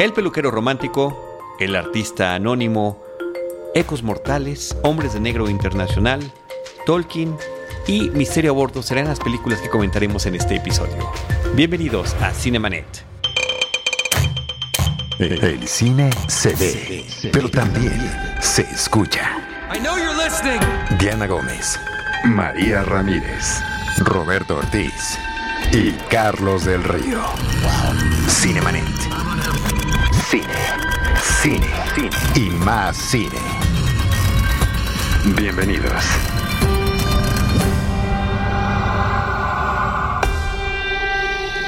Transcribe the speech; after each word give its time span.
El 0.00 0.14
peluquero 0.14 0.50
romántico, 0.50 1.14
el 1.58 1.76
artista 1.76 2.34
anónimo, 2.34 3.04
Ecos 3.74 4.02
Mortales, 4.02 4.74
Hombres 4.82 5.12
de 5.12 5.20
Negro 5.20 5.50
Internacional, 5.50 6.22
Tolkien 6.86 7.36
y 7.86 8.08
Misterio 8.08 8.52
a 8.52 8.54
Bordo 8.54 8.82
serán 8.82 9.08
las 9.08 9.20
películas 9.20 9.60
que 9.60 9.68
comentaremos 9.68 10.24
en 10.24 10.36
este 10.36 10.56
episodio. 10.56 11.12
Bienvenidos 11.54 12.14
a 12.14 12.32
Cinemanet. 12.32 12.86
El 15.18 15.68
cine 15.68 16.08
se 16.28 16.54
ve, 16.54 17.04
pero 17.30 17.50
también 17.50 18.00
se 18.40 18.62
escucha. 18.62 19.36
Diana 20.98 21.26
Gómez, 21.26 21.78
María 22.24 22.84
Ramírez, 22.84 23.60
Roberto 23.98 24.56
Ortiz 24.56 25.18
y 25.74 25.90
Carlos 26.08 26.64
del 26.64 26.84
Río. 26.84 27.20
Cinemanet. 28.28 29.29
Cine, 30.30 30.46
cine, 31.42 31.68
cine 31.92 32.10
y 32.36 32.50
más 32.50 32.96
cine. 32.96 33.40
Bienvenidos. 35.36 36.04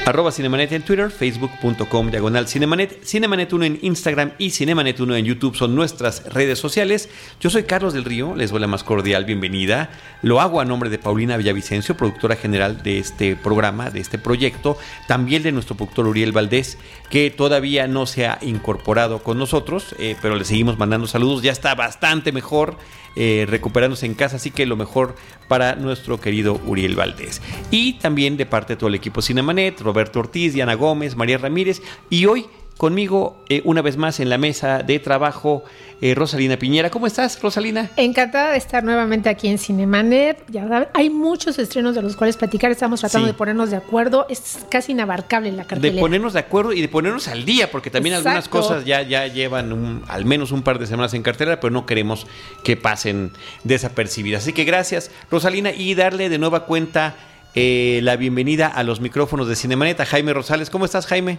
Arroba 0.05 0.33
Cinemanet 0.33 0.73
en 0.73 0.83
Twitter, 0.83 1.13
facebook.com 1.13 2.11
diagonal 2.11 2.49
Cinemanet, 2.49 3.05
Cinemanet1 3.05 3.65
en 3.65 3.79
Instagram 3.83 4.33
y 4.37 4.49
Cinemanet1 4.49 5.17
en 5.17 5.25
YouTube 5.25 5.55
son 5.55 5.77
nuestras 5.77 6.25
redes 6.25 6.59
sociales. 6.59 7.09
Yo 7.41 7.51
soy 7.51 7.63
Carlos 7.63 7.95
del 7.95 8.05
Río, 8.05 8.35
les 8.35 8.51
doy 8.51 8.59
la 8.59 8.67
más 8.67 8.83
cordial 8.83 9.25
bienvenida. 9.25 9.91
Lo 10.23 10.41
hago 10.41 10.61
a 10.61 10.65
nombre 10.65 10.91
de 10.91 10.99
Paulina 10.99 11.37
Villavicencio, 11.37 11.97
productora 11.97 12.35
general 12.35 12.83
de 12.83 12.99
este 12.99 13.37
programa, 13.37 13.91
de 13.91 14.01
este 14.01 14.19
proyecto. 14.19 14.77
También 15.07 15.45
de 15.45 15.53
nuestro 15.53 15.77
productor 15.77 16.09
Uriel 16.09 16.33
Valdés, 16.33 16.79
que 17.09 17.31
todavía 17.31 17.87
no 17.87 18.07
se 18.07 18.27
ha 18.27 18.39
incorporado 18.43 19.23
con 19.23 19.39
nosotros, 19.39 19.95
eh, 20.01 20.17
pero 20.21 20.35
le 20.35 20.45
seguimos 20.45 20.79
mandando 20.79 21.07
saludos. 21.07 21.43
Ya 21.43 21.53
está 21.53 21.77
bastante 21.77 22.33
mejor. 22.33 22.77
Eh, 23.15 23.45
recuperándose 23.47 24.07
en 24.07 24.15
casa, 24.15 24.37
así 24.37 24.51
que 24.51 24.65
lo 24.65 24.75
mejor 24.75 25.15
para 25.47 25.75
nuestro 25.75 26.19
querido 26.19 26.59
Uriel 26.65 26.97
Valdés. 26.97 27.43
Y 27.71 27.95
también 27.95 28.39
de 28.39 28.47
parte 28.47 28.73
de 28.73 28.79
todo 28.79 28.89
el 28.89 28.95
equipo 28.95 29.21
Cinemanet, 29.21 29.81
Roberto 29.93 30.21
Ortiz, 30.21 30.55
Diana 30.55 30.73
Gómez, 30.75 31.17
María 31.17 31.37
Ramírez 31.37 31.83
y 32.09 32.25
hoy 32.25 32.47
conmigo 32.79 33.37
eh, 33.51 33.61
una 33.67 33.83
vez 33.83 33.97
más 33.99 34.19
en 34.21 34.31
la 34.31 34.39
mesa 34.39 34.83
de 34.83 34.99
trabajo 34.99 35.63
eh, 36.01 36.15
Rosalina 36.17 36.57
Piñera. 36.57 36.91
¿Cómo 36.91 37.07
estás, 37.07 37.41
Rosalina? 37.41 37.91
Encantada 37.97 38.53
de 38.53 38.59
estar 38.59 38.83
nuevamente 38.83 39.29
aquí 39.29 39.47
en 39.49 39.59
Cinemanet. 39.59 40.43
Ya 40.51 40.89
hay 40.95 41.11
muchos 41.11 41.59
estrenos 41.61 41.95
de 41.95 42.03
los 42.03 42.17
cuales 42.17 42.37
platicar. 42.39 42.73
Estamos 42.73 43.01
tratando 43.01 43.29
Sí. 43.29 43.33
de 43.33 43.39
ponernos 43.39 43.71
de 43.71 43.77
acuerdo. 43.77 44.27
Es 44.31 44.61
casi 44.71 44.93
inabarcable 44.93 45.53
la 45.53 45.63
De 45.63 45.69
cartelera. 45.69 46.01
ponernos 46.01 46.33
de 46.33 46.41
acuerdo 46.41 46.73
y 46.73 46.81
de 46.81 46.89
ponernos 46.89 47.29
al 47.29 47.45
día, 47.45 47.71
porque 47.71 47.91
también 47.91 48.17
algunas 48.17 48.49
cosas 48.49 48.85
ya, 48.87 49.03
ya 49.03 49.27
llevan 49.29 49.73
un- 49.73 50.03
al 50.09 50.25
menos 50.25 50.51
un 50.51 50.63
par 50.63 50.79
de 50.81 50.87
semanas 50.89 51.13
en 51.15 51.23
cartera, 51.23 51.61
pero 51.61 51.71
no 51.71 51.85
queremos 51.87 52.27
que 52.65 52.77
pasen 52.77 53.31
desapercibidas. 53.63 54.43
Así 54.43 54.53
que 54.55 54.65
gracias, 54.65 55.11
Rosalina, 55.31 55.71
y 55.71 55.95
darle 55.95 56.31
de 56.31 56.39
nueva 56.39 56.65
cuenta 56.65 57.15
eh, 57.55 58.01
la 58.03 58.17
bienvenida 58.17 58.67
a 58.69 58.83
los 58.83 59.01
micrófonos 59.01 59.49
de 59.49 59.57
Cinemanet 59.57 60.01
a 60.01 60.07
Jaime 60.07 60.33
Rosales. 60.33 60.71
¿Cómo 60.71 60.85
estás, 60.85 61.07
Jaime? 61.07 61.39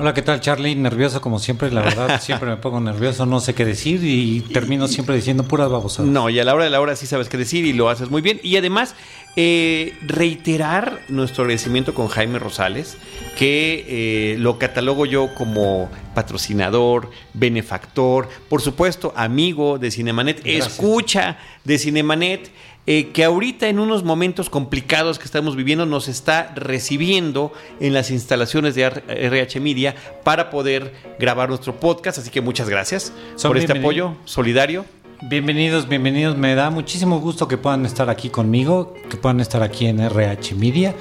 Hola, 0.00 0.14
¿qué 0.14 0.22
tal 0.22 0.40
Charlie? 0.40 0.76
Nervioso 0.76 1.20
como 1.20 1.40
siempre, 1.40 1.72
la 1.72 1.82
verdad, 1.82 2.20
siempre 2.22 2.48
me 2.48 2.56
pongo 2.56 2.78
nervioso, 2.78 3.26
no 3.26 3.40
sé 3.40 3.54
qué 3.54 3.64
decir 3.64 3.98
y 4.04 4.42
termino 4.42 4.86
siempre 4.86 5.16
diciendo 5.16 5.42
puras 5.42 5.68
babosadas. 5.68 6.08
No, 6.08 6.30
y 6.30 6.38
a 6.38 6.44
la 6.44 6.54
hora 6.54 6.62
de 6.62 6.70
la 6.70 6.80
hora 6.80 6.94
sí 6.94 7.06
sabes 7.06 7.28
qué 7.28 7.36
decir 7.36 7.66
y 7.66 7.72
lo 7.72 7.88
haces 7.90 8.08
muy 8.08 8.22
bien. 8.22 8.38
Y 8.44 8.56
además, 8.56 8.94
eh, 9.34 9.94
reiterar 10.02 11.00
nuestro 11.08 11.42
agradecimiento 11.42 11.94
con 11.94 12.06
Jaime 12.06 12.38
Rosales, 12.38 12.96
que 13.36 13.84
eh, 13.88 14.36
lo 14.38 14.60
catalogo 14.60 15.04
yo 15.04 15.34
como 15.34 15.90
patrocinador, 16.14 17.10
benefactor, 17.34 18.28
por 18.48 18.62
supuesto, 18.62 19.12
amigo 19.16 19.80
de 19.80 19.90
Cinemanet, 19.90 20.44
Gracias. 20.44 20.68
escucha 20.68 21.38
de 21.64 21.76
Cinemanet. 21.76 22.50
Eh, 22.90 23.10
que 23.10 23.22
ahorita 23.22 23.68
en 23.68 23.80
unos 23.80 24.02
momentos 24.02 24.48
complicados 24.48 25.18
que 25.18 25.26
estamos 25.26 25.56
viviendo 25.56 25.84
nos 25.84 26.08
está 26.08 26.54
recibiendo 26.54 27.52
en 27.80 27.92
las 27.92 28.10
instalaciones 28.10 28.74
de 28.74 28.84
RH 28.84 29.60
Media 29.60 29.94
para 30.24 30.48
poder 30.48 30.94
grabar 31.18 31.50
nuestro 31.50 31.78
podcast. 31.78 32.16
Así 32.16 32.30
que 32.30 32.40
muchas 32.40 32.70
gracias 32.70 33.12
Son 33.36 33.50
por 33.50 33.58
este 33.58 33.78
apoyo 33.78 34.14
solidario. 34.24 34.86
Bienvenidos, 35.20 35.86
bienvenidos. 35.86 36.38
Me 36.38 36.54
da 36.54 36.70
muchísimo 36.70 37.20
gusto 37.20 37.46
que 37.46 37.58
puedan 37.58 37.84
estar 37.84 38.08
aquí 38.08 38.30
conmigo, 38.30 38.94
que 39.10 39.18
puedan 39.18 39.40
estar 39.40 39.62
aquí 39.62 39.84
en 39.84 40.00
RH 40.00 40.54
Media, 40.54 40.94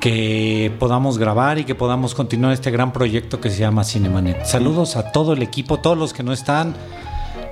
que 0.00 0.72
podamos 0.78 1.18
grabar 1.18 1.58
y 1.58 1.64
que 1.64 1.74
podamos 1.74 2.14
continuar 2.14 2.54
este 2.54 2.70
gran 2.70 2.94
proyecto 2.94 3.42
que 3.42 3.50
se 3.50 3.58
llama 3.58 3.84
Cinemanet. 3.84 4.46
Saludos 4.46 4.96
a 4.96 5.12
todo 5.12 5.34
el 5.34 5.42
equipo, 5.42 5.80
todos 5.80 5.98
los 5.98 6.14
que 6.14 6.22
no 6.22 6.32
están 6.32 6.74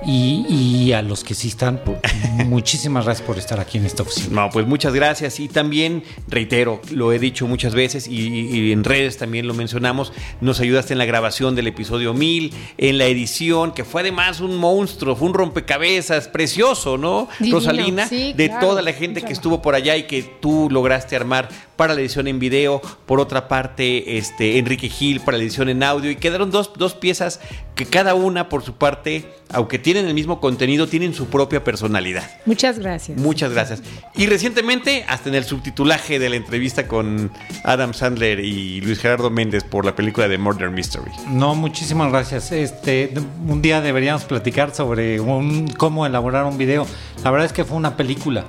y, 0.05 0.45
y 0.49 0.93
a 0.93 1.01
los 1.01 1.23
que 1.23 1.33
sí 1.35 1.49
están. 1.49 1.83
por- 1.83 1.99
muchísimas 2.45 3.05
gracias 3.05 3.25
por 3.27 3.37
estar 3.37 3.59
aquí 3.59 3.77
en 3.77 3.85
esta 3.85 4.03
oficina. 4.03 4.43
No, 4.43 4.49
pues 4.49 4.65
muchas 4.65 4.93
gracias 4.93 5.39
y 5.39 5.47
también 5.47 6.03
reitero, 6.27 6.81
lo 6.91 7.11
he 7.13 7.19
dicho 7.19 7.47
muchas 7.47 7.73
veces 7.75 8.07
y, 8.07 8.27
y 8.27 8.71
en 8.71 8.83
redes 8.83 9.17
también 9.17 9.47
lo 9.47 9.53
mencionamos, 9.53 10.13
nos 10.41 10.59
ayudaste 10.59 10.93
en 10.93 10.99
la 10.99 11.05
grabación 11.05 11.55
del 11.55 11.67
episodio 11.67 12.13
1000, 12.13 12.53
en 12.77 12.97
la 12.97 13.05
edición, 13.05 13.73
que 13.73 13.83
fue 13.83 14.01
además 14.01 14.39
un 14.39 14.55
monstruo, 14.57 15.15
fue 15.15 15.27
un 15.27 15.33
rompecabezas 15.33 16.27
precioso, 16.27 16.97
¿no? 16.97 17.27
Divino, 17.39 17.57
Rosalina, 17.59 18.07
sí, 18.07 18.33
de 18.33 18.47
claro, 18.49 18.67
toda 18.67 18.81
la 18.81 18.93
gente 18.93 19.21
que 19.21 19.33
estuvo 19.33 19.61
por 19.61 19.75
allá 19.75 19.95
y 19.97 20.03
que 20.03 20.23
tú 20.23 20.67
lograste 20.71 21.15
armar 21.15 21.49
para 21.79 21.93
la 21.93 22.01
edición 22.01 22.27
en 22.27 22.39
video, 22.39 22.81
por 23.05 23.21
otra 23.21 23.47
parte, 23.47 24.17
este 24.17 24.57
Enrique 24.57 24.89
Gil 24.89 25.21
para 25.21 25.37
la 25.37 25.43
edición 25.43 25.69
en 25.69 25.81
audio 25.81 26.11
y 26.11 26.17
quedaron 26.17 26.51
dos, 26.51 26.71
dos 26.75 26.93
piezas 26.93 27.39
que 27.73 27.85
cada 27.85 28.15
una 28.15 28.49
por 28.49 28.63
su 28.63 28.73
parte, 28.73 29.23
aunque 29.49 29.79
tienen 29.79 30.05
el 30.05 30.13
mismo 30.13 30.41
contenido, 30.41 30.87
tienen 30.87 31.13
su 31.13 31.27
propia 31.27 31.63
personalidad. 31.63 32.29
Muchas 32.45 32.79
gracias. 32.79 33.17
Muchas 33.17 33.53
gracias. 33.53 33.81
Y 34.13 34.25
recientemente, 34.25 35.05
hasta 35.07 35.29
en 35.29 35.35
el 35.35 35.45
subtitulaje 35.45 36.19
de 36.19 36.29
la 36.29 36.35
entrevista 36.35 36.85
con 36.85 37.31
Adam 37.63 37.93
Sandler 37.93 38.41
y 38.41 38.81
Luis 38.81 38.99
Gerardo 38.99 39.29
Méndez 39.29 39.63
por 39.63 39.85
la 39.85 39.95
película 39.95 40.27
de 40.27 40.37
Murder 40.37 40.71
Mystery. 40.71 41.09
No, 41.29 41.55
muchísimas 41.55 42.11
gracias. 42.11 42.51
Este, 42.51 43.13
un 43.47 43.61
día 43.61 43.79
deberíamos 43.79 44.25
platicar 44.25 44.75
sobre 44.75 45.21
un- 45.21 45.69
cómo 45.77 46.05
elaborar 46.05 46.43
un 46.43 46.57
video. 46.57 46.85
La 47.23 47.31
verdad 47.31 47.45
es 47.45 47.53
que 47.53 47.63
fue 47.63 47.77
una 47.77 47.95
película. 47.95 48.43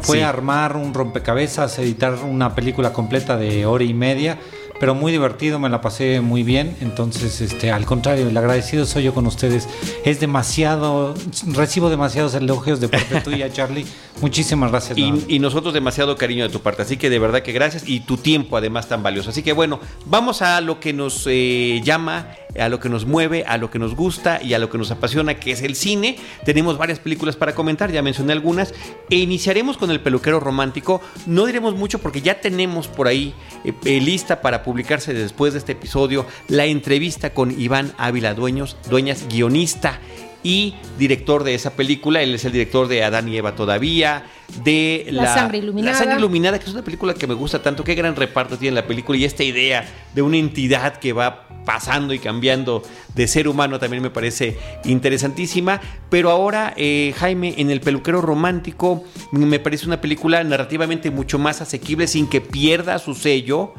Fue 0.00 0.18
Sí. 0.18 0.22
armar 0.22 0.76
un 0.76 0.94
rompecabezas, 0.94 1.78
editar 1.78 2.14
una 2.24 2.54
película 2.54 2.92
completa 2.92 3.36
de 3.36 3.66
hora 3.66 3.84
y 3.84 3.92
media, 3.94 4.38
pero 4.80 4.94
muy 4.94 5.10
divertido, 5.10 5.58
me 5.58 5.68
la 5.68 5.80
pasé 5.80 6.20
muy 6.20 6.44
bien. 6.44 6.76
Entonces, 6.80 7.40
este, 7.40 7.72
al 7.72 7.84
contrario, 7.84 8.28
el 8.28 8.36
agradecido 8.36 8.86
soy 8.86 9.02
yo 9.04 9.12
con 9.12 9.26
ustedes. 9.26 9.68
Es 10.04 10.20
demasiado, 10.20 11.14
recibo 11.52 11.90
demasiados 11.90 12.34
elogios 12.34 12.78
de 12.80 12.88
parte 12.88 13.20
tuya, 13.24 13.52
Charlie. 13.52 13.84
Muchísimas 14.20 14.70
gracias. 14.70 14.96
Y 14.98 15.38
nosotros 15.40 15.74
demasiado 15.74 16.16
cariño 16.16 16.44
de 16.44 16.50
tu 16.50 16.60
parte. 16.60 16.82
Así 16.82 16.96
que 16.96 17.10
de 17.10 17.18
verdad 17.18 17.42
que 17.42 17.52
gracias. 17.52 17.88
Y 17.88 18.00
tu 18.00 18.16
tiempo 18.16 18.56
además 18.56 18.88
tan 18.88 19.02
valioso. 19.02 19.30
Así 19.30 19.42
que 19.42 19.52
bueno, 19.52 19.80
vamos 20.06 20.42
a 20.42 20.60
lo 20.60 20.78
que 20.80 20.92
nos 20.92 21.24
eh, 21.26 21.80
llama, 21.84 22.28
a 22.58 22.68
lo 22.68 22.80
que 22.80 22.88
nos 22.88 23.06
mueve, 23.06 23.44
a 23.46 23.58
lo 23.58 23.70
que 23.70 23.78
nos 23.78 23.94
gusta 23.94 24.40
y 24.42 24.54
a 24.54 24.58
lo 24.58 24.70
que 24.70 24.78
nos 24.78 24.90
apasiona, 24.90 25.34
que 25.34 25.52
es 25.52 25.62
el 25.62 25.74
cine. 25.74 26.16
Tenemos 26.44 26.78
varias 26.78 26.98
películas 26.98 27.36
para 27.36 27.54
comentar, 27.54 27.90
ya 27.90 28.02
mencioné 28.02 28.32
algunas. 28.32 28.74
E 29.10 29.16
iniciaremos 29.16 29.76
con 29.76 29.90
El 29.90 30.00
peluquero 30.00 30.40
romántico. 30.40 31.00
No 31.26 31.46
diremos 31.46 31.74
mucho 31.74 31.98
porque 31.98 32.20
ya 32.22 32.40
tenemos 32.40 32.88
por 32.88 33.08
ahí 33.08 33.34
eh, 33.64 33.72
eh, 33.84 34.00
lista 34.00 34.40
para 34.40 34.62
publicarse 34.62 35.14
después 35.14 35.52
de 35.52 35.58
este 35.60 35.72
episodio 35.72 36.26
la 36.48 36.66
entrevista 36.66 37.30
con 37.30 37.58
Iván 37.58 37.92
Ávila 37.98 38.34
Dueños, 38.34 38.76
Dueñas, 38.88 39.26
guionista 39.28 40.00
y 40.48 40.74
director 40.98 41.44
de 41.44 41.54
esa 41.54 41.76
película. 41.76 42.22
Él 42.22 42.34
es 42.34 42.44
el 42.46 42.52
director 42.52 42.88
de 42.88 43.04
Adán 43.04 43.28
y 43.28 43.36
Eva 43.36 43.54
todavía, 43.54 44.24
de 44.64 45.06
La 45.10 45.34
sangre 45.34 45.58
iluminada. 45.58 45.92
La 45.92 45.98
sangre 45.98 46.16
iluminada, 46.16 46.58
que 46.58 46.64
es 46.64 46.72
una 46.72 46.82
película 46.82 47.12
que 47.12 47.26
me 47.26 47.34
gusta 47.34 47.62
tanto. 47.62 47.84
Qué 47.84 47.94
gran 47.94 48.16
reparto 48.16 48.56
tiene 48.56 48.74
la 48.74 48.86
película 48.86 49.18
y 49.18 49.26
esta 49.26 49.44
idea 49.44 49.86
de 50.14 50.22
una 50.22 50.38
entidad 50.38 50.96
que 50.96 51.12
va 51.12 51.46
pasando 51.66 52.14
y 52.14 52.18
cambiando 52.18 52.82
de 53.14 53.28
ser 53.28 53.46
humano 53.46 53.78
también 53.78 54.02
me 54.02 54.08
parece 54.08 54.56
interesantísima. 54.86 55.82
Pero 56.08 56.30
ahora, 56.30 56.72
eh, 56.78 57.12
Jaime, 57.18 57.56
en 57.58 57.70
El 57.70 57.82
peluquero 57.82 58.22
romántico, 58.22 59.04
me 59.32 59.58
parece 59.58 59.84
una 59.84 60.00
película 60.00 60.42
narrativamente 60.44 61.10
mucho 61.10 61.38
más 61.38 61.60
asequible 61.60 62.06
sin 62.06 62.26
que 62.26 62.40
pierda 62.40 62.98
su 62.98 63.14
sello 63.14 63.74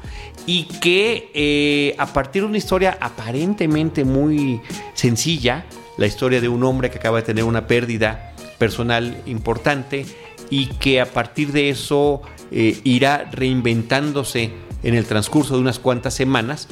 y 0.46 0.66
que 0.66 1.32
eh, 1.34 1.96
a 1.98 2.14
partir 2.14 2.44
de 2.44 2.48
una 2.50 2.60
historia 2.60 2.96
aparentemente 3.02 4.06
muy 4.06 4.62
sencilla, 4.94 5.66
la 6.00 6.08
historia 6.08 6.40
de 6.40 6.48
un 6.48 6.64
hombre 6.64 6.90
que 6.90 6.98
acaba 6.98 7.18
de 7.18 7.24
tener 7.24 7.44
una 7.44 7.68
pérdida 7.68 8.34
personal 8.58 9.22
importante 9.26 10.06
y 10.50 10.68
que 10.68 11.02
a 11.02 11.06
partir 11.06 11.52
de 11.52 11.70
eso 11.70 12.22
eh, 12.52 12.80
irá 12.86 13.30
reinventándose 13.32 14.52
en 14.82 14.96
el 14.96 15.06
transcurso 15.06 15.56
de 15.56 15.60
unas 15.60 15.78
cuantas 15.78 16.14
semanas 16.14 16.70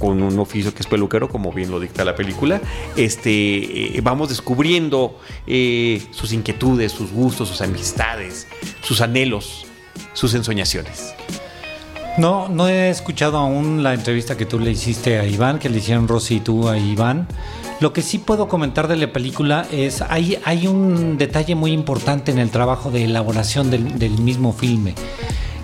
con 0.00 0.22
un 0.22 0.38
oficio 0.40 0.74
que 0.74 0.80
es 0.80 0.88
peluquero, 0.88 1.28
como 1.28 1.52
bien 1.52 1.70
lo 1.70 1.78
dicta 1.78 2.04
la 2.04 2.16
película, 2.16 2.60
este, 2.96 3.96
eh, 3.96 4.00
vamos 4.02 4.28
descubriendo 4.28 5.18
eh, 5.46 6.02
sus 6.10 6.32
inquietudes, 6.32 6.92
sus 6.92 7.12
gustos, 7.12 7.48
sus 7.48 7.60
amistades, 7.60 8.48
sus 8.82 9.00
anhelos, 9.00 9.66
sus 10.14 10.34
ensoñaciones. 10.34 11.14
No, 12.16 12.48
no 12.48 12.68
he 12.68 12.90
escuchado 12.90 13.38
aún 13.38 13.84
la 13.84 13.94
entrevista 13.94 14.36
que 14.36 14.46
tú 14.46 14.58
le 14.58 14.72
hiciste 14.72 15.20
a 15.20 15.24
Iván, 15.24 15.60
que 15.60 15.68
le 15.68 15.78
hicieron 15.78 16.08
Rosy 16.08 16.36
y 16.36 16.40
tú 16.40 16.68
a 16.68 16.76
Iván. 16.76 17.28
Lo 17.80 17.92
que 17.92 18.02
sí 18.02 18.18
puedo 18.18 18.48
comentar 18.48 18.88
de 18.88 18.96
la 18.96 19.12
película 19.12 19.64
es, 19.70 20.02
hay, 20.02 20.38
hay 20.44 20.66
un 20.66 21.16
detalle 21.16 21.54
muy 21.54 21.70
importante 21.70 22.32
en 22.32 22.38
el 22.38 22.50
trabajo 22.50 22.90
de 22.90 23.04
elaboración 23.04 23.70
del, 23.70 24.00
del 24.00 24.18
mismo 24.18 24.52
filme. 24.52 24.94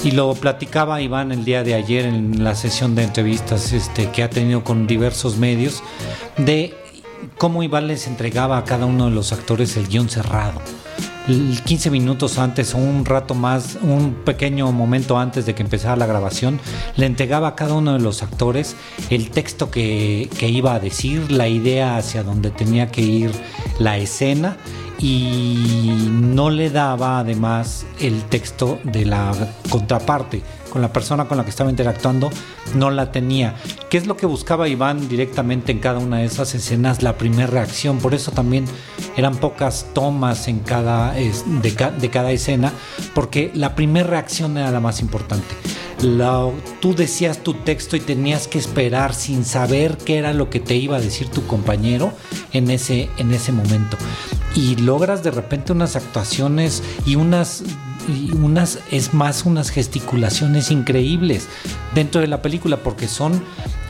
Y 0.05 0.13
lo 0.13 0.33
platicaba 0.35 1.01
Iván 1.01 1.33
el 1.33 1.45
día 1.45 1.65
de 1.65 1.75
ayer 1.75 2.05
en 2.05 2.45
la 2.45 2.55
sesión 2.55 2.95
de 2.95 3.03
entrevistas 3.03 3.73
este, 3.73 4.11
que 4.11 4.23
ha 4.23 4.31
tenido 4.31 4.63
con 4.63 4.87
diversos 4.87 5.39
medios, 5.39 5.83
de 6.37 6.75
cómo 7.37 7.65
Iván 7.65 7.89
les 7.89 8.07
entregaba 8.07 8.59
a 8.59 8.65
cada 8.65 8.87
uno 8.87 9.07
de 9.07 9.11
los 9.11 9.33
actores 9.33 9.77
el 9.77 9.89
guion 9.89 10.09
cerrado. 10.09 10.61
15 11.27 11.91
minutos 11.91 12.39
antes 12.39 12.75
un 12.75 13.05
rato 13.05 13.35
más, 13.35 13.79
un 13.81 14.15
pequeño 14.25 14.71
momento 14.73 15.19
antes 15.19 15.47
de 15.47 15.55
que 15.55 15.63
empezara 15.63 15.97
la 15.97 16.07
grabación, 16.07 16.61
le 16.97 17.07
entregaba 17.07 17.49
a 17.49 17.55
cada 17.55 17.75
uno 17.75 17.95
de 17.95 17.99
los 17.99 18.23
actores 18.23 18.77
el 19.11 19.31
texto 19.31 19.71
que 19.71 20.29
iba 20.41 20.75
a 20.75 20.81
decir, 20.81 21.31
la 21.31 21.49
idea 21.49 21.97
hacia 21.97 22.23
donde 22.23 22.51
tenía 22.51 22.91
que 22.91 23.01
ir 23.01 23.33
la 23.79 23.97
escena 23.97 24.57
y 24.99 26.09
no 26.11 26.51
le 26.51 26.71
daba 26.71 27.19
además 27.19 27.87
el 28.01 28.23
texto 28.25 28.79
de 28.85 29.07
la 29.07 29.33
contraparte 29.71 30.43
con 30.75 30.83
la 30.83 30.93
persona 30.93 31.29
con 31.29 31.39
la 31.39 31.45
que 31.45 31.51
estaba 31.51 31.71
interactuando 31.71 32.31
no 32.75 32.91
la 32.91 33.13
tenía. 33.13 33.55
¿Qué 33.89 33.97
es 33.97 34.09
lo 34.09 34.17
que 34.17 34.27
buscaba 34.27 34.67
Iván 34.67 35.09
directamente 35.09 35.71
en 35.71 35.79
cada 35.79 36.01
una 36.01 36.19
de 36.19 36.25
esas 36.25 36.53
escenas? 36.57 37.01
La 37.01 37.17
primera 37.17 37.47
reacción. 37.47 38.01
Por 38.01 38.13
eso 38.13 38.33
también 38.33 38.65
eran 39.17 39.37
pocas 39.37 39.87
tomas 39.95 40.49
en 40.49 40.59
cada, 40.59 41.13
de, 41.13 42.11
cada 42.11 42.33
escena, 42.33 42.73
porque 43.15 43.53
la 43.55 43.77
primera 43.77 44.09
reacción 44.09 44.59
era 44.59 44.73
la 44.73 44.81
más 44.81 45.01
importante. 45.01 45.55
tú 46.81 46.93
decías 46.97 47.39
tu 47.39 47.55
texto 47.55 47.95
y 47.95 48.01
tenías 48.01 48.49
que 48.49 48.59
esperar 48.59 49.15
sin 49.15 49.45
saber 49.45 49.97
qué 49.97 50.19
era 50.19 50.33
lo 50.33 50.51
que 50.51 50.59
te 50.59 50.75
iba 50.75 50.97
a 50.97 51.01
decir 51.01 51.29
tu 51.29 51.47
compañero 51.47 52.13
en 52.53 52.69
ese, 52.69 53.11
en 53.19 53.33
ese 53.33 53.53
momento. 53.53 53.97
Y 54.57 54.75
logras 54.75 55.23
de 55.23 55.31
repente 55.31 55.71
unas 55.71 55.95
actuaciones 55.95 56.83
y 57.07 57.15
unas 57.15 57.63
y 58.09 58.33
unas, 58.33 58.79
es 58.91 59.15
más, 59.15 59.45
unas 59.45 59.71
gesticulaciones 59.71 60.71
increíbles 60.71 61.49
dentro 61.95 62.21
de 62.21 62.27
la 62.27 62.43
película 62.43 62.79
porque 62.79 63.09
son 63.09 63.43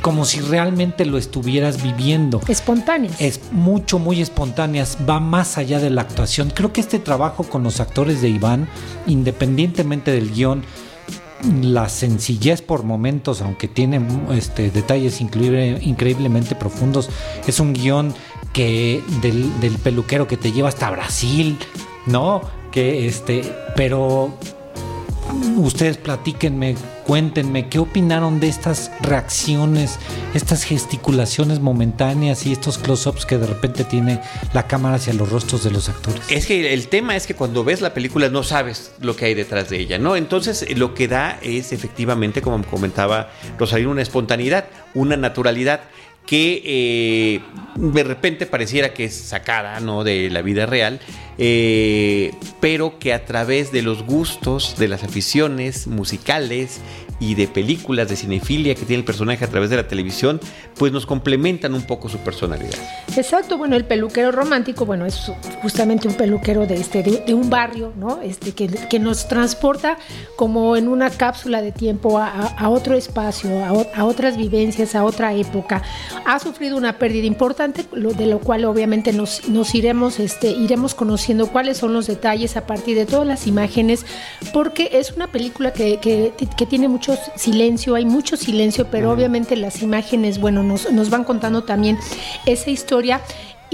como 0.03 0.27
si 0.27 0.41
realmente 0.41 1.07
lo 1.07 1.17
estuvieras 1.17 1.83
viviendo. 1.83 2.43
Espontáneas. 2.47 3.19
Es 3.21 3.41
mucho, 3.53 3.99
muy 3.99 4.21
espontáneas, 4.21 4.99
va 5.09 5.19
más 5.19 5.57
allá 5.57 5.81
de 5.81 5.89
la 5.89 6.03
actuación. 6.03 6.51
Creo 6.55 6.75
que 6.75 6.83
este 6.83 6.99
trabajo 6.99 7.45
con 7.45 7.63
los 7.63 7.81
actores 7.81 8.21
de 8.21 8.29
Iván, 8.29 8.69
independientemente 9.07 10.11
del 10.11 10.31
guion, 10.31 10.63
la 11.63 11.89
sencillez 11.89 12.61
por 12.61 12.85
momentos, 12.85 13.41
aunque 13.41 13.67
tiene 13.67 14.07
este, 14.33 14.71
detalles 14.71 15.23
increíblemente 15.23 16.55
profundos, 16.55 17.09
es 17.47 17.61
un 17.61 17.73
guion 17.73 18.15
que 18.53 19.03
del, 19.23 19.59
del 19.61 19.77
peluquero 19.79 20.29
que 20.29 20.37
te 20.37 20.53
lleva 20.53 20.69
hasta 20.69 20.91
Brasil, 20.91 21.59
¿no? 22.07 22.43
Que 22.75 23.07
este, 23.07 23.45
pero 23.77 24.37
ustedes 25.57 25.97
platíquenme, 25.97 26.75
cuéntenme 27.07 27.69
qué 27.69 27.79
opinaron 27.79 28.41
de 28.41 28.49
estas 28.49 28.91
reacciones, 29.01 30.01
estas 30.35 30.65
gesticulaciones 30.65 31.61
momentáneas 31.61 32.47
y 32.47 32.53
estos 32.53 32.79
close-ups 32.79 33.27
que 33.27 33.39
de 33.39 33.47
repente 33.47 33.85
tiene 33.85 34.21
la 34.53 34.67
cámara 34.67 34.97
hacia 34.97 35.15
los 35.15 35.31
rostros 35.31 35.63
de 35.63 35.71
los 35.71 35.89
actores. 35.89 36.21
Es 36.29 36.47
que 36.47 36.75
el 36.75 36.89
tema 36.89 37.15
es 37.15 37.29
que 37.29 37.37
cuando 37.37 37.63
ves 37.63 37.81
la 37.81 37.95
película 37.95 38.29
no 38.29 38.43
sabes 38.43 38.91
lo 39.01 39.15
que 39.15 39.27
hay 39.27 39.35
detrás 39.35 39.71
de 39.71 39.79
ella, 39.79 39.99
¿no? 39.99 40.17
Entonces 40.17 40.67
lo 40.77 40.95
que 40.95 41.07
da 41.07 41.39
es 41.43 41.73
efectivamente, 41.73 42.43
como 42.43 42.61
comentaba 42.65 43.31
Rosalina, 43.57 43.91
una 43.91 44.03
espontaneidad, 44.03 44.65
una 44.95 45.17
naturalidad 45.17 45.83
que 46.27 46.63
eh, 46.65 47.41
de 47.77 48.05
repente 48.05 48.47
pareciera 48.47 48.95
que 48.95 49.05
es 49.05 49.15
sacada 49.15 49.81
¿no? 49.81 50.05
de 50.05 50.31
la 50.31 50.43
vida 50.43 50.67
real, 50.67 51.01
eh, 51.39 52.33
pero 52.61 52.99
que 52.99 53.13
a 53.13 53.25
través 53.25 53.73
de 53.73 53.83
los 53.83 54.05
gustos, 54.05 54.77
de 54.79 54.89
las 54.89 55.03
aficiones 55.03 55.87
musicales 55.87 56.81
y 57.21 57.35
de 57.35 57.47
películas 57.47 58.09
de 58.09 58.17
cinefilia 58.17 58.75
que 58.75 58.85
tiene 58.85 59.01
el 59.01 59.05
personaje 59.05 59.45
a 59.45 59.49
través 59.49 59.71
de 59.71 59.77
la 59.77 59.89
televisión, 59.89 60.41
pues 60.77 60.93
nos 60.93 61.07
complementan 61.07 61.75
un 61.75 61.83
poco 61.83 62.09
su 62.09 62.19
personalidad. 62.19 62.75
Exacto, 63.17 63.59
bueno, 63.59 63.77
el 63.77 63.85
peluquero 63.85 64.33
romántico, 64.33 64.85
bueno, 64.85 65.07
es 65.07 65.31
justamente 65.63 66.09
un 66.09 66.15
peluquero 66.15 66.67
de 66.67 66.75
este, 66.77 67.03
de, 67.03 67.35
un 67.35 67.51
barrio, 67.51 67.93
¿no? 67.97 68.21
Este, 68.23 68.53
que, 68.53 68.69
que, 68.69 68.99
nos 68.99 69.29
transporta 69.29 69.99
como 70.37 70.77
en 70.77 70.89
una 70.89 71.11
cápsula 71.11 71.63
de 71.63 71.73
tiempo 71.73 72.19
a, 72.19 72.29
a 72.29 72.69
otro 72.69 72.97
espacio, 72.97 73.51
a, 73.65 73.69
a, 73.99 74.05
otras 74.05 74.37
vivencias, 74.37 74.95
a 74.95 75.05
otra 75.05 75.35
época. 75.35 75.83
Ha 76.25 76.39
sufrido 76.39 76.77
una 76.77 76.99
pérdida 76.99 77.27
importante, 77.27 77.85
de 77.93 78.27
lo 78.27 78.41
cual 78.41 78.65
obviamente 78.65 79.13
nos, 79.13 79.49
nos 79.49 79.75
iremos, 79.75 80.19
este, 80.19 80.49
iremos 80.51 80.95
conociendo 80.95 81.49
cuáles 81.49 81.79
son 81.79 81.93
los 81.93 82.07
detalles 82.07 82.57
a 82.57 82.67
partir 82.67 82.97
de 82.97 83.07
todas 83.07 83.27
las 83.27 83.47
imágenes, 83.47 84.07
porque 84.53 84.91
es 84.93 85.13
una 85.13 85.29
película 85.29 85.73
que, 85.73 85.99
que, 85.99 86.33
que 86.57 86.67
tiene 86.67 86.89
mucho 86.89 87.04
silencio, 87.37 87.95
hay 87.95 88.05
mucho 88.05 88.37
silencio, 88.37 88.89
pero 88.91 89.11
obviamente 89.11 89.57
las 89.57 89.83
imágenes, 89.83 90.39
bueno, 90.41 90.63
nos, 90.63 90.91
nos 90.93 91.11
van 91.11 91.25
contando 91.25 91.65
también 91.65 91.99
esa 92.47 92.71
historia 92.71 93.21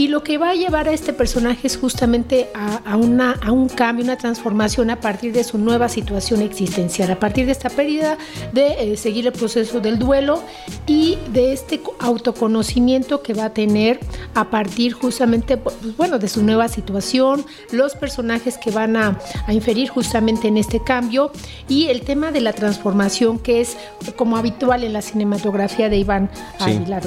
y 0.01 0.09
lo 0.09 0.25
que 0.25 0.39
va 0.39 0.53
a 0.53 0.55
llevar 0.55 0.89
a 0.89 0.93
este 0.93 1.13
personaje 1.13 1.67
es 1.67 1.77
justamente 1.77 2.49
a, 2.55 2.97
una, 2.97 3.33
a 3.33 3.53
un 3.53 3.69
cambio, 3.69 4.03
una 4.03 4.17
transformación 4.17 4.89
a 4.89 4.99
partir 4.99 5.31
de 5.35 5.45
su 5.45 5.59
nueva 5.59 5.91
situación 5.91 6.41
existencial, 6.41 7.11
a 7.11 7.19
partir 7.19 7.45
de 7.45 7.53
esta 7.53 7.69
pérdida, 7.69 8.17
de 8.55 8.93
eh, 8.93 8.97
seguir 8.97 9.27
el 9.27 9.35
proceso 9.35 9.79
del 9.79 9.99
duelo 9.99 10.43
y 10.87 11.19
de 11.35 11.53
este 11.53 11.83
autoconocimiento 11.99 13.23
que 13.23 13.35
va 13.35 13.45
a 13.45 13.53
tener 13.53 14.01
a 14.35 14.49
partir 14.49 14.95
justamente, 14.95 15.59
pues, 15.59 15.77
bueno, 15.99 16.19
de 16.19 16.29
su 16.29 16.43
nueva 16.43 16.69
situación, 16.69 17.45
los 17.71 17.95
personajes 17.95 18.57
que 18.57 18.71
van 18.71 18.97
a, 18.97 19.19
inferir 19.49 19.91
justamente 19.91 20.49
en 20.49 20.57
este 20.57 20.83
cambio 20.83 21.31
y 21.69 21.89
el 21.89 22.01
tema 22.01 22.33
de 22.33 22.41
la 22.41 22.55
transformación 22.55 23.39
que 23.39 23.61
es 23.61 23.77
como 24.17 24.39
habitual 24.39 24.83
en 24.83 24.95
la 24.95 25.03
cinematografía 25.03 25.91
de 25.91 25.99
Iván 25.99 26.31
Aguilar 26.59 27.03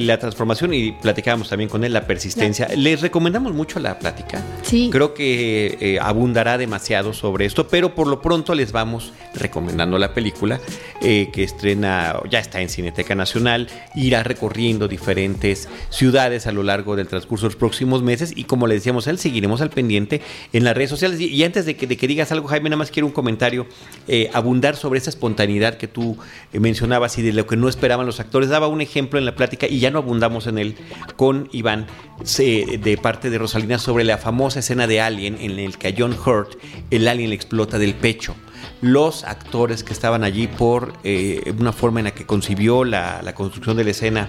la 0.00 0.18
transformación, 0.18 0.72
y 0.72 0.92
platicábamos 0.92 1.50
también 1.50 1.68
con 1.68 1.84
él, 1.84 1.89
la 1.92 2.06
persistencia. 2.06 2.68
Les 2.76 3.00
recomendamos 3.00 3.52
mucho 3.52 3.80
la 3.80 3.98
plática. 3.98 4.42
Sí. 4.62 4.88
Creo 4.92 5.14
que 5.14 5.78
eh, 5.80 5.98
abundará 6.00 6.58
demasiado 6.58 7.12
sobre 7.12 7.46
esto, 7.46 7.68
pero 7.68 7.94
por 7.94 8.06
lo 8.06 8.20
pronto 8.22 8.54
les 8.54 8.72
vamos 8.72 9.12
recomendando 9.34 9.98
la 9.98 10.14
película 10.14 10.60
eh, 11.00 11.30
que 11.32 11.44
estrena, 11.44 12.20
ya 12.30 12.38
está 12.38 12.60
en 12.60 12.68
Cineteca 12.68 13.14
Nacional, 13.14 13.68
irá 13.94 14.22
recorriendo 14.22 14.88
diferentes 14.88 15.68
ciudades 15.88 16.46
a 16.46 16.52
lo 16.52 16.62
largo 16.62 16.96
del 16.96 17.08
transcurso 17.08 17.46
de 17.46 17.50
los 17.50 17.56
próximos 17.56 18.02
meses 18.02 18.32
y 18.34 18.44
como 18.44 18.66
le 18.66 18.74
decíamos 18.74 19.06
a 19.06 19.10
él, 19.10 19.18
seguiremos 19.18 19.60
al 19.60 19.70
pendiente 19.70 20.20
en 20.52 20.64
las 20.64 20.76
redes 20.76 20.90
sociales. 20.90 21.20
Y, 21.20 21.42
antes 21.44 21.66
de 21.66 21.76
que, 21.76 21.86
de 21.86 21.96
que, 21.96 22.06
digas 22.06 22.32
algo, 22.32 22.48
Jaime, 22.48 22.70
nada 22.70 22.78
más 22.78 22.90
quiero 22.90 23.06
un 23.06 23.12
comentario, 23.12 23.66
eh, 24.08 24.30
abundar 24.32 24.76
sobre 24.76 24.98
esa 24.98 25.10
espontaneidad 25.10 25.76
que 25.76 25.88
tú 25.88 26.18
mencionabas 26.52 27.18
y 27.18 27.22
de 27.22 27.32
lo 27.32 27.46
que 27.46 27.56
no 27.56 27.68
esperaban 27.68 28.06
los 28.06 28.20
actores. 28.20 28.48
Daba 28.48 28.68
un 28.68 28.80
ejemplo 28.80 29.18
en 29.18 29.24
la 29.24 29.34
plática 29.34 29.66
y 29.66 29.80
ya 29.80 29.90
no 29.90 29.98
abundamos 29.98 30.46
en 30.46 30.58
él 30.58 30.76
con 31.16 31.48
Iván 31.52 31.69
de 31.76 32.98
parte 33.02 33.30
de 33.30 33.38
Rosalina 33.38 33.78
sobre 33.78 34.04
la 34.04 34.18
famosa 34.18 34.60
escena 34.60 34.86
de 34.86 35.00
Alien 35.00 35.38
en 35.40 35.58
el 35.58 35.78
que 35.78 35.88
a 35.88 35.94
John 35.96 36.14
Hurt 36.14 36.58
el 36.90 37.08
alien 37.08 37.30
le 37.30 37.36
explota 37.36 37.78
del 37.78 37.94
pecho. 37.94 38.34
Los 38.82 39.24
actores 39.24 39.84
que 39.84 39.92
estaban 39.92 40.22
allí 40.22 40.46
por 40.46 40.92
eh, 41.02 41.54
una 41.58 41.72
forma 41.72 42.00
en 42.00 42.04
la 42.04 42.10
que 42.12 42.26
concibió 42.26 42.84
la, 42.84 43.32
construcción 43.34 43.76
de 43.76 43.84
la 43.84 43.90
escena 43.90 44.28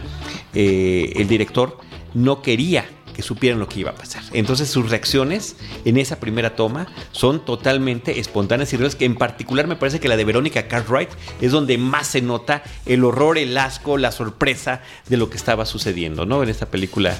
eh, 0.53 1.13
el 1.15 1.27
director 1.27 1.77
no 2.13 2.41
quería 2.41 2.85
que 3.13 3.21
supieran 3.21 3.59
lo 3.59 3.67
que 3.67 3.79
iba 3.79 3.91
a 3.91 3.95
pasar. 3.95 4.23
Entonces 4.33 4.69
sus 4.69 4.89
reacciones 4.89 5.55
en 5.85 5.97
esa 5.97 6.19
primera 6.19 6.55
toma 6.55 6.87
son 7.11 7.45
totalmente 7.45 8.19
espontáneas 8.19 8.71
y 8.73 8.77
reales, 8.77 8.95
que 8.95 9.05
en 9.05 9.15
particular 9.15 9.67
me 9.67 9.75
parece 9.75 9.99
que 9.99 10.07
la 10.07 10.17
de 10.17 10.25
Verónica 10.25 10.67
Cartwright 10.67 11.09
es 11.41 11.51
donde 11.51 11.77
más 11.77 12.07
se 12.07 12.21
nota 12.21 12.63
el 12.85 13.03
horror, 13.03 13.37
el 13.37 13.57
asco, 13.57 13.97
la 13.97 14.11
sorpresa 14.11 14.81
de 15.09 15.17
lo 15.17 15.29
que 15.29 15.37
estaba 15.37 15.65
sucediendo, 15.65 16.25
¿no? 16.25 16.43
En 16.43 16.49
esta 16.49 16.65
película 16.67 17.17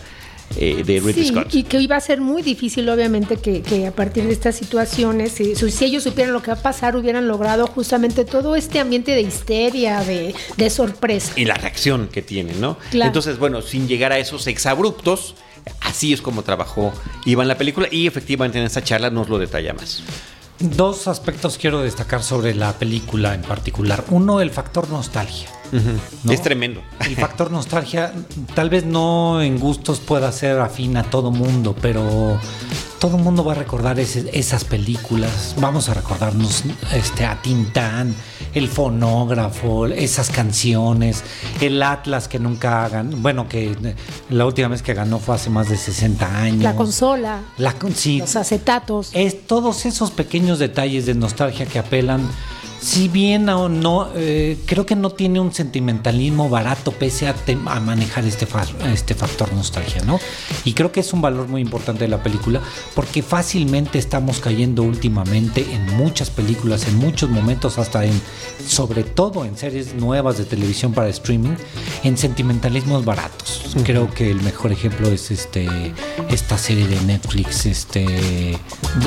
eh, 0.57 0.83
de 0.86 1.00
Ridley 1.00 1.25
sí, 1.27 1.33
Y 1.51 1.63
que 1.63 1.79
iba 1.79 1.95
a 1.95 2.00
ser 2.00 2.21
muy 2.21 2.41
difícil, 2.41 2.89
obviamente, 2.89 3.38
que, 3.38 3.88
a 3.88 3.91
partir 3.91 4.25
de 4.25 4.33
estas 4.33 4.55
situaciones, 4.55 5.33
si, 5.33 5.53
ellos 5.83 6.03
supieran 6.03 6.33
lo 6.33 6.41
que 6.41 6.51
va 6.51 6.57
a 6.57 6.62
pasar, 6.62 6.95
hubieran 6.95 7.27
logrado 7.27 7.67
justamente 7.67 8.25
todo 8.25 8.55
este 8.55 8.79
ambiente 8.79 9.12
de 9.12 9.21
histeria, 9.21 10.03
de, 10.03 10.69
sorpresa. 10.69 11.33
Y 11.36 11.45
la 11.45 11.55
reacción 11.55 12.07
que 12.07 12.21
tienen, 12.21 12.62
¿no? 12.62 12.77
Entonces, 12.93 13.38
bueno, 13.38 13.62
sin 13.62 13.88
llegar 13.88 14.12
a 14.12 14.19
esos 14.19 14.48
exabruptos, 14.48 15.36
así 15.82 16.13
es 16.13 16.22
como 16.22 16.44
trabajó 16.44 16.94
Iván 17.25 17.48
la 17.48 17.58
película 17.58 17.88
y 17.91 18.08
efectivamente 18.08 18.60
en 18.60 18.65
esta 18.65 18.84
charla 18.84 19.10
nos 19.10 19.30
lo 19.30 19.38
detalla 19.38 19.74
más. 19.74 20.03
Dos 20.60 21.08
aspectos 21.08 21.58
quiero 21.58 21.82
destacar 21.82 22.22
sobre 22.22 22.53
la 22.53 22.74
película 22.74 23.34
en 23.34 23.41
particular. 23.41 24.03
Uno, 24.10 24.41
el 24.41 24.51
factor 24.51 24.89
nostalgia. 24.89 25.50
Es 26.29 26.41
tremendo. 26.41 26.81
El 27.05 27.15
factor 27.17 27.51
nostalgia, 27.51 28.13
tal 28.53 28.69
vez 28.69 28.85
no 28.85 29.41
en 29.41 29.59
gustos 29.59 29.99
pueda 29.99 30.31
ser 30.31 30.59
afín 30.59 30.97
a 30.97 31.03
todo 31.03 31.31
mundo, 31.31 31.75
pero 31.81 32.39
todo 33.01 33.17
el 33.17 33.23
mundo 33.23 33.43
va 33.43 33.53
a 33.53 33.55
recordar 33.55 33.99
esas 33.99 34.63
películas. 34.63 35.55
Vamos 35.59 35.89
a 35.89 35.95
recordarnos 35.95 36.63
este, 36.93 37.25
a 37.25 37.41
Tintán, 37.41 38.13
el 38.53 38.67
fonógrafo, 38.67 39.87
esas 39.87 40.29
canciones, 40.29 41.23
el 41.61 41.81
Atlas 41.81 42.27
que 42.27 42.37
nunca 42.37 42.85
hagan. 42.85 43.23
Bueno, 43.23 43.49
que 43.49 43.75
la 44.29 44.45
última 44.45 44.67
vez 44.67 44.83
que 44.83 44.93
ganó 44.93 45.17
fue 45.17 45.33
hace 45.33 45.49
más 45.49 45.67
de 45.67 45.77
60 45.77 46.37
años. 46.37 46.61
La 46.61 46.75
consola. 46.75 47.41
La, 47.57 47.73
los 47.81 48.35
acetatos. 48.35 49.09
Es 49.13 49.47
todos 49.47 49.87
esos 49.87 50.11
pequeños 50.11 50.59
detalles 50.59 51.07
de 51.07 51.15
nostalgia 51.15 51.65
que 51.65 51.79
apelan 51.79 52.21
si 52.81 53.07
bien 53.07 53.47
o 53.50 53.69
no, 53.69 54.09
eh, 54.15 54.57
creo 54.65 54.88
que 54.88 54.95
no 54.95 55.11
tiene 55.11 55.39
un 55.39 55.53
sentimentalismo 55.53 56.50
barato 56.50 56.91
pese 56.91 57.27
a, 57.27 57.35
a 57.67 57.79
manejar 57.79 58.25
este, 58.25 58.47
este 58.91 59.13
factor 59.13 59.53
nostalgia, 59.53 60.01
¿no? 60.03 60.19
Y 60.65 60.73
creo 60.73 60.91
que 60.91 61.01
es 61.01 61.13
un 61.13 61.21
valor 61.21 61.47
muy 61.47 61.61
importante 61.61 62.05
de 62.05 62.07
la 62.07 62.23
película 62.23 62.59
porque 62.95 63.21
fácilmente 63.21 64.00
estamos 64.00 64.39
cayendo 64.39 64.81
últimamente 64.81 65.65
en 65.71 65.95
muchas 65.95 66.31
películas, 66.31 66.88
en 66.88 66.97
muchos 66.97 67.29
momentos, 67.29 67.77
hasta 67.77 68.03
en, 68.03 68.19
sobre 68.65 69.03
todo 69.03 69.45
en 69.45 69.55
series 69.57 69.93
nuevas 69.93 70.39
de 70.39 70.45
televisión 70.45 70.91
para 70.91 71.09
streaming, 71.09 71.55
en 72.03 72.17
sentimentalismos 72.17 73.05
baratos. 73.05 73.75
Creo 73.83 74.11
que 74.11 74.31
el 74.31 74.41
mejor 74.41 74.71
ejemplo 74.71 75.07
es 75.09 75.29
este 75.29 75.93
esta 76.29 76.57
serie 76.57 76.88
de 76.88 77.00
Netflix, 77.01 77.67
este 77.67 78.57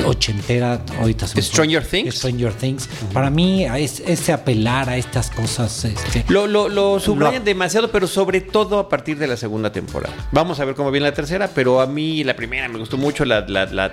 ochentera, 0.05 0.81
ahorita 0.99 1.27
se 1.27 1.41
Stranger 1.41 1.85
Things. 1.85 2.15
Stranger 2.15 2.53
Things. 2.53 2.87
Para 3.13 3.29
mí 3.29 3.64
es, 3.77 4.01
ese 4.01 4.33
apelar 4.33 4.89
a 4.89 4.97
estas 4.97 5.29
cosas. 5.29 5.85
Este, 5.85 6.25
lo, 6.29 6.47
lo, 6.47 6.69
lo 6.69 6.99
subrayan 6.99 7.43
demasiado, 7.43 7.91
pero 7.91 8.07
sobre 8.07 8.41
todo 8.41 8.79
a 8.79 8.89
partir 8.89 9.17
de 9.17 9.27
la 9.27 9.37
segunda 9.37 9.71
temporada. 9.71 10.15
Vamos 10.31 10.59
a 10.59 10.65
ver 10.65 10.75
cómo 10.75 10.91
viene 10.91 11.07
la 11.07 11.13
tercera, 11.13 11.49
pero 11.53 11.81
a 11.81 11.87
mí 11.87 12.23
la 12.23 12.35
primera 12.35 12.67
me 12.67 12.79
gustó 12.79 12.97
mucho, 12.97 13.25
la, 13.25 13.45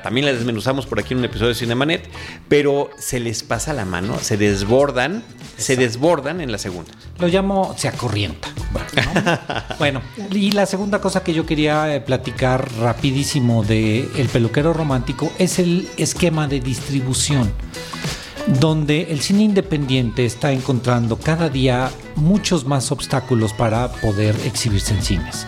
también 0.02 0.26
la 0.26 0.32
desmenuzamos 0.32 0.86
por 0.86 1.00
aquí 1.00 1.14
en 1.14 1.18
un 1.18 1.24
episodio 1.24 1.48
de 1.48 1.54
Cinemanet, 1.54 2.08
pero 2.48 2.90
se 2.98 3.20
les 3.20 3.42
pasa 3.42 3.72
la 3.72 3.84
mano, 3.84 4.18
se 4.18 4.36
desbordan, 4.36 5.22
se 5.56 5.76
desbordan 5.76 6.40
en 6.40 6.52
la 6.52 6.58
segunda. 6.58 6.90
Lo 7.18 7.28
llamo 7.28 7.74
se 7.76 7.88
acorrienta. 7.88 8.48
Bueno, 9.78 10.00
y 10.30 10.52
la 10.52 10.66
segunda 10.66 11.00
cosa 11.00 11.22
que 11.24 11.34
yo 11.34 11.44
quería 11.44 11.94
eh, 11.94 12.00
platicar 12.00 12.70
rapidísimo 12.78 13.64
de 13.64 14.08
El 14.16 14.28
peluquero 14.28 14.72
romántico 14.72 15.32
es 15.38 15.58
el 15.58 15.88
esquema 15.96 16.46
de 16.46 16.60
distribución 16.60 17.52
donde 18.60 19.12
el 19.12 19.20
cine 19.20 19.44
independiente 19.44 20.24
está 20.24 20.52
encontrando 20.52 21.16
cada 21.16 21.48
día 21.48 21.90
muchos 22.16 22.66
más 22.66 22.92
obstáculos 22.92 23.52
para 23.52 23.90
poder 23.92 24.34
exhibirse 24.44 24.94
en 24.94 25.02
cines. 25.02 25.46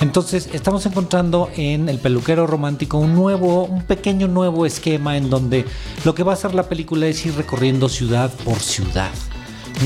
Entonces, 0.00 0.48
estamos 0.52 0.86
encontrando 0.86 1.50
en 1.56 1.88
El 1.88 1.98
peluquero 1.98 2.46
romántico 2.46 2.98
un 2.98 3.14
nuevo, 3.14 3.64
un 3.64 3.82
pequeño 3.82 4.28
nuevo 4.28 4.66
esquema 4.66 5.16
en 5.16 5.30
donde 5.30 5.64
lo 6.04 6.14
que 6.14 6.22
va 6.22 6.32
a 6.32 6.34
hacer 6.34 6.54
la 6.54 6.68
película 6.68 7.06
es 7.06 7.24
ir 7.26 7.34
recorriendo 7.34 7.88
ciudad 7.88 8.32
por 8.44 8.58
ciudad. 8.58 9.10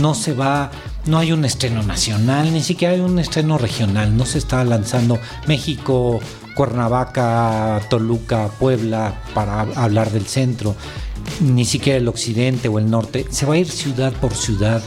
No 0.01 0.15
se 0.15 0.35
va 0.35 0.71
no 1.07 1.19
hay 1.19 1.33
un 1.33 1.45
estreno 1.45 1.83
nacional, 1.83 2.53
ni 2.53 2.63
siquiera 2.63 2.95
hay 2.95 3.01
un 3.01 3.19
estreno 3.19 3.59
regional, 3.59 4.17
no 4.17 4.27
se 4.27 4.39
está 4.39 4.63
lanzando 4.65 5.19
México, 5.47 6.21
Cuernavaca, 6.61 7.81
Toluca, 7.89 8.49
Puebla 8.59 9.15
para 9.33 9.63
hablar 9.63 10.11
del 10.11 10.27
centro 10.27 10.77
ni 11.41 11.65
siquiera 11.65 11.97
el 11.97 12.07
occidente 12.07 12.69
o 12.69 12.79
el 12.79 12.91
norte, 12.91 13.25
se 13.31 13.47
va 13.47 13.55
a 13.55 13.57
ir 13.57 13.71
ciudad 13.71 14.13
por 14.13 14.35
ciudad 14.35 14.83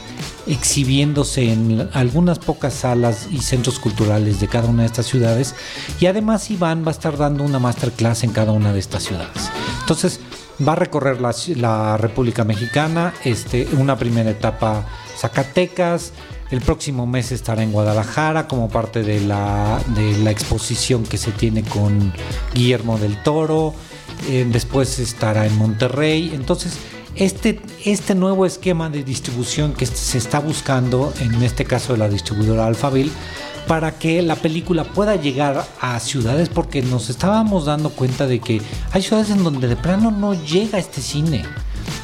exhibiéndose 0.46 1.52
en 1.52 1.90
algunas 1.94 2.38
pocas 2.38 2.76
salas 2.76 3.28
y 3.32 3.40
centros 3.40 3.80
culturales 3.80 4.40
de 4.40 4.48
cada 4.48 4.68
una 4.68 4.84
de 4.84 4.86
estas 4.86 5.08
ciudades 5.08 5.56
y 6.00 6.06
además 6.06 6.52
Iván 6.52 6.84
va 6.86 6.90
a 6.90 6.92
estar 6.92 7.18
dando 7.18 7.44
una 7.44 7.58
masterclass 7.58 8.24
en 8.24 8.34
cada 8.34 8.52
una 8.52 8.72
de 8.72 8.78
estas 8.78 9.02
ciudades. 9.02 9.50
Entonces 9.82 10.20
va 10.68 10.74
a 10.74 10.76
recorrer 10.76 11.18
la, 11.22 11.98
República 11.98 12.44
Mexicana, 12.44 13.16
este, 13.24 13.68
una 13.80 13.98
primera 13.98 14.30
etapa 14.30 14.86
Zacatecas, 15.24 16.12
el 16.52 16.60
próximo 16.60 17.08
mes 17.08 17.32
estará 17.32 17.64
en 17.64 17.72
Guadalajara 17.72 18.46
como 18.46 18.68
parte 18.68 19.04
de 19.04 19.22
la, 19.22 19.82
de 19.96 20.18
la 20.18 20.32
exposición 20.32 21.04
que 21.04 21.18
se 21.18 21.32
tiene 21.32 21.64
con 21.64 22.12
Guillermo 22.54 22.98
del 22.98 23.24
Toro. 23.24 23.74
Eh, 24.28 24.46
después 24.50 25.00
estará 25.00 25.46
en 25.46 25.58
Monterrey. 25.58 26.32
Entonces, 26.34 26.78
este, 27.16 27.62
este 27.86 28.16
nuevo 28.16 28.46
esquema 28.46 28.90
de 28.90 29.06
distribución 29.06 29.72
que 29.72 29.86
se 29.86 30.18
está 30.18 30.40
buscando, 30.40 31.14
en 31.22 31.42
este 31.42 31.64
caso 31.64 31.94
de 31.94 32.00
la 32.00 32.10
distribuidora 32.10 32.68
Alphaville, 32.68 33.12
para 33.66 33.98
que 33.98 34.22
la 34.22 34.36
película 34.36 34.84
pueda 34.84 35.16
llegar 35.16 35.66
a 35.80 35.98
ciudades, 36.02 36.50
porque 36.50 36.82
nos 36.82 37.10
estábamos 37.10 37.64
dando 37.64 37.92
cuenta 37.92 38.28
de 38.28 38.42
que 38.42 38.62
hay 38.92 39.02
ciudades 39.02 39.30
en 39.30 39.46
donde 39.46 39.70
de 39.70 39.78
plano 39.78 40.12
no 40.12 40.34
llega 40.34 40.80
este 40.80 41.00
cine. 41.00 41.46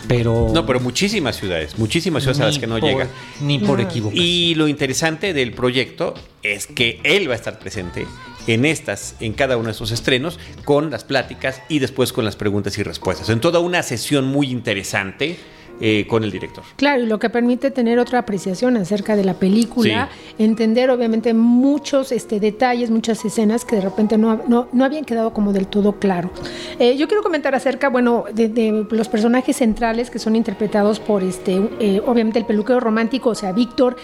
Pero 0.10 0.50
no, 0.52 0.66
pero 0.66 0.80
muchísimas 0.80 1.38
ciudades, 1.38 1.78
muchísimas 1.78 2.24
ciudades 2.24 2.42
a 2.42 2.46
las 2.48 2.58
que 2.58 2.66
no 2.66 2.80
llega. 2.80 3.08
Ni 3.42 3.60
por 3.60 3.80
equivocación. 3.80 4.26
Y 4.26 4.56
lo 4.56 4.68
interesante 4.68 5.36
del 5.36 5.54
proyecto 5.54 6.16
es 6.42 6.66
que 6.66 7.00
él 7.04 7.30
va 7.30 7.34
a 7.34 7.36
estar 7.36 7.60
presente 7.60 8.08
en 8.48 8.66
estas, 8.66 9.16
en 9.20 9.34
cada 9.34 9.56
uno 9.58 9.68
de 9.68 9.74
esos 9.74 9.92
estrenos, 9.92 10.40
con 10.66 10.90
las 10.90 11.04
pláticas 11.04 11.62
y 11.70 11.78
después 11.78 12.12
con 12.12 12.26
las 12.26 12.36
preguntas 12.36 12.76
y 12.80 12.84
respuestas. 12.84 13.30
En 13.30 13.40
toda 13.40 13.60
una 13.60 13.84
sesión 13.84 14.26
muy 14.26 14.50
interesante 14.50 15.38
eh, 15.82 16.06
con 16.08 16.26
el 16.26 16.32
director. 16.32 16.64
Claro, 16.76 17.04
y 17.04 17.06
lo 17.06 17.20
que 17.20 17.30
permite 17.30 17.72
tener 17.72 18.00
otra 18.00 18.20
apreciación 18.20 18.76
acerca 18.76 19.16
de 19.16 19.24
la 19.24 19.36
película, 19.36 20.10
entender 20.38 20.90
obviamente 20.90 21.34
muchos 21.34 22.12
este, 22.12 22.42
detalles, 22.42 22.90
muchas 22.90 23.24
escenas 23.24 23.64
que 23.64 23.78
de 23.78 23.82
repente 23.84 24.18
no, 24.18 24.42
no, 24.48 24.84
habían 24.84 25.06
quedado 25.06 25.32
como 25.32 25.54
del 25.54 25.68
todo 25.68 25.94
claro. 25.94 26.32
Eh, 26.80 26.98
yo 26.98 27.08
quiero 27.08 27.24
comentar 27.24 27.56
acerca, 27.56 27.90
bueno, 27.90 28.26
de, 28.34 28.86
los 28.90 29.08
personajes 29.08 29.56
centrales 29.56 30.10
que 30.10 30.20
son 30.20 30.36
interpretados 30.36 31.00
por, 31.00 31.24
este, 31.24 31.62
eh, 31.80 32.02
obviamente, 32.06 32.40
el 32.40 32.46
peluquero 32.46 32.82
romántico, 32.82 33.30
o 33.30 33.36
sea, 33.36 33.54
Víctor, 33.54 33.96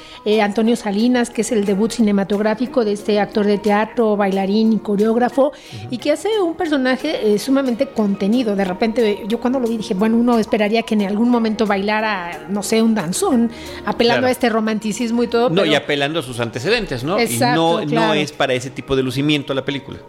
Antonio 0.41 0.75
Salinas, 0.75 1.29
que 1.29 1.41
es 1.41 1.51
el 1.51 1.65
debut 1.65 1.91
cinematográfico 1.91 2.85
de 2.85 2.93
este 2.93 3.19
actor 3.19 3.45
de 3.45 3.57
teatro, 3.57 4.15
bailarín 4.15 4.73
y 4.73 4.79
coreógrafo, 4.79 5.51
y 5.89 5.97
que 5.97 6.11
hace 6.11 6.29
un 6.41 6.55
personaje 6.55 7.37
sumamente 7.37 7.87
contenido. 7.87 8.55
De 8.55 8.63
repente, 8.63 9.23
yo 9.27 9.39
cuando 9.39 9.59
lo 9.59 9.67
vi 9.67 9.77
dije, 9.77 9.93
bueno, 9.93 10.17
uno 10.17 10.39
esperaría 10.39 10.83
que 10.83 10.93
en 10.93 11.03
algún 11.03 11.29
momento 11.29 11.64
bailar 11.65 12.03
a, 12.03 12.47
no 12.49 12.63
sé, 12.63 12.81
un 12.81 12.95
danzón, 12.95 13.51
apelando 13.85 14.27
a 14.27 14.31
este 14.31 14.49
romanticismo 14.49 15.23
y 15.23 15.27
todo. 15.27 15.49
No, 15.49 15.65
y 15.65 15.75
apelando 15.75 16.19
a 16.19 16.23
sus 16.23 16.39
antecedentes, 16.39 17.03
¿no? 17.03 17.19
Exacto, 17.19 17.81
y 17.81 17.87
no, 17.87 18.07
no 18.07 18.13
es 18.13 18.31
para 18.31 18.53
ese 18.53 18.69
tipo 18.69 18.95
de 18.95 19.03
lucimiento 19.03 19.53
la 19.53 19.65
película. 19.65 19.99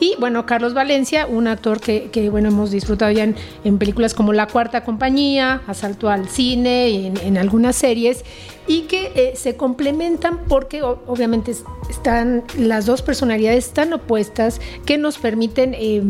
Y 0.00 0.14
bueno, 0.18 0.46
Carlos 0.46 0.74
Valencia, 0.74 1.26
un 1.26 1.46
actor 1.46 1.80
que, 1.80 2.10
que 2.10 2.30
bueno, 2.30 2.48
hemos 2.48 2.70
disfrutado 2.70 3.10
ya 3.12 3.24
en, 3.64 3.78
películas 3.78 4.14
como 4.14 4.32
La 4.32 4.46
Cuarta 4.46 4.84
Compañía, 4.84 5.62
Asalto 5.66 6.08
al 6.08 6.28
Cine, 6.28 6.88
y 6.88 7.06
en, 7.06 7.38
algunas 7.38 7.76
series, 7.76 8.24
y 8.66 8.82
que 8.82 9.12
eh, 9.14 9.32
se 9.36 9.56
complementan 9.56 10.44
porque 10.48 10.82
obviamente 10.82 11.52
están 11.88 12.44
las 12.58 12.86
dos 12.86 13.02
personalidades 13.02 13.70
tan 13.72 13.92
opuestas 13.92 14.60
que 14.84 14.98
nos 14.98 15.18
permiten 15.18 15.74
eh, 15.74 16.02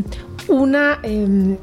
una 0.49 1.01
em, 1.03 1.57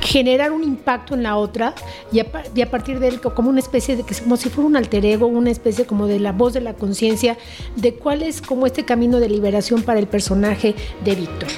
generar 0.00 0.52
un 0.52 0.62
impacto 0.62 1.14
en 1.14 1.22
la 1.22 1.36
otra 1.36 1.74
y 2.12 2.20
a, 2.20 2.70
partir 2.70 3.00
de 3.00 3.08
él 3.08 3.20
como 3.20 3.50
una 3.50 3.60
especie 3.60 3.96
de 3.96 4.02
que 4.02 4.14
como 4.14 4.36
si 4.36 4.48
fuera 4.48 4.68
un 4.68 4.76
alter 4.76 5.04
ego, 5.04 5.26
una 5.26 5.50
especie 5.50 5.86
como 5.86 6.06
de 6.06 6.20
la 6.20 6.32
voz 6.32 6.52
de 6.52 6.60
la 6.60 6.74
conciencia 6.74 7.36
de 7.76 7.94
cuál 7.94 8.22
es 8.22 8.40
como 8.40 8.66
este 8.66 8.84
camino 8.84 9.20
de 9.20 9.28
liberación 9.28 9.82
para 9.82 9.98
el 9.98 10.06
personaje 10.06 10.74
de 11.04 11.14
Víctor. 11.14 11.48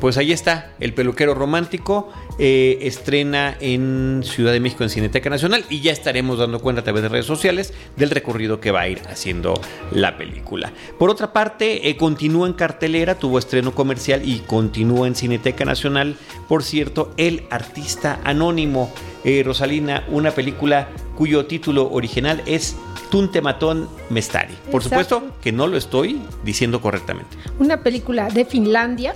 Pues 0.00 0.16
ahí 0.16 0.32
está, 0.32 0.72
el 0.80 0.94
peluquero 0.94 1.34
romántico 1.34 2.08
eh, 2.42 2.78
estrena 2.86 3.54
en 3.60 4.22
Ciudad 4.24 4.52
de 4.52 4.60
México 4.60 4.82
en 4.82 4.88
Cineteca 4.88 5.28
Nacional 5.28 5.62
y 5.68 5.82
ya 5.82 5.92
estaremos 5.92 6.38
dando 6.38 6.58
cuenta 6.60 6.80
a 6.80 6.84
través 6.84 7.02
de 7.02 7.10
redes 7.10 7.26
sociales 7.26 7.74
del 7.96 8.08
recorrido 8.08 8.60
que 8.60 8.70
va 8.70 8.80
a 8.80 8.88
ir 8.88 9.02
haciendo 9.10 9.60
la 9.90 10.16
película. 10.16 10.72
Por 10.98 11.10
otra 11.10 11.34
parte, 11.34 11.90
eh, 11.90 11.98
continúa 11.98 12.46
en 12.46 12.54
cartelera, 12.54 13.16
tuvo 13.16 13.38
estreno 13.38 13.74
comercial 13.74 14.26
y 14.26 14.38
continúa 14.38 15.06
en 15.06 15.16
Cineteca 15.16 15.66
Nacional, 15.66 16.16
por 16.48 16.62
cierto, 16.62 17.12
El 17.18 17.42
Artista 17.50 18.20
Anónimo. 18.24 18.90
Eh, 19.22 19.42
Rosalina, 19.44 20.04
una 20.08 20.30
película 20.30 20.88
cuyo 21.16 21.44
título 21.44 21.92
original 21.92 22.42
es 22.46 22.74
Tuntematón 23.10 23.86
Mestari. 24.08 24.54
Por 24.72 24.82
supuesto 24.82 25.24
que 25.42 25.52
no 25.52 25.66
lo 25.66 25.76
estoy 25.76 26.22
diciendo 26.42 26.80
correctamente. 26.80 27.36
Una 27.58 27.82
película 27.82 28.30
de 28.30 28.46
Finlandia 28.46 29.14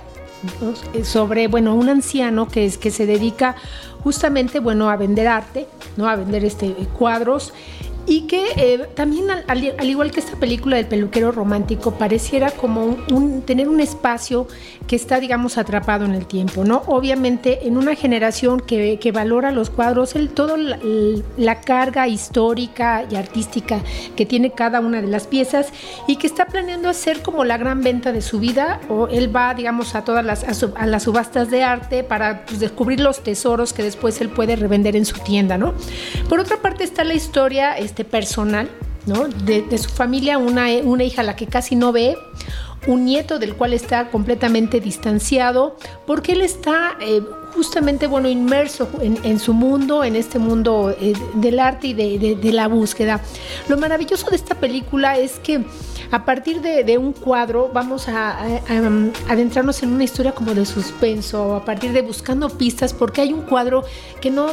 sobre, 1.03 1.47
bueno, 1.47 1.75
un 1.75 1.89
anciano 1.89 2.47
que, 2.47 2.65
es, 2.65 2.77
que 2.77 2.91
se 2.91 3.05
dedica 3.05 3.55
justamente, 4.03 4.59
bueno, 4.59 4.89
a 4.89 4.97
vender 4.97 5.27
arte, 5.27 5.67
¿no? 5.97 6.07
A 6.07 6.15
vender 6.15 6.45
este, 6.45 6.67
cuadros 6.97 7.53
y 8.07 8.21
que 8.21 8.45
eh, 8.57 8.87
también 8.93 9.25
al, 9.31 9.85
igual 9.87 10.11
que 10.11 10.19
esta 10.19 10.37
película 10.37 10.77
del 10.77 10.85
peluquero 10.85 11.31
romántico 11.31 11.91
pareciera 11.91 12.51
como 12.51 12.97
un, 13.11 13.41
tener 13.41 13.67
un 13.67 13.79
espacio 13.79 14.47
que 14.87 14.95
está 14.95 15.19
digamos 15.19 15.57
atrapado 15.57 16.05
en 16.05 16.13
el 16.13 16.25
tiempo, 16.25 16.63
¿no? 16.63 16.83
Obviamente 16.87 17.67
en 17.67 17.77
una 17.77 17.95
generación 17.95 18.59
que, 18.59 19.11
valora 19.13 19.51
los 19.51 19.69
cuadros, 19.69 20.15
el, 20.15 20.29
todo 20.29 20.57
la, 20.57 21.61
carga 21.61 22.07
histórica 22.07 23.05
y 23.09 23.15
artística 23.15 23.79
que 24.15 24.25
tiene 24.25 24.51
cada 24.51 24.81
una 24.81 25.01
de 25.01 25.07
las 25.07 25.25
piezas 25.25 25.69
y 26.07 26.17
que 26.17 26.27
está 26.27 26.47
planeando 26.47 26.89
hacer 26.89 27.21
como 27.21 27.45
la 27.45 27.57
gran 27.57 27.81
venta 27.81 28.11
de 28.11 28.21
su 28.21 28.39
vida 28.39 28.81
o 28.89 29.07
él 29.07 29.33
va 29.33 29.53
digamos 29.53 29.95
a 29.95 30.03
todas 30.03 30.25
las, 30.25 30.43
a, 30.75 30.85
las 30.85 31.03
subastas 31.03 31.49
de 31.49 31.63
arte 31.63 32.03
para 32.03 32.45
pues, 32.45 32.59
descubrir 32.59 32.99
los 32.99 33.23
tesoros 33.23 33.73
que 33.73 33.83
después 33.83 34.19
él 34.21 34.29
puede 34.29 34.55
revender 34.55 34.95
en 34.95 35.05
su 35.05 35.17
tienda, 35.19 35.57
¿no? 35.57 35.73
Por 36.29 36.39
otra 36.39 36.57
parte 36.57 36.83
está 36.83 37.03
la 37.03 37.13
historia 37.13 37.77
personal, 38.03 38.69
¿no? 39.05 39.27
De, 39.27 39.77
su 39.77 39.89
familia, 39.89 40.37
una, 40.37 40.67
una 40.83 41.03
hija 41.03 41.21
a 41.21 41.23
la 41.23 41.35
que 41.35 41.47
casi 41.47 41.75
no 41.75 41.91
ve, 41.91 42.17
un 42.87 43.05
nieto 43.05 43.39
del 43.39 43.55
cual 43.55 43.73
está 43.73 44.09
completamente 44.09 44.79
distanciado, 44.79 45.77
porque 46.05 46.33
él 46.33 46.41
está 46.41 46.97
eh, 46.99 47.21
justamente, 47.55 48.07
bueno, 48.07 48.29
inmerso 48.29 48.89
en, 49.01 49.39
su 49.39 49.53
mundo, 49.53 50.03
en 50.03 50.15
este 50.15 50.39
mundo 50.39 50.93
eh, 50.99 51.13
del 51.35 51.59
arte 51.59 51.87
y 51.87 51.93
de, 51.93 52.51
la 52.51 52.67
búsqueda. 52.67 53.21
Lo 53.69 53.77
maravilloso 53.77 54.29
de 54.29 54.35
esta 54.35 54.55
película 54.55 55.17
es 55.17 55.39
que 55.39 55.63
a 56.11 56.25
partir 56.25 56.61
de, 56.61 56.97
un 56.97 57.13
cuadro 57.13 57.69
vamos 57.73 58.07
a, 58.07 58.37
adentrarnos 59.27 59.81
en 59.83 59.93
una 59.93 60.03
historia 60.03 60.33
como 60.33 60.53
de 60.53 60.65
suspenso, 60.65 61.55
a 61.55 61.65
partir 61.65 61.93
de 61.93 62.01
buscando 62.01 62.49
pistas, 62.49 62.93
porque 62.93 63.21
hay 63.21 63.33
un 63.33 63.41
cuadro 63.41 63.83
que 64.21 64.29
no, 64.29 64.47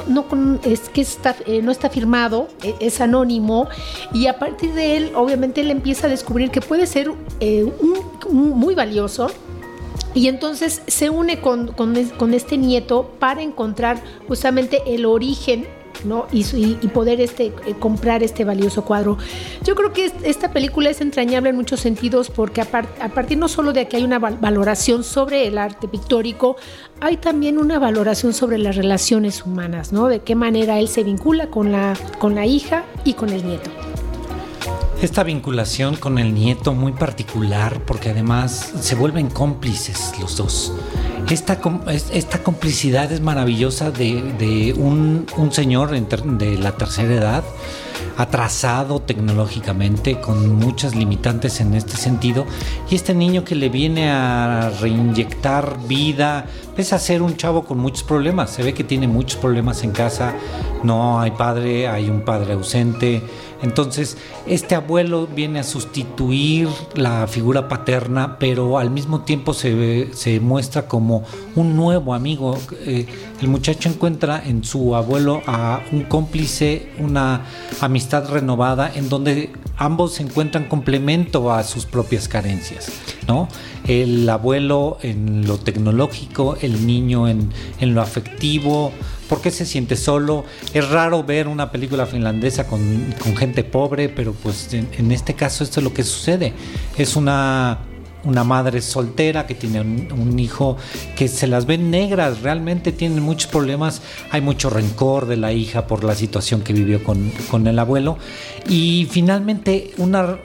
es, 0.64 0.88
que 0.88 1.00
está, 1.00 1.37
eh, 1.47 1.61
no 1.61 1.73
está 1.73 1.90
firmado, 1.90 2.49
e, 2.62 2.75
es 2.80 3.00
anónimo, 3.00 3.68
y 4.12 4.28
a 4.28 4.38
partir 4.38 4.73
de 4.75 4.97
él, 4.97 5.12
obviamente, 5.14 5.61
él 5.61 5.71
empieza 5.71 6.06
a 6.06 6.11
descubrir 6.11 6.50
que 6.50 6.61
puede 6.61 6.87
ser 6.87 7.11
un, 7.11 7.18
muy 8.30 8.75
valioso 8.75 9.28
y 10.14 10.28
entonces 10.28 10.83
se 10.87 11.11
une 11.11 11.40
con, 11.40 11.69
con, 11.73 12.35
este 12.35 12.57
nieto 12.57 13.11
para 13.19 13.42
encontrar 13.42 14.02
justamente 14.28 14.83
el 14.87 15.07
origen 15.07 15.66
¿no? 16.04 16.26
Y, 16.33 16.45
y, 16.54 16.88
poder 16.88 17.21
este, 17.21 17.52
eh, 17.66 17.75
comprar 17.78 18.23
este 18.23 18.45
valioso 18.45 18.85
cuadro. 18.85 19.19
Yo 19.62 19.75
creo 19.76 19.92
que 19.92 20.11
esta 20.25 20.50
película 20.50 20.90
es 20.90 21.00
entrañable 21.00 21.50
en 21.50 21.57
muchos 21.57 21.81
sentidos 21.81 22.28
porque 22.28 22.61
a, 22.61 22.64
partir 22.64 23.38
no 23.38 23.47
solo 23.47 23.73
de 23.73 23.87
que 23.87 23.99
hay 23.99 24.02
una 24.02 24.19
valoración 24.19 25.04
sobre 25.04 25.47
el 25.47 25.59
arte 25.59 25.87
pictórico, 25.88 26.57
hay 27.00 27.19
también 27.19 27.59
una 27.59 27.78
valoración 27.78 28.33
sobre 28.33 28.59
las 28.59 28.75
relaciones 28.75 29.45
humanas, 29.45 29.92
¿no? 29.92 30.09
De 30.09 30.21
qué 30.21 30.35
manera 30.35 30.81
él 30.81 30.88
se 30.88 31.04
vincula 31.04 31.49
con 31.49 31.71
la, 31.71 31.97
con 32.19 32.35
la 32.35 32.47
hija 32.47 32.85
y 33.04 33.12
con 33.12 33.28
el 33.28 33.47
nieto 33.47 33.71
esta 35.02 35.25
vinculación 35.25 35.97
con 35.97 36.18
el 36.18 36.32
nieto 36.32 36.75
muy 36.75 36.92
particular, 36.92 37.80
porque 37.87 38.11
además 38.11 38.73
se 38.80 38.94
vuelven 38.94 39.30
cómplices 39.30 40.14
los 40.21 40.37
dos. 40.37 40.73
Esta, 41.28 41.59
esta 42.12 42.42
complicidad 42.44 43.11
es 43.11 43.21
maravillosa 43.21 43.90
de, 43.90 44.73
un, 44.78 45.26
señor 45.50 45.90
de 45.90 46.56
la 46.56 46.76
tercera 46.76 47.14
edad, 47.14 47.44
atrasado 48.16 49.00
tecnológicamente, 49.00 50.21
con 50.21 50.54
muchas 50.56 50.94
limitantes 50.94 51.61
en 51.61 51.75
este 51.75 51.97
sentido, 51.97 52.47
y 52.88 52.94
este 52.94 53.12
niño 53.12 53.44
que 53.44 53.56
le 53.56 53.71
viene 53.71 54.09
a 54.09 54.71
reinyectar 54.80 55.78
vida, 55.88 56.47
pese 56.76 56.94
a 56.94 57.00
ser 57.00 57.23
un 57.23 57.37
chavo 57.37 57.64
con 57.64 57.78
muchos 57.78 58.04
problemas, 58.04 58.50
se 58.50 58.62
ve 58.62 58.73
que 58.73 58.85
tiene 58.85 59.09
muchos 59.09 59.40
problemas 59.40 59.82
en 59.82 59.90
casa, 59.90 60.35
no 60.85 61.21
hay 61.21 61.32
padre, 61.32 61.88
hay 61.88 62.09
un 62.09 62.21
padre 62.21 62.52
ausente, 62.52 63.23
entonces, 63.62 64.16
este 64.47 64.75
abuelo 64.75 65.28
viene 65.28 65.61
a 65.61 65.62
sustituir 65.62 66.69
la 66.95 67.26
figura 67.28 67.69
paterna, 67.69 68.37
pero 68.38 68.78
al 68.78 68.90
mismo 68.90 69.21
tiempo 69.21 69.54
se, 69.54 70.12
se 70.14 70.40
muestra 70.40 70.88
como 70.88 71.23
un 71.54 71.76
nuevo 71.76 72.12
amigo. 72.12 72.59
Eh, 72.85 73.07
el 73.40 73.49
muchacho 73.49 73.88
encuentra 73.88 74.42
en 74.45 74.64
su 74.64 74.97
abuelo 74.97 75.42
a 75.47 75.81
un 75.92 76.02
cómplice, 76.02 76.90
una 76.99 77.47
amistad 77.81 78.28
renovada, 78.28 78.90
en 78.92 79.09
donde 79.09 79.50
ambos 79.76 80.19
encuentran 80.21 80.69
complemento 80.69 81.52
a 81.52 81.62
sus 81.62 81.87
propias 81.87 82.26
carencias. 82.26 82.90
¿no? 83.28 83.49
El 83.87 84.28
abuelo 84.28 84.99
en 85.02 85.47
lo 85.47 85.59
tecnológico, 85.59 86.57
el 86.61 86.85
niño 86.87 87.28
en, 87.28 87.52
en 87.81 87.95
lo 87.95 88.02
afectivo, 88.02 88.92
¿Por 89.33 89.41
qué 89.41 89.51
se 89.51 89.65
siente 89.65 89.97
solo? 89.97 90.45
Es 90.75 90.91
raro 90.91 91.25
ver 91.25 91.49
una 91.49 91.73
película 91.73 92.05
finlandesa 92.05 92.67
con, 92.67 93.15
gente 93.35 93.65
pobre, 93.65 94.11
pero 94.11 94.35
pues 94.35 94.69
en, 94.75 95.11
este 95.11 95.33
caso 95.33 95.65
esto 95.65 95.81
es 95.81 95.85
lo 95.85 95.95
que 95.95 96.03
sucede. 96.03 96.53
Es 96.99 97.17
una, 97.17 97.79
una 98.25 98.45
madre 98.45 98.83
soltera 98.83 99.47
que 99.47 99.55
tiene 99.55 99.81
un, 99.81 100.38
hijo 100.38 100.77
que 101.16 101.29
se 101.29 101.47
las 101.47 101.64
ven 101.64 101.90
negras, 101.90 102.42
realmente 102.42 102.92
tienen 102.92 103.23
muchos 103.23 103.51
problemas, 103.51 104.03
hay 104.31 104.42
mucho 104.42 104.68
rencor 104.68 105.25
de 105.25 105.38
la 105.38 105.51
hija 105.51 105.87
por 105.87 106.05
la 106.05 106.14
situación 106.14 106.61
que 106.61 106.75
vivió 106.75 107.03
con, 107.03 107.66
el 107.66 107.79
abuelo. 107.79 108.18
Y 108.68 109.09
finalmente 109.11 109.92
una, 109.97 110.40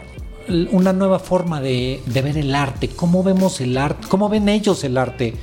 una 0.72 0.94
nueva 0.94 1.20
forma 1.20 1.60
de, 1.60 2.02
de, 2.06 2.22
ver 2.22 2.38
el 2.38 2.56
arte, 2.56 2.88
cómo 2.88 3.22
vemos 3.22 3.60
el 3.60 3.78
arte, 3.78 4.08
cómo 4.08 4.30
ven 4.30 4.48
ellos 4.48 4.86
el 4.86 4.98
arte 4.98 5.34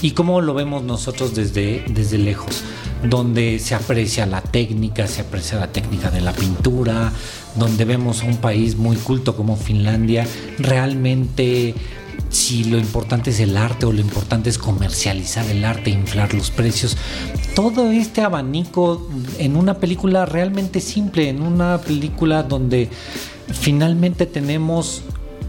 y 0.00 0.12
cómo 0.12 0.40
lo 0.40 0.54
vemos 0.54 0.82
nosotros 0.82 1.34
desde, 1.34 1.84
desde 1.88 2.18
lejos, 2.18 2.62
donde 3.04 3.58
se 3.58 3.74
aprecia 3.74 4.26
la 4.26 4.40
técnica, 4.40 5.06
se 5.06 5.22
aprecia 5.22 5.58
la 5.58 5.72
técnica 5.72 6.10
de 6.10 6.20
la 6.20 6.32
pintura, 6.32 7.12
donde 7.56 7.84
vemos 7.84 8.22
a 8.22 8.26
un 8.26 8.38
país 8.38 8.76
muy 8.76 8.96
culto 8.96 9.36
como 9.36 9.56
Finlandia, 9.56 10.26
realmente 10.58 11.74
si 12.30 12.64
lo 12.64 12.78
importante 12.78 13.30
es 13.30 13.40
el 13.40 13.56
arte 13.56 13.84
o 13.86 13.92
lo 13.92 14.00
importante 14.00 14.48
es 14.48 14.58
comercializar 14.58 15.46
el 15.50 15.64
arte, 15.64 15.90
inflar 15.90 16.32
los 16.32 16.50
precios. 16.50 16.96
Todo 17.54 17.90
este 17.90 18.22
abanico 18.22 19.06
en 19.38 19.56
una 19.56 19.74
película 19.74 20.24
realmente 20.24 20.80
simple, 20.80 21.28
en 21.28 21.42
una 21.42 21.78
película 21.78 22.42
donde 22.42 22.88
finalmente 23.52 24.24
tenemos 24.24 25.02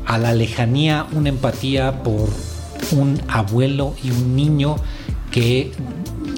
a 0.05 0.17
la 0.17 0.33
lejanía 0.33 1.07
una 1.13 1.29
empatía 1.29 2.03
por 2.03 2.29
un 2.91 3.21
abuelo 3.27 3.95
y 4.03 4.11
un 4.11 4.35
niño 4.35 4.75
que 5.31 5.71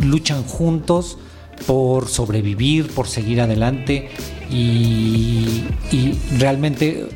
luchan 0.02 0.44
juntos 0.44 1.18
por 1.68 2.08
sobrevivir, 2.08 2.88
por 2.88 3.08
seguir 3.08 3.42
adelante. 3.42 4.10
Y, 4.50 5.64
realmente 6.38 7.08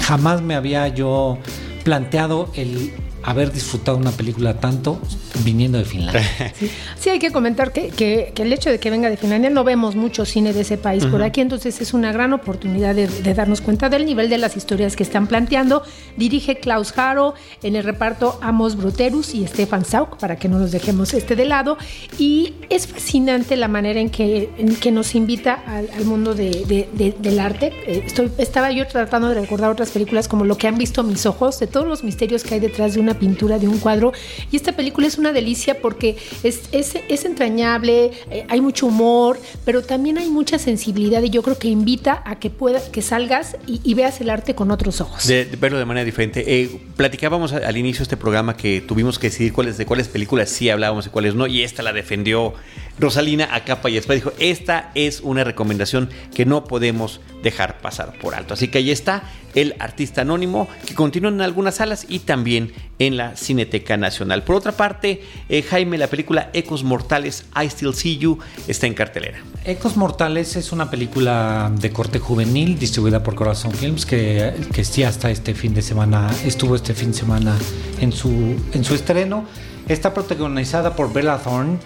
jamás 0.00 0.40
me 0.42 0.54
había 0.54 0.88
yo 0.88 1.38
planteado 1.84 2.50
el 2.54 2.92
haber 3.22 3.52
disfrutado 3.52 3.96
una 3.96 4.10
película 4.10 4.60
tanto 4.60 5.00
viniendo 5.44 5.78
de 5.78 5.84
Finlandia. 5.84 6.22
Sí, 6.98 7.10
hay 7.10 7.18
que 7.18 7.30
comentar 7.30 7.72
que, 7.72 8.32
el 8.36 8.52
hecho 8.52 8.70
de 8.70 8.80
que 8.80 8.90
venga 8.90 9.08
de 9.08 9.16
Finlandia 9.16 9.50
no 9.50 9.62
vemos 9.62 9.94
mucho 9.94 10.24
cine 10.24 10.52
de 10.52 10.62
ese 10.62 10.76
país 10.76 11.06
por 11.06 11.22
aquí, 11.22 11.40
entonces 11.40 11.80
es 11.80 11.94
una 11.94 12.12
gran 12.12 12.32
oportunidad 12.32 12.94
de, 12.94 13.06
darnos 13.34 13.60
cuenta 13.60 13.88
del 13.88 14.04
nivel 14.04 14.28
de 14.28 14.38
las 14.38 14.56
historias 14.56 14.96
que 14.96 15.02
están 15.02 15.26
planteando. 15.26 15.82
Dirige 16.16 16.58
Klaus 16.58 16.92
Haro, 16.96 17.34
en 17.62 17.76
el 17.76 17.84
reparto 17.84 18.38
Amos 18.42 18.76
Bruterus 18.76 19.34
y 19.34 19.46
Stefan 19.46 19.84
Sauk, 19.84 20.16
para 20.18 20.36
que 20.36 20.48
no 20.48 20.58
nos 20.58 20.72
dejemos 20.72 21.14
este 21.14 21.36
de 21.36 21.44
lado. 21.44 21.78
Y 22.18 22.54
es 22.68 22.86
fascinante 22.86 23.56
la 23.56 23.68
manera 23.68 24.00
en 24.00 24.10
que, 24.10 24.50
que 24.80 24.90
nos 24.90 25.14
invita 25.14 25.62
al, 25.66 26.04
mundo 26.04 26.34
del 26.34 27.40
arte. 27.40 27.72
Eh, 27.86 28.02
estoy, 28.06 28.30
estaba 28.38 28.72
yo 28.72 28.86
tratando 28.86 29.28
de 29.28 29.40
recordar 29.40 29.70
otras 29.70 29.90
películas 29.90 30.26
como 30.26 30.44
Lo 30.44 30.56
que 30.56 30.66
han 30.66 30.78
visto 30.78 31.02
mis 31.02 31.26
ojos, 31.26 31.60
de 31.60 31.66
todos 31.66 31.86
los 31.86 32.02
misterios 32.04 32.42
que 32.42 32.54
hay 32.54 32.60
detrás 32.60 32.94
de 32.94 33.00
una 33.00 33.07
pintura, 33.14 33.58
de 33.58 33.68
un 33.68 33.78
cuadro. 33.78 34.12
Y 34.50 34.56
esta 34.56 34.72
película 34.72 35.06
es 35.06 35.18
una 35.18 35.32
delicia 35.32 35.80
porque 35.80 36.16
es, 36.42 36.62
es, 36.72 37.24
entrañable, 37.24 38.12
eh, 38.30 38.46
hay 38.48 38.60
mucho 38.60 38.86
humor, 38.86 39.38
pero 39.64 39.82
también 39.82 40.18
hay 40.18 40.28
mucha 40.28 40.58
sensibilidad 40.58 41.22
y 41.22 41.30
yo 41.30 41.42
creo 41.42 41.58
que 41.58 41.68
invita 41.68 42.22
a 42.24 42.38
que 42.38 42.50
pueda, 42.50 42.80
que 42.90 43.02
salgas 43.02 43.56
y, 43.66 43.94
veas 43.94 44.20
el 44.20 44.30
arte 44.30 44.54
con 44.54 44.70
otros 44.70 45.00
ojos. 45.00 45.26
De, 45.26 45.44
verlo 45.60 45.78
de 45.78 45.84
manera 45.84 46.04
diferente. 46.04 46.44
Eh, 46.46 46.80
platicábamos 46.96 47.52
al 47.52 47.76
inicio 47.76 47.98
de 47.98 48.04
este 48.04 48.16
programa 48.16 48.56
que 48.56 48.80
tuvimos 48.80 49.18
que 49.18 49.28
decidir 49.28 49.52
cuáles 49.52 49.76
de 49.76 49.86
cuáles 49.86 50.08
películas 50.08 50.48
sí 50.48 50.70
hablábamos 50.70 51.06
y 51.06 51.10
cuáles 51.10 51.34
no, 51.34 51.46
y 51.46 51.62
esta 51.62 51.82
la 51.82 51.92
defendió 51.92 52.54
Rosalina 52.98 53.54
a 53.54 53.64
capa 53.64 53.90
y. 53.90 54.00
Dijo, 54.00 54.32
esta 54.38 54.90
es 54.94 55.20
una 55.20 55.44
recomendación 55.44 56.10
que 56.34 56.44
no 56.44 56.64
podemos 56.64 57.20
dejar 57.42 57.78
pasar 57.78 58.18
por 58.18 58.34
alto. 58.34 58.54
Así 58.54 58.68
que 58.68 58.78
ahí 58.78 58.90
está 58.90 59.22
el 59.54 59.74
artista 59.78 60.22
anónimo 60.22 60.68
que 60.86 60.94
continúa 60.94 61.30
en 61.30 61.40
algunas 61.40 61.76
salas 61.76 62.06
y 62.08 62.20
también 62.20 62.72
en 62.98 63.16
la 63.16 63.36
Cineteca 63.36 63.96
Nacional. 63.96 64.42
Por 64.42 64.56
otra 64.56 64.72
parte, 64.72 65.22
eh, 65.48 65.62
Jaime, 65.62 65.98
la 65.98 66.08
película 66.08 66.50
Ecos 66.52 66.84
Mortales, 66.84 67.44
I 67.60 67.66
Still 67.66 67.94
See 67.94 68.18
You, 68.18 68.38
está 68.66 68.86
en 68.86 68.94
cartelera. 68.94 69.38
Ecos 69.64 69.96
Mortales 69.96 70.56
es 70.56 70.72
una 70.72 70.90
película 70.90 71.72
de 71.74 71.90
corte 71.90 72.18
juvenil 72.18 72.78
distribuida 72.78 73.22
por 73.22 73.34
Corazón 73.34 73.72
Films 73.72 74.04
que, 74.04 74.52
que 74.72 75.04
hasta 75.04 75.30
este 75.30 75.54
fin 75.54 75.74
de 75.74 75.82
semana, 75.82 76.30
estuvo 76.44 76.74
este 76.74 76.94
fin 76.94 77.12
de 77.12 77.18
semana 77.18 77.56
en 78.00 78.12
su, 78.12 78.56
en 78.72 78.84
su 78.84 78.94
estreno. 78.94 79.46
Está 79.88 80.12
protagonizada 80.12 80.94
por 80.94 81.12
Bella 81.12 81.38
Thorne 81.38 81.78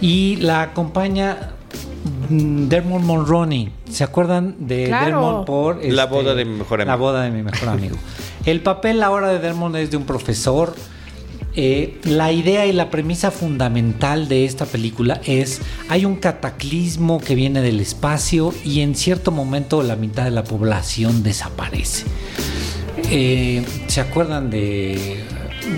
y 0.00 0.36
la 0.36 0.62
acompaña 0.62 1.52
mm, 2.28 2.68
Dermot 2.68 3.02
Mulroney. 3.02 3.72
¿Se 3.90 4.04
acuerdan 4.04 4.56
de 4.58 4.88
Dermot 4.88 5.46
por 5.46 5.84
la 5.84 6.04
este, 6.04 6.14
boda 6.14 6.34
de 6.34 6.44
mi 6.44 6.58
mejor 6.58 6.80
amigo? 6.80 6.90
La 6.90 6.96
boda 6.96 7.22
de 7.22 7.30
mi 7.30 7.42
mejor 7.42 7.68
amigo. 7.68 7.96
El 8.44 8.60
papel 8.62 9.02
ahora 9.02 9.28
de 9.28 9.38
Dermot 9.38 9.74
es 9.76 9.90
de 9.90 9.96
un 9.96 10.04
profesor. 10.04 10.74
Eh, 11.58 11.98
la 12.04 12.32
idea 12.32 12.66
y 12.66 12.72
la 12.72 12.90
premisa 12.90 13.30
fundamental 13.30 14.28
de 14.28 14.44
esta 14.44 14.66
película 14.66 15.22
es 15.24 15.62
hay 15.88 16.04
un 16.04 16.16
cataclismo 16.16 17.18
que 17.18 17.34
viene 17.34 17.62
del 17.62 17.80
espacio 17.80 18.52
y 18.62 18.80
en 18.80 18.94
cierto 18.94 19.30
momento 19.30 19.82
la 19.82 19.96
mitad 19.96 20.24
de 20.24 20.32
la 20.32 20.44
población 20.44 21.22
desaparece. 21.22 22.04
Eh, 23.10 23.64
¿Se 23.86 24.00
acuerdan 24.02 24.50
de 24.50 25.24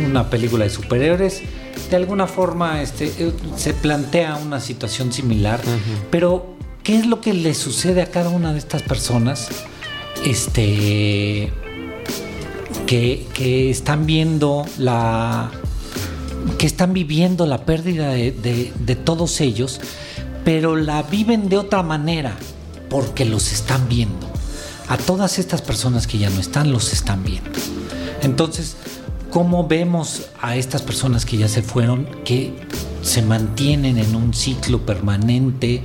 una 0.04 0.30
película 0.30 0.64
de 0.64 0.70
superhéroes? 0.70 1.42
De 1.90 1.96
alguna 1.96 2.26
forma 2.26 2.82
este, 2.82 3.06
eh, 3.18 3.32
se 3.56 3.74
plantea 3.74 4.36
una 4.36 4.60
situación 4.60 5.12
similar, 5.12 5.60
pero 6.10 6.56
¿qué 6.82 6.96
es 6.98 7.06
lo 7.06 7.20
que 7.20 7.32
le 7.32 7.54
sucede 7.54 8.02
a 8.02 8.10
cada 8.10 8.30
una 8.30 8.52
de 8.52 8.58
estas 8.58 8.82
personas? 8.82 9.48
Este, 10.24 11.50
que, 12.86 13.70
están 13.70 14.06
viendo 14.06 14.66
la. 14.78 15.50
que 16.58 16.66
están 16.66 16.92
viviendo 16.92 17.46
la 17.46 17.64
pérdida 17.64 18.10
de 18.12 18.98
todos 19.04 19.40
ellos, 19.40 19.80
pero 20.44 20.76
la 20.76 21.02
viven 21.02 21.48
de 21.48 21.56
otra 21.56 21.82
manera, 21.82 22.36
porque 22.90 23.24
los 23.24 23.52
están 23.52 23.88
viendo 23.88 24.28
a 24.88 24.96
todas 24.96 25.38
estas 25.38 25.62
personas 25.62 26.06
que 26.06 26.18
ya 26.18 26.30
no 26.30 26.40
están, 26.40 26.72
los 26.72 26.92
están 26.92 27.22
viendo. 27.22 27.50
Entonces, 28.22 28.76
¿cómo 29.38 29.68
vemos 29.68 30.30
a 30.42 30.56
estas 30.56 30.82
personas 30.82 31.24
que 31.24 31.36
ya 31.36 31.46
se 31.46 31.62
fueron, 31.62 32.08
que 32.24 32.52
se 33.02 33.22
mantienen 33.22 33.96
en 33.96 34.16
un 34.16 34.34
ciclo 34.34 34.84
permanente, 34.84 35.84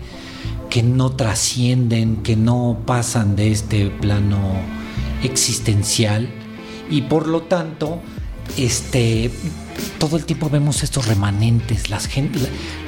que 0.72 0.82
no 0.82 1.12
trascienden, 1.12 2.24
que 2.24 2.36
no 2.36 2.80
pasan 2.88 3.36
de 3.36 3.52
este 3.52 3.92
plano 3.92 4.40
existencial? 5.22 6.30
Y 6.90 7.04
por 7.04 7.28
lo 7.28 7.44
tanto, 7.44 8.00
este, 8.58 9.30
todo 10.00 10.18
el 10.18 10.26
tiempo 10.26 10.50
vemos 10.50 10.82
estos 10.82 11.06
remanentes. 11.06 11.92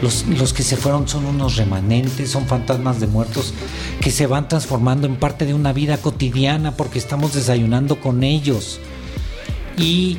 Los, 0.01 0.25
los, 0.25 0.51
que 0.51 0.63
se 0.63 0.77
fueron 0.77 1.07
son 1.07 1.27
unos 1.27 1.57
remanentes, 1.57 2.31
son 2.31 2.47
fantasmas 2.47 2.99
de 2.99 3.05
muertos 3.05 3.53
que 4.01 4.09
se 4.09 4.25
van 4.25 4.47
transformando 4.47 5.05
en 5.05 5.17
parte 5.17 5.45
de 5.45 5.53
una 5.53 5.73
vida 5.73 5.97
cotidiana 5.97 6.71
porque 6.71 6.97
estamos 6.97 7.35
desayunando 7.35 8.01
con 8.01 8.23
ellos. 8.23 8.79
Y 9.77 10.17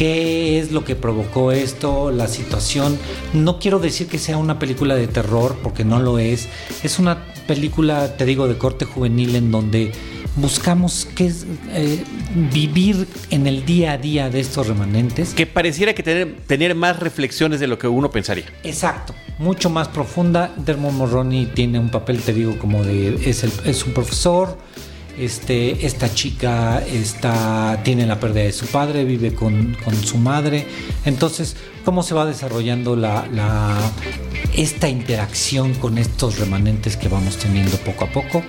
qué 0.00 0.58
es 0.58 0.72
lo 0.72 0.82
que 0.82 0.96
provocó 0.96 1.52
esto, 1.52 2.10
la 2.10 2.26
situación. 2.26 2.98
No 3.34 3.58
quiero 3.58 3.78
decir 3.78 4.06
que 4.06 4.16
sea 4.16 4.38
una 4.38 4.58
película 4.58 4.94
de 4.94 5.06
terror 5.08 5.58
porque 5.62 5.84
no 5.84 5.98
lo 5.98 6.18
es. 6.18 6.48
Es 6.82 6.98
una 6.98 7.26
película, 7.46 8.16
te 8.16 8.24
digo, 8.24 8.48
de 8.48 8.56
corte 8.56 8.86
juvenil 8.86 9.36
en 9.36 9.50
donde 9.50 9.92
buscamos 10.36 11.06
que 11.14 11.26
es 11.26 11.44
eh, 11.74 12.02
vivir 12.50 13.06
en 13.28 13.46
el 13.46 13.66
día 13.66 13.92
a 13.92 13.98
día 13.98 14.30
de 14.30 14.40
estos 14.40 14.68
remanentes. 14.68 15.34
Que 15.34 15.44
pareciera 15.44 15.94
que 15.94 16.02
tener, 16.02 16.34
tener 16.46 16.74
más 16.74 16.98
reflexiones 16.98 17.60
de 17.60 17.66
lo 17.66 17.78
que 17.78 17.86
uno 17.86 18.10
pensaría. 18.10 18.46
Exacto, 18.64 19.14
mucho 19.38 19.68
más 19.68 19.88
profunda. 19.88 20.50
Dermot 20.56 20.94
Morroni 20.94 21.44
tiene 21.44 21.78
un 21.78 21.90
papel, 21.90 22.22
te 22.22 22.32
digo, 22.32 22.58
como 22.58 22.82
de 22.84 23.16
es, 23.28 23.44
es 23.44 23.84
un 23.84 23.92
profesor. 23.92 24.56
Este, 25.18 25.86
esta 25.86 26.12
chica 26.14 26.82
está, 26.86 27.80
tiene 27.84 28.06
la 28.06 28.18
pérdida 28.18 28.44
de 28.44 28.52
su 28.52 28.66
padre, 28.66 29.04
vive 29.04 29.34
con, 29.34 29.76
su 30.04 30.18
madre. 30.18 30.66
Entonces, 31.04 31.56
¿cómo 31.84 32.02
se 32.02 32.14
va 32.14 32.26
desarrollando 32.26 32.96
la, 32.96 33.76
esta 34.56 34.88
interacción 34.88 35.74
con 35.74 35.98
estos 35.98 36.38
remanentes 36.38 36.96
que 36.96 37.08
vamos 37.08 37.36
teniendo 37.36 37.76
poco 37.78 38.04
a 38.04 38.08
poco? 38.08 38.42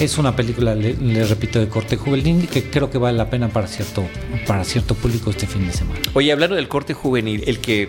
Es 0.00 0.18
una 0.18 0.36
película, 0.36 0.74
le, 0.74 1.24
repito, 1.24 1.58
de 1.58 1.68
corte 1.68 1.96
juvenil 1.96 2.48
que 2.48 2.64
creo 2.70 2.90
que 2.90 2.98
vale 2.98 3.16
la 3.16 3.30
pena 3.30 3.48
para 3.48 3.66
cierto, 3.66 4.04
para 4.46 4.64
cierto 4.64 4.94
público 4.94 5.30
este 5.30 5.46
fin 5.46 5.66
de 5.66 5.72
semana. 5.72 6.00
Oye, 6.14 6.30
hablando 6.30 6.56
del 6.56 6.68
corte 6.68 6.94
juvenil, 6.94 7.42
el 7.46 7.58
que 7.58 7.88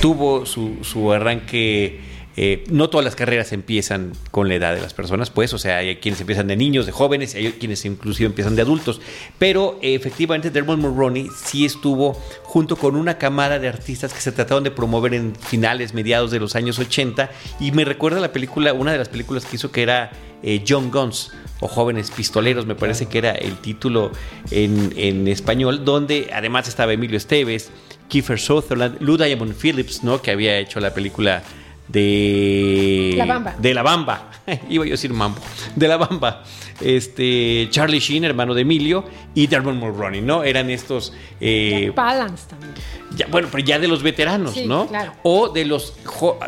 tuvo 0.00 0.46
su, 0.46 0.78
su 0.82 1.12
arranque 1.12 2.13
eh, 2.36 2.64
no 2.68 2.90
todas 2.90 3.04
las 3.04 3.14
carreras 3.14 3.52
empiezan 3.52 4.12
con 4.30 4.48
la 4.48 4.56
edad 4.56 4.74
de 4.74 4.80
las 4.80 4.92
personas, 4.92 5.30
pues, 5.30 5.52
o 5.54 5.58
sea, 5.58 5.78
hay 5.78 5.96
quienes 5.96 6.20
empiezan 6.20 6.48
de 6.48 6.56
niños, 6.56 6.86
de 6.86 6.92
jóvenes, 6.92 7.34
hay 7.34 7.52
quienes 7.52 7.84
inclusive 7.84 8.26
empiezan 8.26 8.56
de 8.56 8.62
adultos. 8.62 9.00
Pero 9.38 9.78
eh, 9.82 9.94
efectivamente 9.94 10.50
Dermot 10.50 10.78
Mulroney 10.78 11.28
sí 11.36 11.64
estuvo 11.64 12.14
junto 12.42 12.76
con 12.76 12.96
una 12.96 13.18
camada 13.18 13.58
de 13.58 13.68
artistas 13.68 14.12
que 14.12 14.20
se 14.20 14.32
trataron 14.32 14.64
de 14.64 14.70
promover 14.70 15.14
en 15.14 15.34
finales, 15.36 15.94
mediados 15.94 16.30
de 16.30 16.40
los 16.40 16.56
años 16.56 16.78
80. 16.78 17.30
Y 17.60 17.72
me 17.72 17.84
recuerda 17.84 18.20
la 18.20 18.32
película, 18.32 18.72
una 18.72 18.92
de 18.92 18.98
las 18.98 19.08
películas 19.08 19.44
que 19.44 19.56
hizo 19.56 19.70
que 19.70 19.82
era 19.82 20.10
eh, 20.42 20.64
John 20.66 20.90
Guns 20.90 21.30
o 21.60 21.68
Jóvenes 21.68 22.10
Pistoleros, 22.10 22.66
me 22.66 22.74
parece 22.74 23.06
que 23.06 23.18
era 23.18 23.30
el 23.30 23.56
título 23.58 24.10
en, 24.50 24.92
en 24.96 25.28
español, 25.28 25.84
donde 25.84 26.30
además 26.32 26.68
estaba 26.68 26.92
Emilio 26.92 27.16
Esteves, 27.16 27.70
Kiefer 28.08 28.38
Sutherland, 28.38 29.00
Lou 29.00 29.16
Diamond 29.16 29.54
Phillips, 29.54 30.02
¿no? 30.02 30.20
que 30.20 30.30
había 30.30 30.58
hecho 30.58 30.80
la 30.80 30.92
película 30.92 31.42
de 31.88 33.14
La 33.16 33.26
Bamba. 33.26 33.54
De 33.58 33.74
La 33.74 33.82
Bamba. 33.82 34.30
Iba 34.68 34.84
yo 34.84 34.90
a 34.90 34.94
decir 34.94 35.12
mambo. 35.12 35.40
De 35.74 35.88
La 35.88 35.96
Bamba. 35.96 36.42
Este, 36.80 37.68
Charlie 37.70 38.00
Sheen, 38.00 38.24
hermano 38.24 38.54
de 38.54 38.62
Emilio, 38.62 39.04
y 39.34 39.46
Dermot 39.46 39.74
Mulroney, 39.74 40.20
¿no? 40.20 40.44
Eran 40.44 40.70
estos... 40.70 41.12
Eh, 41.40 41.92
Balance 41.94 42.48
también. 42.48 42.72
Ya, 43.16 43.26
bueno, 43.28 43.48
pero 43.50 43.64
ya 43.64 43.78
de 43.78 43.86
los 43.86 44.02
veteranos, 44.02 44.56
¿no? 44.66 44.88
O 45.22 45.50
de 45.50 45.64
los, 45.64 45.94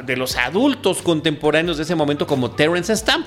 de 0.05 0.17
los 0.17 0.37
adultos 0.37 1.03
contemporáneos 1.03 1.77
de 1.77 1.85
ese 1.85 1.95
momento 1.95 2.27
como 2.27 2.51
Terrence 2.51 2.97
Stamp, 2.97 3.27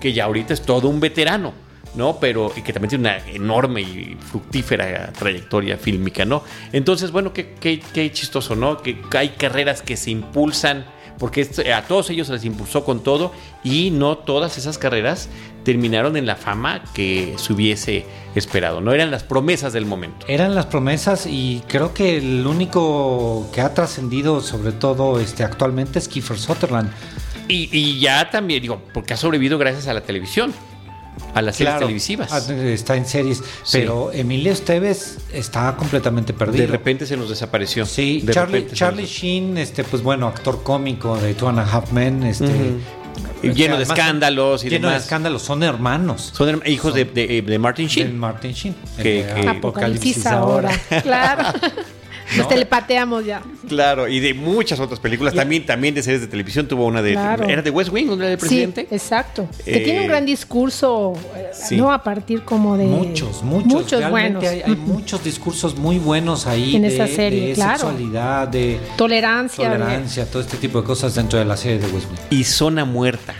que 0.00 0.12
ya 0.12 0.24
ahorita 0.24 0.54
es 0.54 0.62
todo 0.62 0.88
un 0.88 1.00
veterano. 1.00 1.66
¿no? 1.94 2.18
Pero, 2.20 2.52
y 2.54 2.60
que 2.60 2.74
también 2.74 2.90
tiene 2.90 3.08
una 3.08 3.18
enorme 3.30 3.80
y 3.80 4.18
fructífera 4.20 5.10
trayectoria 5.14 5.78
fílmica, 5.78 6.26
¿no? 6.26 6.42
Entonces, 6.72 7.10
bueno, 7.10 7.32
qué, 7.32 7.54
qué, 7.58 7.80
qué 7.80 8.12
chistoso, 8.12 8.54
¿no? 8.54 8.82
Que 8.82 8.98
hay 9.12 9.30
carreras 9.30 9.80
que 9.80 9.96
se 9.96 10.10
impulsan 10.10 10.84
porque 11.18 11.48
a 11.74 11.82
todos 11.82 12.10
ellos 12.10 12.26
se 12.26 12.34
les 12.34 12.44
impulsó 12.44 12.84
con 12.84 13.00
todo 13.00 13.32
y 13.64 13.90
no 13.90 14.18
todas 14.18 14.58
esas 14.58 14.78
carreras 14.78 15.28
terminaron 15.64 16.16
en 16.16 16.26
la 16.26 16.36
fama 16.36 16.82
que 16.94 17.34
se 17.38 17.52
hubiese 17.52 18.06
esperado, 18.34 18.80
no 18.80 18.92
eran 18.92 19.10
las 19.10 19.24
promesas 19.24 19.72
del 19.72 19.86
momento. 19.86 20.26
Eran 20.28 20.54
las 20.54 20.66
promesas 20.66 21.26
y 21.26 21.62
creo 21.66 21.92
que 21.92 22.18
el 22.18 22.46
único 22.46 23.48
que 23.52 23.60
ha 23.60 23.74
trascendido 23.74 24.40
sobre 24.40 24.72
todo 24.72 25.18
este, 25.18 25.42
actualmente 25.42 25.98
es 25.98 26.08
Kiefer 26.08 26.38
Sutherland. 26.38 26.90
Y, 27.48 28.00
ya 28.00 28.28
también, 28.30 28.60
digo, 28.60 28.82
porque 28.92 29.14
ha 29.14 29.16
sobrevivido 29.16 29.56
gracias 29.56 29.86
a 29.86 29.94
la 29.94 30.00
televisión 30.00 30.52
a 31.34 31.42
las 31.42 31.56
series 31.56 31.78
televisivas. 31.78 32.32
Ah, 32.32 32.52
está 32.52 32.96
en 32.96 33.06
series, 33.06 33.42
pero 33.72 34.10
Emilio 34.12 34.52
Esteves 34.52 35.18
está 35.32 35.76
completamente 35.76 36.32
perdido. 36.32 36.66
De 36.66 36.72
repente 36.72 37.06
se 37.06 37.16
nos 37.16 37.28
desapareció. 37.28 37.86
Sí, 37.86 38.24
Charlie, 38.30 39.06
Sheen, 39.06 39.58
este, 39.58 39.84
pues 39.84 40.02
bueno, 40.02 40.26
actor 40.26 40.62
cómico 40.62 41.16
de 41.18 41.34
Two 41.34 41.48
and 41.48 41.60
a 41.60 41.62
Half 41.62 41.92
Men, 41.92 42.22
este, 42.22 42.76
lleno 43.42 43.76
de 43.76 43.82
escándalos 43.82 44.64
y 44.64 44.70
lleno 44.70 44.90
de 44.90 44.96
escándalos, 44.96 45.42
son 45.42 45.62
hermanos. 45.62 46.32
Son 46.34 46.62
hijos 46.66 46.94
De, 46.94 47.04
de, 47.04 47.58
Martin 47.58 47.88
Sheen. 47.88 48.08
De 48.08 48.14
Martin 48.14 48.52
Sheen. 48.52 48.74
Que, 48.96 49.46
Apocalipsis 49.48 50.26
ahora. 50.26 50.70
claro. 51.02 51.58
¿no? 52.36 52.46
telepateamos 52.48 53.24
ya. 53.24 53.42
Claro, 53.68 54.08
y 54.08 54.20
de 54.20 54.34
muchas 54.34 54.80
otras 54.80 55.00
películas, 55.00 55.34
también, 55.34 55.66
también 55.66 55.94
de 55.94 56.02
series 56.02 56.20
de 56.20 56.28
televisión, 56.28 56.66
tuvo 56.66 56.86
una 56.86 57.02
de... 57.02 57.12
¿Era 57.12 57.62
de 57.62 57.70
West 57.70 57.90
Wing, 57.92 58.08
una 58.08 58.26
del 58.26 58.38
presidente? 58.38 58.86
Sí, 58.88 58.94
exacto. 58.94 59.48
que 59.64 59.80
tiene 59.80 60.00
un 60.00 60.04
eh, 60.04 60.08
gran 60.08 60.26
discurso, 60.26 61.14
eh, 61.36 61.76
¿no? 61.76 61.92
A 61.92 62.02
partir 62.02 62.42
como 62.42 62.76
de... 62.76 62.84
Muchos, 62.84 63.42
muchos. 63.42 63.72
Muchos 63.72 64.10
buenos. 64.10 64.44
Hay, 64.44 64.76
muchos 64.86 65.22
discursos 65.22 65.76
muy 65.76 65.98
buenos 65.98 66.46
ahí. 66.46 66.76
En 66.76 66.84
esa 66.84 67.06
serie, 67.06 67.54
claro. 67.54 67.78
sexualidad, 67.78 68.48
de... 68.48 68.80
Tolerancia. 68.96 69.70
Tolerancia, 69.70 70.26
todo 70.26 70.42
este 70.42 70.56
tipo 70.56 70.80
de 70.80 70.86
cosas 70.86 71.14
dentro 71.14 71.38
de 71.38 71.44
la 71.44 71.56
serie 71.56 71.78
de 71.78 71.86
West 71.86 72.08
Wing. 72.10 72.38
Y 72.38 72.44
Zona 72.44 72.84
Muerta 72.84 73.34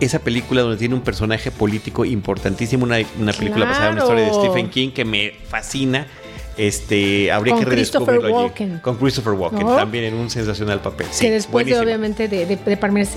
esa 0.00 0.18
película 0.18 0.62
donde 0.62 0.76
tiene 0.76 0.94
un 0.94 1.00
personaje 1.00 1.52
político 1.52 2.04
importantísimo, 2.04 2.84
una, 2.84 2.98
una 3.20 3.32
película 3.32 3.66
basada 3.66 3.90
en 3.90 3.92
una 3.94 4.02
historia 4.02 4.24
de 4.24 4.32
Stephen 4.32 4.68
King 4.68 4.90
que 4.90 5.04
me 5.04 5.32
fascina 5.48 6.08
este, 6.56 7.30
habría 7.32 7.56
que 7.58 7.64
redescubrirlo 7.64 8.50
allí. 8.50 8.78
Con 8.80 8.96
Christopher 8.96 9.32
Walken, 9.34 9.66
también 9.66 10.04
en 10.04 10.14
un 10.14 10.30
sensacional 10.30 10.80
papel. 10.80 11.06
que 11.18 11.30
después 11.30 11.66
de 11.66 11.78
obviamente 11.78 12.28
de, 12.28 12.56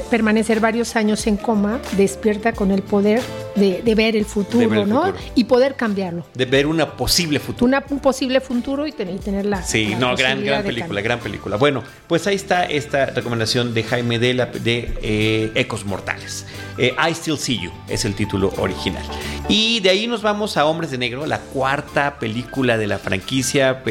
permanecer 0.10 0.60
varios 0.60 0.96
años 0.96 1.26
en 1.28 1.38
coma, 1.38 1.80
despierta 1.98 2.54
con 2.54 2.72
el 2.72 2.82
poder 2.82 3.22
de, 3.56 3.96
ver 3.96 4.16
el 4.16 4.26
futuro, 4.26 4.86
¿no? 4.86 5.14
Y 5.36 5.46
poder 5.46 5.76
cambiarlo. 5.76 6.26
De 6.34 6.46
ver 6.46 6.68
una 6.68 6.96
posible 6.98 7.40
futuro. 7.40 7.66
Una, 7.66 7.84
un 7.90 8.00
posible 8.00 8.42
futuro 8.42 8.86
y, 8.86 8.92
tener, 8.92 9.20
tenerla. 9.20 9.64
Sí, 9.64 9.96
no, 10.00 10.16
gran, 10.16 10.44
gran 10.44 10.64
película, 10.64 11.02
gran 11.02 11.20
película. 11.20 11.58
Bueno, 11.58 11.84
pues 12.08 12.28
ahí 12.28 12.36
está 12.36 12.66
esta 12.66 13.08
recomendación 13.08 13.74
de 13.74 13.84
Jaime 13.84 14.20
de, 14.20 14.34
la, 14.34 14.46
de 14.48 14.98
eh, 15.02 15.52
Ecos 15.56 15.86
Mortales. 15.86 16.46
Eh, 16.78 16.94
I 16.98 17.12
Still 17.12 17.38
See 17.38 17.60
You 17.62 17.72
es 17.88 18.06
el 18.06 18.16
título 18.16 18.54
original. 18.58 19.04
Y 19.48 19.80
de 19.82 19.92
ahí 19.92 20.08
nos 20.08 20.24
vamos 20.24 20.58
a 20.58 20.66
Hombres 20.66 20.90
de 20.90 20.98
Negro, 20.98 21.28
la 21.28 21.40
cuarta 21.40 22.18
película 22.18 22.80
de 22.80 22.88
la 22.88 22.98
franquicia, 22.98 23.84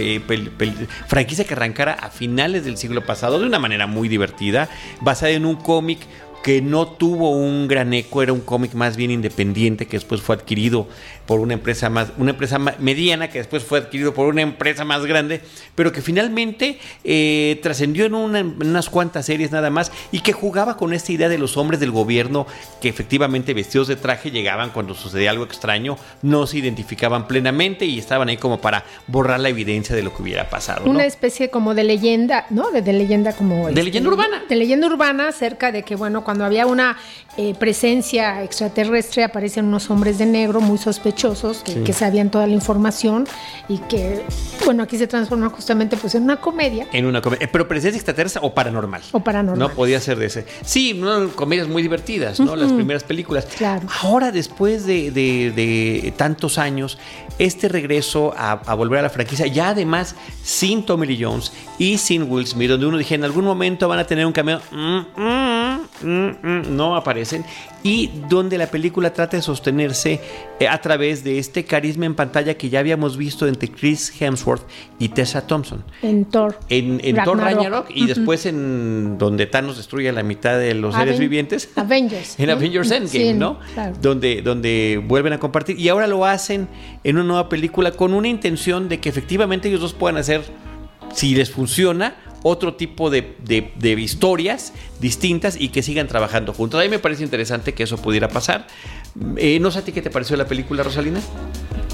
franquicia 1.06 1.44
que 1.44 1.54
arrancara 1.54 1.92
a 1.92 2.10
finales 2.10 2.64
del 2.64 2.76
siglo 2.76 3.06
pasado 3.06 3.38
de 3.38 3.46
una 3.46 3.60
manera 3.60 3.86
muy 3.86 4.08
divertida, 4.08 4.68
basada 5.00 5.30
en 5.30 5.46
un 5.46 5.54
cómic 5.54 6.00
que 6.42 6.60
no 6.60 6.88
tuvo 6.88 7.30
un 7.30 7.68
gran 7.68 7.94
eco, 7.94 8.20
era 8.20 8.32
un 8.32 8.40
cómic 8.40 8.74
más 8.74 8.96
bien 8.96 9.12
independiente 9.12 9.86
que 9.86 9.96
después 9.96 10.20
fue 10.20 10.34
adquirido 10.34 10.88
por 11.26 11.40
una 11.40 11.54
empresa 11.54 11.88
más, 11.90 12.08
una 12.18 12.32
empresa 12.32 12.58
mediana 12.58 13.28
que 13.28 13.38
después 13.38 13.64
fue 13.64 13.78
adquirido 13.78 14.14
por 14.14 14.26
una 14.26 14.42
empresa 14.42 14.84
más 14.84 15.06
grande, 15.06 15.40
pero 15.74 15.92
que 15.92 16.02
finalmente 16.02 16.78
eh, 17.02 17.58
trascendió 17.62 18.04
en, 18.04 18.14
unas 18.14 18.90
cuantas 18.90 19.26
series 19.26 19.50
nada 19.50 19.70
más 19.70 19.90
y 20.12 20.20
que 20.20 20.32
jugaba 20.32 20.76
con 20.76 20.92
esta 20.92 21.12
idea 21.12 21.28
de 21.28 21.38
los 21.38 21.56
hombres 21.56 21.80
del 21.80 21.90
gobierno 21.90 22.46
que 22.80 22.88
efectivamente 22.88 23.54
vestidos 23.54 23.88
de 23.88 23.96
traje 23.96 24.30
llegaban 24.30 24.70
cuando 24.70 24.94
sucedía 24.94 25.30
algo 25.30 25.44
extraño, 25.44 25.96
no 26.22 26.46
se 26.46 26.58
identificaban 26.58 27.26
plenamente 27.26 27.86
y 27.86 27.98
estaban 27.98 28.28
ahí 28.28 28.36
como 28.36 28.60
para 28.60 28.84
borrar 29.06 29.40
la 29.40 29.48
evidencia 29.48 29.96
de 29.96 30.02
lo 30.02 30.14
que 30.14 30.22
hubiera 30.22 30.50
pasado. 30.50 30.88
Una 30.88 31.04
especie 31.04 31.50
como 31.50 31.74
de 31.74 31.84
leyenda, 31.84 32.46
¿no? 32.50 32.70
De, 32.70 32.82
leyenda 32.92 33.32
como... 33.32 33.64
De 33.66 33.70
este, 33.70 33.82
leyenda 33.82 34.10
urbana. 34.10 34.42
De 34.48 34.56
leyenda 34.56 34.86
urbana 34.86 35.28
acerca 35.28 35.72
de 35.72 35.82
que, 35.82 35.96
bueno, 35.96 36.24
cuando 36.24 36.44
había 36.44 36.66
una 36.66 36.96
eh, 37.36 37.54
presencia 37.58 38.44
extraterrestre 38.44 39.24
aparecen 39.24 39.64
unos 39.64 39.90
hombres 39.90 40.18
de 40.18 40.26
negro 40.26 40.60
muy 40.60 40.78
sospechosos 40.78 41.64
que, 41.64 41.92
sabían 41.92 42.30
toda 42.30 42.46
la 42.46 42.52
información 42.52 43.26
y 43.68 43.78
que, 43.78 44.22
bueno, 44.64 44.84
aquí 44.84 44.96
se 44.98 45.06
transforma 45.06 45.48
justamente 45.48 45.96
pues 45.96 46.14
en 46.14 46.22
una 46.22 46.40
comedia. 46.40 46.86
En 46.92 47.06
una 47.06 47.20
comedia. 47.20 47.44
Eh, 47.44 47.48
¿Pero 47.50 47.66
presencia 47.66 47.96
extraterrestre 47.96 48.40
o 48.44 48.54
paranormal? 48.54 49.02
O 49.12 49.20
paranormal. 49.20 49.68
No 49.68 49.74
podía 49.74 50.00
ser 50.00 50.18
de 50.18 50.26
ese. 50.26 50.46
Sí, 50.64 51.00
comedias 51.34 51.66
muy 51.66 51.82
divertidas, 51.82 52.38
¿no? 52.38 52.54
Las 52.54 52.72
primeras 52.72 53.02
películas. 53.02 53.46
Claro. 53.56 53.88
Ahora, 54.02 54.30
después 54.30 54.86
de, 54.86 56.12
tantos 56.16 56.58
años, 56.58 56.98
este 57.38 57.68
regreso 57.68 58.32
a, 58.36 58.74
volver 58.74 59.00
a 59.00 59.02
la 59.02 59.10
franquicia, 59.10 59.46
ya 59.46 59.70
además 59.70 60.14
sin 60.42 60.86
Tommy 60.86 61.06
Lee 61.06 61.18
Jones 61.20 61.52
y 61.78 61.98
sin 61.98 62.30
Will 62.30 62.46
Smith, 62.46 62.70
donde 62.70 62.86
uno 62.86 62.98
dije 62.98 63.16
en 63.16 63.24
algún 63.24 63.44
momento 63.44 63.88
van 63.88 63.98
a 63.98 64.06
tener 64.06 64.24
un 64.24 64.32
cameo. 64.32 64.60
Mm, 64.70 65.00
mm, 65.16 65.80
mm, 66.02 66.76
no 66.76 66.96
aparecen 67.24 67.44
y 67.82 68.10
donde 68.28 68.56
la 68.56 68.68
película 68.68 69.12
trata 69.12 69.36
de 69.36 69.42
sostenerse 69.42 70.20
eh, 70.58 70.68
a 70.68 70.80
través 70.80 71.22
de 71.22 71.38
este 71.38 71.64
carisma 71.64 72.06
en 72.06 72.14
pantalla 72.14 72.54
que 72.54 72.70
ya 72.70 72.80
habíamos 72.80 73.16
visto 73.16 73.46
entre 73.46 73.68
Chris 73.68 74.12
Hemsworth 74.20 74.62
y 74.98 75.10
Tessa 75.10 75.46
Thompson. 75.46 75.84
En 76.02 76.24
Thor. 76.24 76.58
En, 76.68 76.98
Thor 77.24 77.38
Ragnarok 77.38 77.90
y 77.90 78.06
después 78.06 78.46
en 78.46 79.18
donde 79.18 79.46
Thanos 79.46 79.76
destruye 79.76 80.08
a 80.08 80.12
la 80.12 80.22
mitad 80.22 80.58
de 80.58 80.74
los 80.74 80.94
seres 80.94 81.18
vivientes. 81.18 81.70
Avengers. 81.76 82.34
en 82.38 82.50
Avengers 82.50 82.90
Endgame, 82.90 83.34
¿no? 83.34 83.58
Donde, 84.00 84.42
donde 84.42 85.02
vuelven 85.06 85.34
a 85.34 85.38
compartir. 85.38 85.78
Y 85.78 85.88
ahora 85.88 86.06
lo 86.06 86.24
hacen 86.24 86.68
en 87.04 87.16
una 87.16 87.24
nueva 87.24 87.48
película 87.48 87.92
con 87.92 88.14
una 88.14 88.28
intención 88.28 88.88
de 88.88 89.00
que 89.00 89.08
efectivamente 89.08 89.68
ellos 89.68 89.80
dos 89.80 89.92
puedan 89.92 90.16
hacer, 90.16 90.42
si 91.12 91.34
les 91.34 91.50
funciona, 91.50 92.16
otro 92.44 92.74
tipo 92.74 93.10
de, 93.10 93.34
historias 93.98 94.72
distintas 95.00 95.56
y 95.58 95.70
que 95.70 95.82
sigan 95.82 96.06
trabajando 96.06 96.52
juntos. 96.52 96.78
A 96.78 96.84
mí 96.84 96.90
me 96.90 97.00
parece 97.00 97.24
interesante 97.24 97.72
que 97.72 97.82
eso 97.82 97.96
pudiera 97.96 98.28
pasar. 98.28 98.66
Eh, 99.36 99.58
no 99.60 99.70
sé 99.70 99.80
a 99.80 99.82
ti 99.82 99.92
qué 99.92 100.02
te 100.02 100.10
pareció 100.10 100.36
la 100.36 100.46
película, 100.46 100.82
Rosalina. 100.82 101.20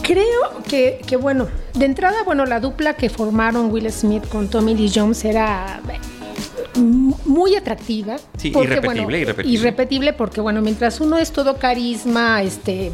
Creo 0.03 0.63
que, 0.69 1.01
que, 1.07 1.17
bueno, 1.17 1.49
de 1.75 1.85
entrada, 1.85 2.25
bueno, 2.25 2.45
la 2.47 2.59
dupla 2.59 2.95
que 2.95 3.09
formaron 3.09 3.71
Will 3.71 3.91
Smith 3.93 4.27
con 4.29 4.49
Tommy 4.49 4.75
Lee 4.75 4.91
Jones 4.93 5.25
era 5.25 5.81
muy 6.81 7.55
atractiva. 7.55 8.17
Sí, 8.37 8.49
irrepetible, 8.49 9.21
irrepetible. 9.21 9.59
Irrepetible 9.59 10.13
porque, 10.13 10.41
bueno, 10.41 10.61
mientras 10.63 11.01
uno 11.01 11.19
es 11.19 11.33
todo 11.33 11.57
carisma, 11.57 12.43
este, 12.43 12.93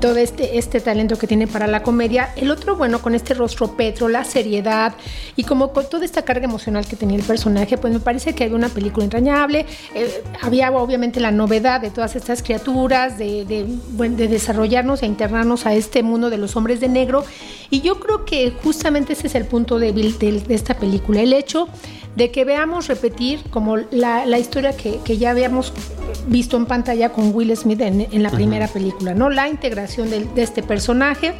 todo 0.00 0.16
este, 0.16 0.58
este 0.58 0.80
talento 0.80 1.16
que 1.18 1.26
tiene 1.26 1.46
para 1.46 1.66
la 1.66 1.82
comedia, 1.82 2.30
el 2.36 2.50
otro, 2.50 2.76
bueno, 2.76 3.00
con 3.02 3.14
este 3.14 3.34
rostro 3.34 3.76
petro, 3.76 4.08
la 4.08 4.24
seriedad 4.24 4.94
y 5.36 5.44
como 5.44 5.72
con 5.72 5.88
toda 5.88 6.04
esta 6.04 6.22
carga 6.22 6.44
emocional 6.44 6.86
que 6.86 6.96
tenía 6.96 7.16
el 7.16 7.24
personaje, 7.24 7.76
pues 7.78 7.92
me 7.92 8.00
parece 8.00 8.34
que 8.34 8.44
había 8.44 8.56
una 8.56 8.68
película 8.68 9.04
entrañable. 9.04 9.66
Eh, 9.94 10.22
había 10.40 10.70
obviamente 10.70 11.20
la 11.20 11.30
novedad 11.30 11.80
de 11.80 11.90
todas 11.90 12.16
estas 12.16 12.42
criaturas, 12.42 13.18
de, 13.18 13.44
de, 13.44 14.28
desarrollarnos 14.28 15.02
e 15.02 15.06
internarnos 15.06 15.66
a 15.66 15.74
este 15.74 16.02
mundo 16.02 16.30
de 16.30 16.38
los 16.38 16.56
hombres 16.56 16.80
de 16.80 16.88
negro. 16.88 17.24
Y 17.70 17.80
yo 17.80 17.98
creo 18.00 18.24
que 18.24 18.52
justamente 18.62 19.14
ese 19.14 19.26
es 19.26 19.34
el 19.34 19.46
punto 19.46 19.78
débil 19.78 20.18
de, 20.18 20.40
de 20.40 20.54
esta 20.54 20.74
película, 20.74 21.20
el 21.20 21.32
hecho 21.32 21.68
de 22.16 22.30
que 22.30 22.44
veamos 22.44 22.86
repetir 22.86 23.42
como 23.50 23.76
la, 23.76 24.24
la 24.26 24.38
historia 24.38 24.76
que, 24.76 25.00
que, 25.04 25.18
ya 25.18 25.30
habíamos 25.30 25.72
visto 26.26 26.56
en 26.56 26.66
pantalla 26.66 27.10
con 27.10 27.34
Will 27.34 27.54
Smith 27.56 27.80
en, 27.80 28.22
la 28.22 28.30
primera 28.30 28.68
película, 28.68 29.14
¿no? 29.14 29.30
La 29.30 29.48
integración 29.48 30.10
de, 30.10 30.24
de, 30.24 30.42
este 30.42 30.62
personaje, 30.62 31.34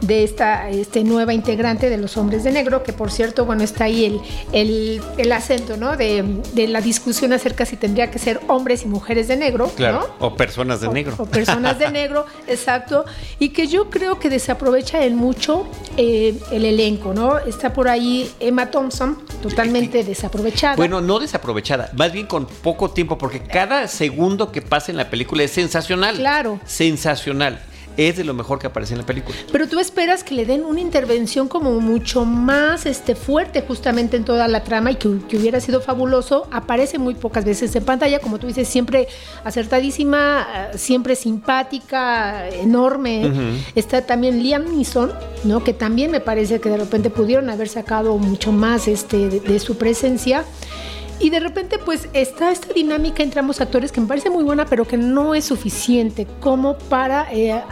de 0.00 0.24
esta 0.24 0.70
este 0.70 1.04
nueva 1.04 1.34
integrante 1.34 1.90
de 1.90 1.98
los 1.98 2.16
hombres 2.16 2.44
de 2.44 2.52
negro, 2.52 2.82
que 2.82 2.92
por 2.92 3.10
cierto, 3.10 3.44
bueno, 3.44 3.62
está 3.62 3.84
ahí 3.84 4.04
el, 4.04 4.20
el, 4.52 5.02
el 5.18 5.32
acento, 5.32 5.76
¿no? 5.76 5.96
De, 5.96 6.24
de, 6.54 6.68
la 6.68 6.80
discusión 6.80 7.32
acerca 7.32 7.66
si 7.66 7.76
tendría 7.76 8.10
que 8.10 8.18
ser 8.18 8.40
hombres 8.46 8.84
y 8.84 8.86
mujeres 8.86 9.28
de 9.28 9.36
negro, 9.36 9.70
claro, 9.76 10.14
O 10.20 10.36
personas 10.36 10.80
de 10.80 10.88
negro. 10.88 11.14
O 11.18 11.26
personas 11.26 11.78
de 11.78 11.90
negro, 11.90 12.24
exacto. 12.46 13.04
Y 13.38 13.50
que 13.50 13.66
yo 13.66 13.90
creo 13.90 14.18
que 14.18 14.30
desaprovecha 14.30 15.04
en 15.04 15.16
mucho 15.16 15.66
eh, 15.96 16.38
el 16.50 16.64
elenco, 16.64 17.12
¿no? 17.12 17.38
Está 17.38 17.72
por 17.72 17.88
ahí 17.88 18.30
Emma 18.40 18.70
Thompson, 18.70 19.18
totalmente 19.42 20.04
de 20.04 20.14
desaprovechada. 20.20 20.76
Bueno, 20.76 21.00
no 21.00 21.18
desaprovechada, 21.18 21.90
más 21.94 22.12
bien 22.12 22.26
con 22.26 22.46
poco 22.46 22.90
tiempo, 22.90 23.18
porque 23.18 23.42
cada 23.42 23.88
segundo 23.88 24.52
que 24.52 24.62
pasa 24.62 24.90
en 24.90 24.96
la 24.96 25.10
película 25.10 25.42
es 25.42 25.50
sensacional. 25.50 26.16
Claro. 26.16 26.60
Sensacional 26.66 27.60
es 28.08 28.16
de 28.16 28.24
lo 28.24 28.34
mejor 28.34 28.58
que 28.58 28.66
aparece 28.66 28.94
en 28.94 28.98
la 29.00 29.06
película. 29.06 29.36
Pero 29.52 29.68
tú 29.68 29.78
esperas 29.78 30.24
que 30.24 30.34
le 30.34 30.46
den 30.46 30.64
una 30.64 30.80
intervención 30.80 31.48
como 31.48 31.80
mucho 31.80 32.24
más 32.24 32.86
este, 32.86 33.14
fuerte 33.14 33.62
justamente 33.62 34.16
en 34.16 34.24
toda 34.24 34.48
la 34.48 34.64
trama 34.64 34.90
y 34.90 34.96
que, 34.96 35.08
hubiera 35.08 35.60
sido 35.60 35.80
fabuloso. 35.80 36.48
Aparece 36.50 36.98
muy 36.98 37.14
pocas 37.14 37.44
veces 37.44 37.74
en 37.76 37.84
pantalla, 37.84 38.18
como 38.20 38.38
tú 38.38 38.46
dices, 38.46 38.68
siempre 38.68 39.08
acertadísima, 39.44 40.70
eh, 40.72 40.78
siempre 40.78 41.14
simpática, 41.14 42.48
enorme. 42.48 43.30
Está 43.74 44.06
también 44.06 44.42
Liam 44.42 44.64
Neeson, 44.76 45.12
¿no? 45.44 45.62
que 45.62 45.72
también 45.72 46.10
me 46.10 46.20
parece 46.20 46.60
que 46.60 46.68
de 46.68 46.76
repente 46.76 47.10
pudieron 47.10 47.50
haber 47.50 47.68
sacado 47.68 48.16
mucho 48.18 48.52
más 48.52 48.88
este, 48.88 49.28
de, 49.28 49.58
su 49.60 49.76
presencia. 49.76 50.44
Y 51.18 51.28
de 51.28 51.38
repente 51.38 51.76
pues 51.78 52.08
está 52.14 52.50
esta 52.50 52.72
dinámica 52.72 53.22
entre 53.22 53.40
ambos 53.40 53.60
actores 53.60 53.92
que 53.92 54.00
me 54.00 54.06
parece 54.06 54.30
muy 54.30 54.42
buena, 54.42 54.64
pero 54.64 54.86
que 54.86 54.96
no 54.96 55.34
es 55.34 55.44
suficiente 55.44 56.26
como 56.40 56.78
para 56.78 57.30
eh, 57.30 57.62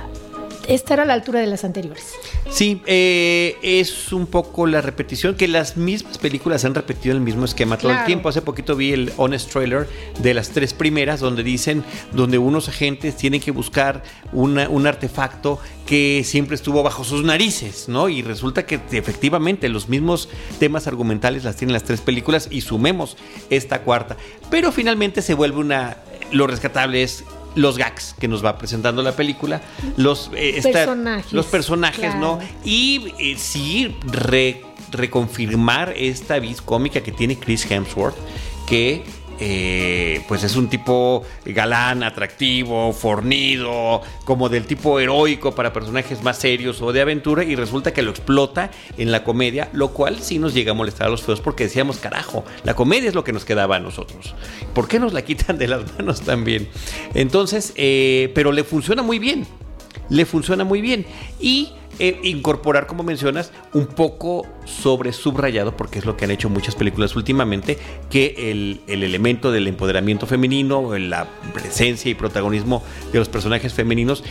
estar 0.69 1.01
a 1.01 1.05
la 1.05 1.15
altura 1.15 1.41
de 1.41 1.47
las 1.47 1.65
anteriores. 1.65 2.15
Sí, 2.51 2.83
eh, 2.87 3.57
es 3.63 4.13
un 4.13 4.27
poco 4.27 4.67
la 4.67 4.81
repetición, 4.81 5.35
que 5.35 5.49
las 5.49 5.77
mismas 5.77 6.19
películas 6.19 6.65
han 6.65 6.75
repetido 6.75 7.15
el 7.15 7.21
mismo 7.21 7.45
esquema 7.45 7.79
todo 7.79 7.93
el 7.93 8.05
tiempo. 8.05 8.29
Hace 8.29 8.43
poquito 8.43 8.77
vi 8.77 8.93
el 8.93 9.13
Honest 9.17 9.51
Trailer 9.51 9.89
de 10.21 10.35
las 10.35 10.51
tres 10.51 10.75
primeras, 10.75 11.21
donde 11.21 11.43
dicen, 11.43 11.83
donde 12.13 12.39
unos 12.39 12.69
agentes 12.69 13.17
tienen 13.17 13.41
que 13.41 13.51
buscar 13.51 14.03
un 14.33 14.87
artefacto 14.87 15.59
que 15.87 16.23
siempre 16.23 16.55
estuvo 16.55 16.83
bajo 16.83 17.03
sus 17.03 17.25
narices, 17.25 17.89
¿no? 17.89 18.11
Y 18.11 18.21
resulta 18.21 18.67
que 18.67 18.79
efectivamente 18.93 19.71
los 19.71 19.89
mismos 19.89 20.29
temas 20.59 20.87
argumentales 20.87 21.45
las 21.45 21.57
tienen 21.57 21.73
las 21.73 21.85
tres 21.85 22.03
películas 22.03 22.49
y 22.51 22.61
sumemos 22.61 23.17
esta 23.49 23.81
cuarta. 23.83 24.17
Pero 24.51 24.71
finalmente 24.71 25.23
se 25.23 25.35
vuelve 25.35 25.59
una... 25.59 25.97
Lo 26.31 26.47
rescatable 26.47 27.03
es 27.03 27.25
los 27.59 27.77
gags 27.77 28.15
que 28.19 28.29
nos 28.29 28.45
va 28.45 28.57
presentando 28.57 29.03
la 29.03 29.13
película, 29.13 29.61
los 29.97 30.31
eh, 30.35 30.61
personajes, 30.63 31.33
los 31.33 31.47
personajes, 31.47 32.15
¿no? 32.15 32.39
Y 32.65 33.13
eh, 33.19 33.37
sí 33.37 33.97
reconfirmar 34.91 35.93
esta 35.97 36.39
vis 36.39 36.63
cómica 36.63 37.03
que 37.03 37.13
tiene 37.13 37.37
Chris 37.37 37.69
Hemsworth, 37.71 38.17
que 38.67 39.05
eh, 39.41 40.23
pues 40.29 40.45
es 40.45 40.57
un 40.57 40.69
tipo 40.69 41.25
galán, 41.45 42.03
atractivo, 42.03 42.93
fornido, 42.93 44.03
como 44.25 44.49
del 44.49 44.67
tipo 44.67 44.99
heroico 45.01 45.55
para 45.55 45.73
personajes 45.73 46.23
más 46.23 46.39
serios 46.39 46.83
o 46.83 46.93
de 46.93 47.01
aventura 47.01 47.45
y 47.45 47.55
resulta 47.55 47.93
que 47.93 48.03
lo 48.03 48.11
explota 48.11 48.71
en 48.97 49.13
la 49.13 49.25
comedia, 49.25 49.69
lo 49.73 49.89
cual 49.89 50.19
sí 50.21 50.39
nos 50.39 50.55
llega 50.55 50.73
a 50.73 50.75
molestar 50.75 51.07
a 51.07 51.11
los 51.11 51.23
feos 51.23 51.41
porque 51.41 51.65
decíamos, 51.65 51.99
carajo, 51.99 52.45
la 52.65 52.75
comedia 52.75 53.09
es 53.09 53.15
lo 53.15 53.25
que 53.25 53.33
nos 53.33 53.45
quedaba 53.45 53.77
a 53.77 53.81
nosotros. 53.81 54.35
¿Por 54.75 54.89
qué 54.89 54.99
nos 54.99 55.13
la 55.13 55.23
quitan 55.23 55.59
de 55.59 55.69
las 55.69 55.83
manos 55.97 56.23
también? 56.23 56.69
Entonces, 57.15 57.73
eh, 57.77 58.33
pero 58.35 58.53
le 58.53 58.65
funciona 58.65 59.03
muy 59.03 59.19
bien, 59.19 59.47
le 60.09 60.27
funciona 60.27 60.65
muy 60.65 60.81
bien 60.81 61.07
y 61.41 61.71
eh, 61.99 62.21
incorporar, 62.23 62.87
como 62.87 63.03
mencionas, 63.03 63.51
un 63.73 63.87
poco 63.87 64.47
sobre 64.65 65.13
subrayado, 65.13 65.77
porque 65.77 65.99
es 65.99 66.05
lo 66.05 66.17
que 66.17 66.27
han 66.27 66.31
hecho 66.31 66.49
muchas 66.49 66.77
películas 66.77 67.17
últimamente, 67.17 67.77
que 68.09 68.51
el, 68.53 68.81
elemento 68.87 69.51
del 69.51 69.67
empoderamiento 69.67 70.27
femenino, 70.27 70.97
la 70.97 71.27
presencia 71.53 72.09
y 72.09 72.15
protagonismo 72.15 72.85
de 73.13 73.19
los 73.19 73.29
personajes 73.29 73.75
femeninos, 73.75 74.23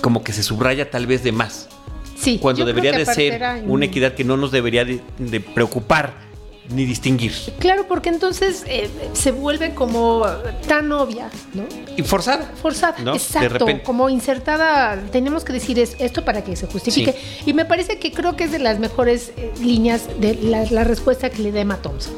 como 0.00 0.22
que 0.22 0.32
se 0.32 0.44
subraya 0.44 0.90
tal 0.90 1.08
vez 1.08 1.24
de 1.24 1.32
más. 1.32 1.68
Sí, 2.16 2.38
cuando 2.40 2.64
debería 2.64 2.92
de 2.92 3.06
ser 3.06 3.42
una 3.64 3.86
equidad 3.86 4.14
que 4.14 4.24
no 4.24 4.36
nos 4.36 4.52
debería 4.52 4.84
de 4.84 5.40
preocupar 5.40 6.29
ni 6.68 6.84
distinguir. 6.84 7.32
Claro, 7.58 7.86
porque 7.88 8.08
entonces 8.08 8.64
eh, 8.66 8.88
se 9.12 9.32
vuelve 9.32 9.74
como 9.74 10.24
tan 10.68 10.92
obvia, 10.92 11.30
¿no? 11.54 11.64
Y 11.96 12.02
forzada. 12.02 12.52
Forzada, 12.60 12.96
exacto. 13.14 13.66
Como 13.84 14.08
insertada, 14.08 15.02
tenemos 15.10 15.44
que 15.44 15.52
decir 15.52 15.78
es 15.78 15.96
esto 15.98 16.24
para 16.24 16.44
que 16.44 16.56
se 16.56 16.66
justifique. 16.66 17.14
Y 17.46 17.54
me 17.54 17.64
parece 17.64 17.98
que 17.98 18.12
creo 18.12 18.36
que 18.36 18.44
es 18.44 18.52
de 18.52 18.58
las 18.58 18.78
mejores 18.78 19.32
eh, 19.36 19.52
líneas 19.60 20.08
de 20.20 20.34
la, 20.34 20.84
respuesta 20.84 21.30
que 21.30 21.42
le 21.42 21.52
da 21.52 21.60
Emma 21.60 21.76
Thompson. 21.76 22.14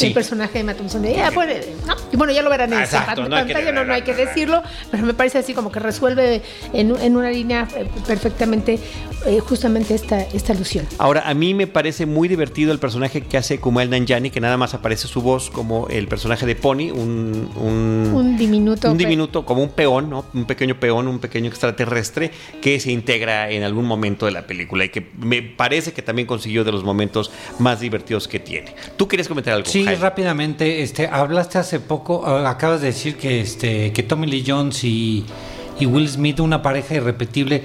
El 0.00 0.12
personaje 0.12 0.58
de 0.58 0.64
Matt 0.64 0.76
Thompson. 0.78 1.02
De, 1.02 1.20
ah, 1.20 1.30
pues, 1.32 1.66
no. 1.86 1.94
Y 2.12 2.16
bueno, 2.16 2.32
ya 2.32 2.42
lo 2.42 2.50
verán 2.50 2.72
en 2.72 2.80
Exacto, 2.80 3.22
esta 3.22 3.22
no 3.24 3.36
pantalla, 3.36 3.72
no, 3.72 3.84
no 3.84 3.92
hay 3.92 4.02
que 4.02 4.14
decirlo, 4.14 4.62
pero 4.90 5.04
me 5.04 5.14
parece 5.14 5.38
así 5.38 5.54
como 5.54 5.70
que 5.72 5.80
resuelve 5.80 6.42
en, 6.72 6.94
en 7.00 7.16
una 7.16 7.30
línea 7.30 7.66
eh, 7.76 7.86
perfectamente 8.06 8.78
eh, 9.26 9.40
justamente 9.40 9.94
esta, 9.94 10.20
esta 10.22 10.52
alusión. 10.52 10.86
Ahora, 10.98 11.22
a 11.28 11.34
mí 11.34 11.54
me 11.54 11.66
parece 11.66 12.06
muy 12.06 12.28
divertido 12.28 12.72
el 12.72 12.78
personaje 12.78 13.22
que 13.22 13.36
hace 13.36 13.58
Kumail 13.58 13.90
Nanjiani, 13.90 14.30
que 14.30 14.40
nada 14.40 14.56
más 14.56 14.74
aparece 14.74 15.08
su 15.08 15.20
voz 15.20 15.50
como 15.50 15.88
el 15.88 16.06
personaje 16.08 16.46
de 16.46 16.54
Pony, 16.54 16.90
un... 16.92 17.50
un 17.56 18.12
Un 18.14 18.36
diminuto. 18.36 18.90
un 18.90 18.98
diminuto, 18.98 19.44
como 19.44 19.62
un 19.62 19.70
peón, 19.70 20.10
¿no? 20.10 20.26
Un 20.34 20.44
pequeño 20.44 20.78
peón, 20.78 21.08
un 21.08 21.18
pequeño 21.18 21.48
extraterrestre 21.48 22.30
que 22.60 22.78
se 22.80 22.92
integra 22.92 23.50
en 23.50 23.62
algún 23.62 23.84
momento 23.84 24.26
de 24.26 24.32
la 24.32 24.46
película 24.46 24.84
y 24.84 24.90
que 24.90 25.06
me 25.18 25.42
parece 25.42 25.92
que 25.92 26.02
también 26.02 26.26
consiguió 26.26 26.64
de 26.64 26.72
los 26.72 26.84
momentos 26.84 27.30
más 27.58 27.80
divertidos 27.80 28.28
que 28.28 28.38
tiene. 28.38 28.74
¿Tú 28.96 29.08
quieres 29.08 29.28
comentar 29.28 29.54
algo? 29.54 29.68
Sí, 29.68 29.85
Jaime? 29.86 30.02
rápidamente, 30.02 30.82
este, 30.82 31.06
hablaste 31.06 31.58
hace 31.58 31.80
poco, 31.80 32.24
ah, 32.26 32.48
acabas 32.48 32.80
de 32.80 32.88
decir 32.88 33.16
que 33.16 33.40
este, 33.40 33.92
que 33.92 34.02
Tommy 34.02 34.26
Lee 34.26 34.44
Jones 34.46 34.84
y, 34.84 35.24
y 35.78 35.86
Will 35.86 36.08
Smith, 36.08 36.40
una 36.40 36.62
pareja 36.62 36.94
irrepetible. 36.94 37.62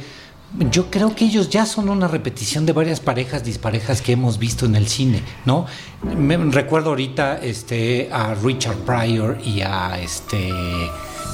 Yo 0.70 0.92
creo 0.92 1.16
que 1.16 1.26
ellos 1.26 1.50
ya 1.50 1.66
son 1.66 1.88
una 1.88 2.08
repetición 2.10 2.66
de 2.66 2.74
varias 2.74 3.00
parejas 3.00 3.44
disparejas 3.44 4.02
que 4.02 4.12
hemos 4.12 4.38
visto 4.38 4.66
en 4.66 4.76
el 4.76 4.88
cine, 4.88 5.22
¿no? 5.46 5.66
Me, 6.04 6.36
recuerdo 6.36 6.90
ahorita 6.90 7.40
este, 7.42 8.10
a 8.12 8.34
Richard 8.34 8.76
Pryor 8.80 9.38
y 9.46 9.62
a 9.62 9.98
este 10.02 10.52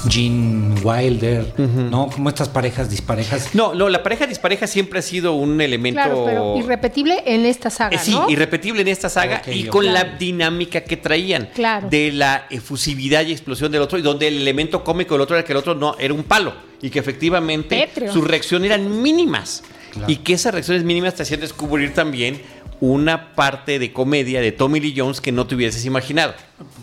Gene 0.08 0.80
Wilder, 0.82 1.52
¿no? 1.58 2.08
Como 2.10 2.28
estas 2.28 2.48
parejas 2.48 2.88
disparejas. 2.88 3.54
No, 3.54 3.74
no, 3.74 3.88
la 3.88 4.04
pareja 4.04 4.24
dispareja 4.28 4.68
siempre 4.68 5.00
ha 5.00 5.02
sido 5.02 5.32
un 5.32 5.60
elemento... 5.60 6.00
Claro, 6.00 6.24
pero 6.24 6.56
irrepetible 6.56 7.20
en 7.26 7.44
esta 7.44 7.70
saga, 7.70 7.96
Eh, 7.96 8.00
sí, 8.00 8.12
¿no? 8.12 8.30
irrepetible 8.30 8.82
en 8.82 8.88
esta 8.88 9.08
saga 9.08 9.42
y 9.52 9.64
con 9.64 9.92
la 9.92 10.04
dinámica 10.04 10.82
que 10.82 10.96
traían 10.96 11.48
Claro. 11.54 11.88
de 11.90 12.12
la 12.12 12.46
efusividad 12.50 13.26
y 13.26 13.32
explosión 13.32 13.72
del 13.72 13.82
otro 13.82 13.98
y 13.98 14.02
donde 14.02 14.28
el 14.28 14.36
elemento 14.40 14.84
cómico 14.84 15.14
del 15.14 15.22
otro 15.22 15.36
era 15.36 15.44
que 15.44 15.52
el 15.52 15.58
otro 15.58 15.74
no 15.74 15.96
era 15.98 16.14
un 16.14 16.22
palo 16.22 16.67
y 16.82 16.90
que 16.90 16.98
efectivamente 16.98 17.88
sus 18.12 18.24
reacciones 18.26 18.70
eran 18.70 19.02
mínimas 19.02 19.62
Claro. 19.92 20.10
y 20.12 20.16
que 20.16 20.34
esas 20.34 20.52
reacciones 20.52 20.84
mínimas 20.84 21.14
te 21.14 21.22
hacían 21.22 21.40
descubrir 21.40 21.94
también 21.94 22.40
una 22.80 23.34
parte 23.34 23.78
de 23.78 23.92
comedia 23.92 24.40
de 24.40 24.52
Tommy 24.52 24.78
Lee 24.80 24.94
Jones 24.96 25.20
que 25.20 25.32
no 25.32 25.46
te 25.46 25.54
hubieses 25.56 25.84
imaginado. 25.84 26.34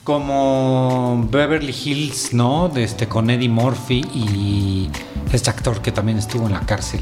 Como 0.03 1.27
Beverly 1.31 1.73
Hills, 1.73 2.33
¿no? 2.33 2.69
De 2.69 2.83
este, 2.83 3.07
con 3.07 3.29
Eddie 3.29 3.49
Murphy 3.49 4.03
y 4.13 4.89
este 5.33 5.49
actor 5.49 5.81
que 5.81 5.91
también 5.91 6.17
estuvo 6.17 6.47
en 6.47 6.53
la 6.53 6.61
cárcel. 6.61 7.01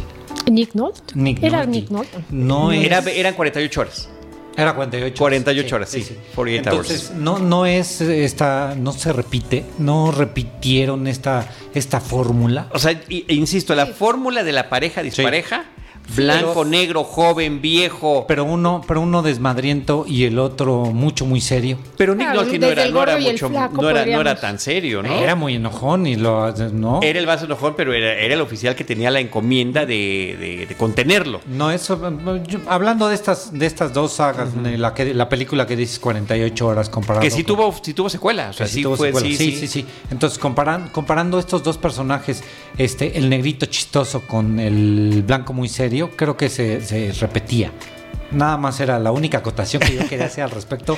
Nick 0.51 0.73
Nolte. 0.73 1.13
Nick 1.15 1.41
Era 1.41 1.59
Nolte. 1.65 1.71
Nick 1.71 1.89
Nolte. 1.89 2.17
No 2.31 2.71
es- 2.71 2.85
Era, 2.85 2.99
eran 2.99 3.33
48 3.33 3.81
horas. 3.81 4.09
Era 4.55 4.75
48 4.75 5.17
48 5.17 5.75
horas, 5.75 5.89
sí. 5.89 6.05
48 6.35 6.69
Entonces, 6.69 7.11
no, 7.15 7.39
no 7.39 7.65
es 7.65 8.01
esta, 8.01 8.75
no 8.77 8.91
se 8.91 9.11
repite, 9.11 9.65
no 9.79 10.11
repitieron 10.11 11.07
esta, 11.07 11.49
esta 11.73 11.99
fórmula. 11.99 12.67
O 12.71 12.79
sea, 12.79 12.91
e 13.09 13.33
insisto, 13.33 13.73
la 13.75 13.87
fórmula 13.87 14.43
de 14.43 14.51
la 14.51 14.69
pareja 14.69 15.01
dispareja, 15.01 15.65
blanco, 16.15 16.53
Pero- 16.53 16.65
negro, 16.65 17.03
joven, 17.03 17.61
viejo. 17.61 18.25
Pero 18.27 18.43
uno, 18.45 18.81
pero 18.87 19.01
uno 19.01 19.21
desmadriento 19.21 20.05
y 20.07 20.23
el 20.25 20.39
otro 20.39 20.85
mucho, 20.85 21.25
muy 21.25 21.41
serio. 21.41 21.77
Pero 21.97 22.15
Nick 22.15 22.27
Claro, 22.27 22.41
Nolte 22.43 22.59
no 22.59 22.67
era, 22.67 22.87
no 22.89 23.03
era 23.03 23.17
mucho, 23.17 23.49
flaco 23.49 23.81
no 23.81 23.89
era, 23.89 24.05
no 24.05 24.21
era 24.21 24.35
tan 24.39 24.59
serio, 24.59 25.03
¿no? 25.03 25.13
Era 25.13 25.35
muy 25.35 25.55
enojón 25.55 26.07
y 26.07 26.15
lo, 26.15 26.51
¿no? 26.71 26.99
Era 27.01 27.19
el 27.19 27.25
vaso 27.25 27.45
enojón, 27.45 27.73
pero 27.75 27.93
era, 27.93 28.13
era 28.13 28.33
el 28.33 28.41
oficial 28.41 28.75
que 28.75 28.83
tenía 28.83 29.11
la 29.11 29.19
encomienda 29.19 29.85
de, 29.85 30.35
de- 30.39 30.65
de 30.67 30.75
contenerlo. 30.75 31.41
No, 31.47 31.71
eso, 31.71 31.99
yo- 32.47 32.59
hablando 32.67 33.07
de 33.07 33.15
estas, 33.15 33.51
de 33.57 33.65
estas 33.65 33.93
dos 33.93 34.13
sagas, 34.13 34.61
de 34.63 34.77
la, 34.77 34.93
que, 34.93 35.13
la 35.13 35.29
película 35.29 35.65
que 35.67 35.75
dices 35.75 35.99
48 35.99 36.67
horas 36.67 36.89
comparado 36.89 37.21
Que 37.23 37.31
sí 37.31 37.43
con- 37.43 37.55
tuvo, 37.57 37.75
sí 37.81 37.93
tuvo 37.93 38.09
secuela. 38.09 38.49
O 38.49 38.53
sea, 38.53 38.65
que 38.65 38.69
sí 38.71 38.77
sí, 38.77 38.83
tuvo 38.83 38.95
fue, 38.97 39.07
secuela. 39.09 39.27
sí, 39.27 39.35
sí, 39.35 39.51
sí, 39.51 39.57
sí, 39.59 39.67
sí. 39.67 39.85
Entonces, 40.11 40.39
comparan, 40.39 40.89
comparando 40.89 41.39
estos 41.39 41.63
dos 41.63 41.77
personajes, 41.77 42.43
este, 42.77 43.17
el 43.17 43.29
negrito 43.29 43.65
chistoso 43.65 44.21
con 44.21 44.59
el 44.59 45.23
blanco 45.25 45.53
muy 45.53 45.69
serio, 45.69 46.02
creo 46.11 46.37
que 46.37 46.49
se, 46.49 46.81
se 46.81 47.11
repetía. 47.13 47.71
Nada 48.31 48.57
más 48.57 48.79
era 48.79 48.97
la 48.97 49.11
única 49.11 49.37
acotación 49.39 49.81
que 49.83 49.93
yo 49.95 50.07
quería 50.09 50.25
hacer 50.25 50.43
al 50.43 50.49
respecto 50.49 50.97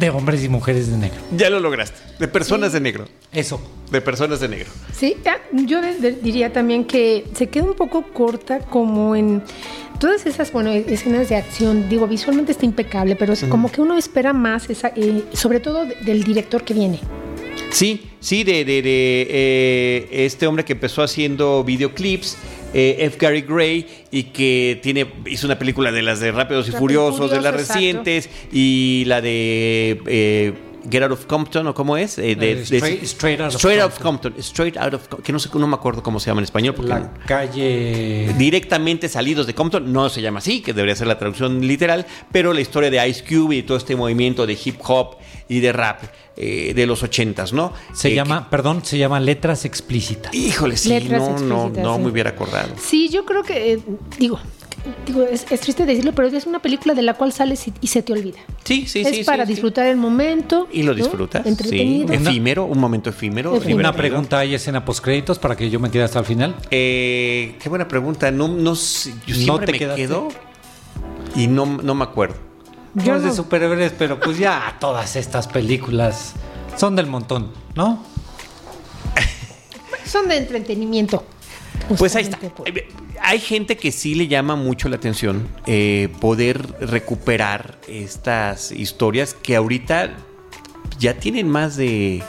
de 0.00 0.10
hombres 0.10 0.42
y 0.42 0.48
mujeres 0.48 0.90
de 0.90 0.96
negro. 0.96 1.18
Ya 1.36 1.48
lo 1.48 1.60
lograste. 1.60 1.98
De 2.18 2.26
personas 2.26 2.72
de 2.72 2.80
negro. 2.80 3.04
Eso. 3.32 3.60
De 3.92 4.00
personas 4.00 4.40
de 4.40 4.48
negro. 4.48 4.66
Sí, 4.92 5.16
ah, 5.26 5.36
yo 5.52 5.80
diría 6.22 6.52
también 6.52 6.84
que 6.84 7.24
se 7.34 7.46
queda 7.48 7.64
un 7.64 7.74
poco 7.74 8.02
corta 8.12 8.58
como 8.58 9.14
en 9.14 9.42
todas 10.00 10.26
esas, 10.26 10.50
bueno, 10.50 10.72
escenas 10.72 11.28
de 11.28 11.36
acción. 11.36 11.88
Digo, 11.88 12.08
visualmente 12.08 12.50
está 12.50 12.64
impecable, 12.64 13.14
pero 13.14 13.32
es 13.34 13.44
como 13.44 13.70
que 13.70 13.80
uno 13.80 13.96
espera 13.96 14.32
más, 14.32 14.68
esa, 14.68 14.88
eh, 14.96 15.22
sobre 15.34 15.60
todo 15.60 15.84
de- 15.86 15.94
del 16.04 16.24
director 16.24 16.64
que 16.64 16.74
viene. 16.74 16.98
Sí, 17.70 18.10
sí, 18.18 18.42
de, 18.42 18.64
de- 18.64 18.82
de, 18.82 19.26
eh, 19.30 20.08
este 20.26 20.48
hombre 20.48 20.64
que 20.64 20.72
empezó 20.72 21.02
haciendo 21.04 21.62
videoclips, 21.62 22.36
eh, 22.78 23.06
F. 23.06 23.16
Gary 23.18 23.40
Gray, 23.40 23.86
y 24.10 24.24
que 24.24 24.78
tiene 24.82 25.06
hizo 25.24 25.46
una 25.46 25.58
película 25.58 25.90
de 25.92 26.02
las 26.02 26.20
de 26.20 26.30
Rápidos 26.30 26.68
y 26.68 26.72
Rápido 26.72 26.78
Furiosos, 26.78 27.30
de 27.30 27.40
las 27.40 27.54
exacto. 27.54 27.72
recientes, 27.72 28.28
y 28.52 29.04
la 29.06 29.22
de 29.22 29.98
eh, 30.06 30.52
Get 30.90 31.02
Out 31.02 31.12
of 31.12 31.26
Compton, 31.26 31.66
¿o 31.66 31.74
cómo 31.74 31.96
es? 31.96 32.18
Eh, 32.18 32.34
de- 32.36 32.52
Eh, 32.52 32.54
de- 32.56 33.04
Straight- 33.04 33.40
Out 33.40 33.54
of 33.86 33.98
Compton. 33.98 34.34
Straight 34.38 34.76
Out 34.76 34.94
of 34.94 35.08
que 35.22 35.32
no 35.32 35.38
sé, 35.38 35.48
no 35.54 35.66
me 35.66 35.74
acuerdo 35.74 36.02
cómo 36.02 36.20
se 36.20 36.26
llama 36.30 36.40
en 36.40 36.44
español, 36.44 36.74
porque 36.74 36.88
La 36.90 37.12
calle. 37.26 38.32
directamente 38.38 39.08
salidos 39.08 39.46
de 39.46 39.54
Compton, 39.54 39.92
no 39.92 40.08
se 40.08 40.20
llama 40.22 40.38
así, 40.38 40.60
que 40.62 40.72
debería 40.72 40.94
ser 40.96 41.06
la 41.06 41.18
traducción 41.18 41.66
literal, 41.66 42.06
pero 42.32 42.52
la 42.52 42.60
historia 42.60 42.90
de 42.90 43.08
Ice 43.08 43.24
Cube 43.24 43.56
y 43.56 43.62
todo 43.62 43.76
este 43.76 43.96
movimiento 43.96 44.46
de 44.46 44.58
hip 44.64 44.76
hop 44.86 45.16
y 45.48 45.60
de 45.60 45.72
rap 45.72 46.02
eh, 46.38 46.72
de 46.74 46.86
los 46.86 47.02
ochentas, 47.02 47.52
¿no? 47.54 47.72
Se 47.94 48.08
Eh, 48.08 48.14
llama, 48.14 48.50
perdón, 48.50 48.84
se 48.84 48.98
llama 48.98 49.18
Letras 49.20 49.64
Explícitas. 49.64 50.34
híjole, 50.34 50.76
sí, 50.76 50.90
Letras 50.90 51.22
no, 51.22 51.38
no, 51.38 51.68
no 51.70 51.96
sí. 51.96 52.02
me 52.02 52.08
hubiera 52.10 52.30
acordado. 52.30 52.68
Sí, 52.78 53.08
yo 53.08 53.24
creo 53.24 53.42
que, 53.42 53.72
eh, 53.72 53.78
digo, 54.18 54.38
digo 55.06 55.22
es, 55.22 55.46
es 55.50 55.60
triste 55.60 55.84
decirlo, 55.86 56.12
pero 56.12 56.28
es 56.28 56.46
una 56.46 56.60
película 56.60 56.94
de 56.94 57.02
la 57.02 57.14
cual 57.14 57.32
sales 57.32 57.66
y, 57.68 57.72
y 57.80 57.86
se 57.88 58.02
te 58.02 58.12
olvida. 58.12 58.38
Sí, 58.64 58.86
sí, 58.86 59.00
es 59.00 59.08
sí. 59.16 59.24
para 59.24 59.44
sí, 59.44 59.48
sí. 59.48 59.54
disfrutar 59.54 59.86
el 59.86 59.96
momento. 59.96 60.68
Y 60.72 60.82
lo 60.82 60.92
¿no? 60.92 60.96
disfrutas. 60.96 61.42
Sí, 61.42 61.48
Entretenido. 61.48 62.12
efímero, 62.12 62.64
un 62.64 62.78
momento 62.78 63.10
efímero. 63.10 63.54
Efímero. 63.56 63.78
Una 63.78 63.92
pregunta, 63.92 64.38
¿hay 64.38 64.54
escena 64.54 64.84
postcréditos 64.84 65.38
para 65.38 65.56
que 65.56 65.70
yo 65.70 65.80
me 65.80 65.90
quede 65.90 66.02
hasta 66.04 66.18
el 66.20 66.24
final? 66.24 66.54
Eh, 66.70 67.56
qué 67.60 67.68
buena 67.68 67.86
pregunta. 67.88 68.30
No, 68.30 68.48
no 68.48 68.74
sé, 68.74 69.14
yo 69.26 69.34
¿No 69.34 69.40
siempre 69.42 69.66
te 69.66 69.72
me 69.72 69.78
quedaste? 69.78 70.02
quedo 70.02 70.28
y 71.34 71.46
no, 71.46 71.66
no 71.66 71.94
me 71.94 72.04
acuerdo. 72.04 72.36
Yo 72.94 73.12
no 73.12 73.18
es 73.18 73.24
de 73.24 73.32
superhéroes, 73.32 73.92
pero 73.98 74.18
pues 74.18 74.38
ya 74.38 74.76
todas 74.80 75.16
estas 75.16 75.46
películas 75.48 76.32
son 76.78 76.96
del 76.96 77.06
montón, 77.06 77.50
¿no? 77.74 78.02
Son 80.04 80.28
de 80.28 80.36
entretenimiento. 80.38 81.24
Pues 81.98 82.14
ahí 82.16 82.24
está. 82.24 82.38
por- 82.38 82.68
Eh, 82.68 82.88
Hay 83.22 83.40
gente 83.40 83.76
que 83.76 83.90
sí 83.92 84.14
le 84.14 84.28
llama 84.28 84.56
mucho 84.56 84.88
la 84.88 84.96
atención 84.96 85.48
eh, 85.66 86.08
poder 86.20 86.60
recuperar 86.80 87.78
estas 87.88 88.70
historias 88.72 89.34
que 89.34 89.56
ahorita 89.56 90.10
ya 90.98 91.14
tienen 91.14 91.48
más 91.48 91.76
de, 91.76 92.22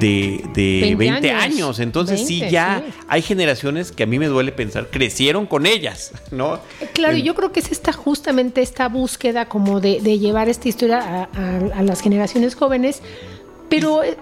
de, 0.00 0.42
de 0.54 0.94
20 0.96 0.96
20, 0.96 1.30
años. 1.30 1.44
años. 1.44 1.78
Entonces 1.80 2.26
sí, 2.26 2.40
20, 2.40 2.50
ya 2.52 2.82
sí. 2.84 2.92
hay 3.08 3.22
generaciones 3.22 3.92
que 3.92 4.02
a 4.02 4.06
mí 4.06 4.18
me 4.18 4.26
duele 4.26 4.52
pensar, 4.52 4.88
crecieron 4.90 5.46
con 5.46 5.66
ellas, 5.66 6.12
¿no? 6.30 6.58
Claro, 6.92 7.16
y 7.16 7.22
yo 7.22 7.34
creo 7.34 7.52
que 7.52 7.60
es 7.60 7.70
esta 7.70 7.92
justamente 7.92 8.62
esta 8.62 8.88
búsqueda 8.88 9.46
como 9.48 9.80
de, 9.80 10.00
de 10.00 10.18
llevar 10.18 10.48
esta 10.48 10.68
historia 10.68 10.98
a, 10.98 11.28
a- 11.38 11.78
a 11.78 11.82
las 11.82 12.00
generaciones 12.00 12.54
jóvenes, 12.54 13.02
pero 13.68 14.02
eh, 14.02 14.16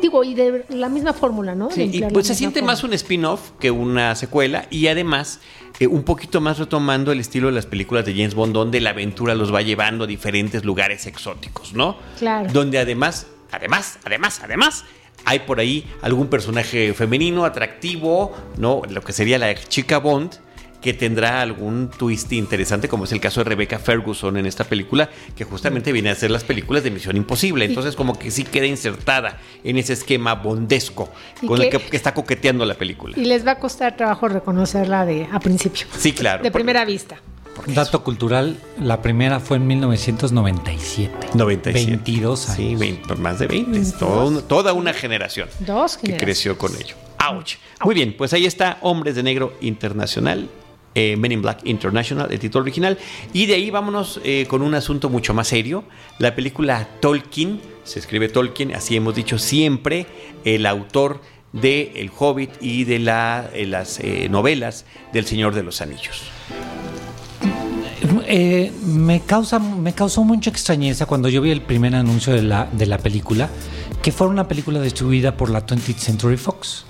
digo, 0.00 0.24
y 0.24 0.34
de 0.34 0.64
la 0.68 0.88
misma 0.88 1.12
fórmula, 1.12 1.54
¿no? 1.54 1.70
Sí, 1.70 1.90
y 1.92 2.02
pues 2.12 2.26
se 2.26 2.34
siente 2.34 2.62
más 2.62 2.84
un 2.84 2.92
spin-off 2.92 3.50
que 3.58 3.70
una 3.70 4.14
secuela 4.14 4.66
y 4.70 4.86
además 4.88 5.40
eh, 5.78 5.86
un 5.86 6.04
poquito 6.04 6.40
más 6.40 6.58
retomando 6.58 7.12
el 7.12 7.20
estilo 7.20 7.48
de 7.48 7.54
las 7.54 7.66
películas 7.66 8.04
de 8.04 8.12
James 8.12 8.34
Bond 8.34 8.52
donde 8.52 8.80
la 8.80 8.90
aventura 8.90 9.34
los 9.34 9.52
va 9.52 9.62
llevando 9.62 10.04
a 10.04 10.06
diferentes 10.06 10.64
lugares 10.64 11.06
exóticos, 11.06 11.74
¿no? 11.74 11.96
Claro. 12.18 12.50
Donde 12.52 12.78
además, 12.78 13.26
además, 13.52 13.98
además, 14.04 14.40
además 14.42 14.84
hay 15.24 15.40
por 15.40 15.60
ahí 15.60 15.84
algún 16.02 16.28
personaje 16.28 16.94
femenino 16.94 17.44
atractivo, 17.44 18.34
¿no? 18.58 18.82
Lo 18.88 19.02
que 19.02 19.12
sería 19.12 19.38
la 19.38 19.54
chica 19.54 19.98
Bond 19.98 20.45
que 20.80 20.92
tendrá 20.94 21.40
algún 21.42 21.90
twist 21.90 22.32
interesante, 22.32 22.88
como 22.88 23.04
es 23.04 23.12
el 23.12 23.20
caso 23.20 23.40
de 23.40 23.44
Rebecca 23.50 23.78
Ferguson 23.78 24.36
en 24.36 24.46
esta 24.46 24.64
película, 24.64 25.08
que 25.34 25.44
justamente 25.44 25.90
viene 25.92 26.10
a 26.10 26.12
hacer 26.12 26.30
las 26.30 26.44
películas 26.44 26.84
de 26.84 26.90
Misión 26.90 27.16
Imposible. 27.16 27.64
Entonces, 27.64 27.96
como 27.96 28.18
que 28.18 28.30
sí 28.30 28.44
queda 28.44 28.66
insertada 28.66 29.38
en 29.64 29.78
ese 29.78 29.94
esquema 29.94 30.34
bondesco 30.34 31.10
con 31.46 31.60
el 31.60 31.70
que- 31.70 31.96
está 31.96 32.14
coqueteando 32.14 32.64
la 32.64 32.74
película. 32.74 33.18
Y 33.18 33.24
les 33.24 33.46
va 33.46 33.52
a 33.52 33.58
costar 33.58 33.96
trabajo 33.96 34.28
reconocerla 34.28 35.04
de 35.04 35.26
a 35.32 35.40
principio. 35.40 35.86
Sí, 35.98 36.12
claro. 36.12 36.42
De 36.42 36.50
porque- 36.50 36.64
primera 36.64 36.84
vista. 36.84 37.16
Dato 37.68 38.04
cultural, 38.04 38.58
la 38.78 39.00
primera 39.00 39.40
fue 39.40 39.56
en 39.56 39.66
1997. 39.66 41.28
97. 41.34 41.86
22 41.90 42.48
años. 42.50 42.56
Sí, 42.56 42.74
20, 42.76 43.14
más 43.16 43.38
de 43.38 43.46
20. 43.46 43.78
Es 43.78 43.96
todo 43.98 44.26
un- 44.28 44.42
toda 44.42 44.72
una 44.74 44.92
generación 44.92 45.48
Dos 45.60 45.96
que 45.96 46.16
creció 46.18 46.58
con 46.58 46.72
ello. 46.76 46.94
¡Auch! 47.18 47.54
Muy 47.84 47.94
bien, 47.94 48.14
pues 48.16 48.32
ahí 48.34 48.44
está 48.46 48.76
Hombres 48.82 49.14
de 49.16 49.22
Negro 49.22 49.54
Internacional 49.62 50.48
eh, 50.96 51.14
Men 51.18 51.30
in 51.30 51.42
Black 51.42 51.60
International, 51.64 52.26
el 52.30 52.38
título 52.38 52.62
original. 52.62 52.96
Y 53.34 53.44
de 53.44 53.54
ahí 53.54 53.70
vámonos 53.70 54.18
eh, 54.24 54.46
con 54.48 54.62
un 54.62 54.74
asunto 54.74 55.10
mucho 55.10 55.34
más 55.34 55.48
serio. 55.48 55.84
La 56.18 56.34
película 56.34 56.88
Tolkien, 57.00 57.60
se 57.84 57.98
escribe 57.98 58.30
Tolkien, 58.30 58.74
así 58.74 58.96
hemos 58.96 59.14
dicho 59.14 59.38
siempre, 59.38 60.06
el 60.44 60.64
autor 60.64 61.20
de 61.52 61.92
El 61.96 62.10
Hobbit 62.18 62.50
y 62.62 62.84
de 62.84 62.98
la, 62.98 63.50
las 63.54 64.00
novelas 64.30 64.86
del 65.12 65.26
Señor 65.26 65.54
de 65.54 65.62
los 65.62 65.82
Anillos. 65.82 66.22
me, 68.82 69.20
causa, 69.20 69.58
me 69.58 69.92
causó 69.92 70.24
mucha 70.24 70.48
extrañeza 70.48 71.04
cuando 71.04 71.28
yo 71.28 71.42
vi 71.42 71.50
el 71.50 71.60
primer 71.60 71.94
anuncio 71.94 72.32
de 72.32 72.42
la, 72.42 72.70
de 72.72 72.86
la 72.86 72.96
película, 72.96 73.50
que 74.02 74.12
fue 74.12 74.28
una 74.28 74.48
película 74.48 74.80
distribuida 74.80 75.36
por 75.36 75.50
la 75.50 75.66
20th 75.66 75.98
Century 75.98 76.38
Fox. 76.38 76.86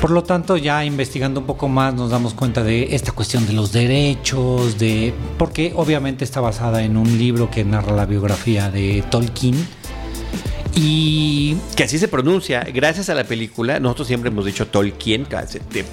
Por 0.00 0.10
lo 0.12 0.22
tanto, 0.22 0.56
ya 0.56 0.84
investigando 0.84 1.40
un 1.40 1.46
poco 1.46 1.68
más 1.68 1.92
nos 1.92 2.10
damos 2.10 2.32
cuenta 2.32 2.62
de 2.62 2.94
esta 2.94 3.10
cuestión 3.10 3.46
de 3.46 3.52
los 3.52 3.72
derechos, 3.72 4.78
de 4.78 5.12
porque 5.36 5.72
obviamente 5.74 6.24
está 6.24 6.40
basada 6.40 6.84
en 6.84 6.96
un 6.96 7.18
libro 7.18 7.50
que 7.50 7.64
narra 7.64 7.92
la 7.96 8.06
biografía 8.06 8.70
de 8.70 9.02
Tolkien. 9.10 9.56
Y 10.76 11.56
que 11.74 11.82
así 11.82 11.98
se 11.98 12.06
pronuncia, 12.06 12.60
gracias 12.72 13.08
a 13.08 13.14
la 13.14 13.24
película, 13.24 13.80
nosotros 13.80 14.06
siempre 14.06 14.30
hemos 14.30 14.44
dicho 14.44 14.68
Tolkien, 14.68 15.26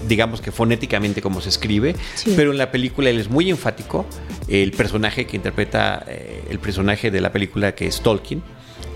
digamos 0.08 0.41
que 0.41 0.51
fonéticamente 0.51 1.24
como 1.24 1.41
se 1.41 1.49
escribe, 1.49 1.95
pero 2.36 2.51
en 2.51 2.60
la 2.60 2.70
película 2.70 3.10
él 3.10 3.20
es 3.20 3.28
muy 3.28 3.49
enfático, 3.49 4.06
el 4.47 4.72
personaje 4.74 5.26
que 5.26 5.38
interpreta, 5.38 6.06
eh, 6.08 6.43
el 6.51 6.60
personaje 6.60 7.10
de 7.10 7.20
la 7.20 7.32
película 7.32 7.74
que 7.74 7.88
es 7.88 8.01
Tolkien, 8.01 8.43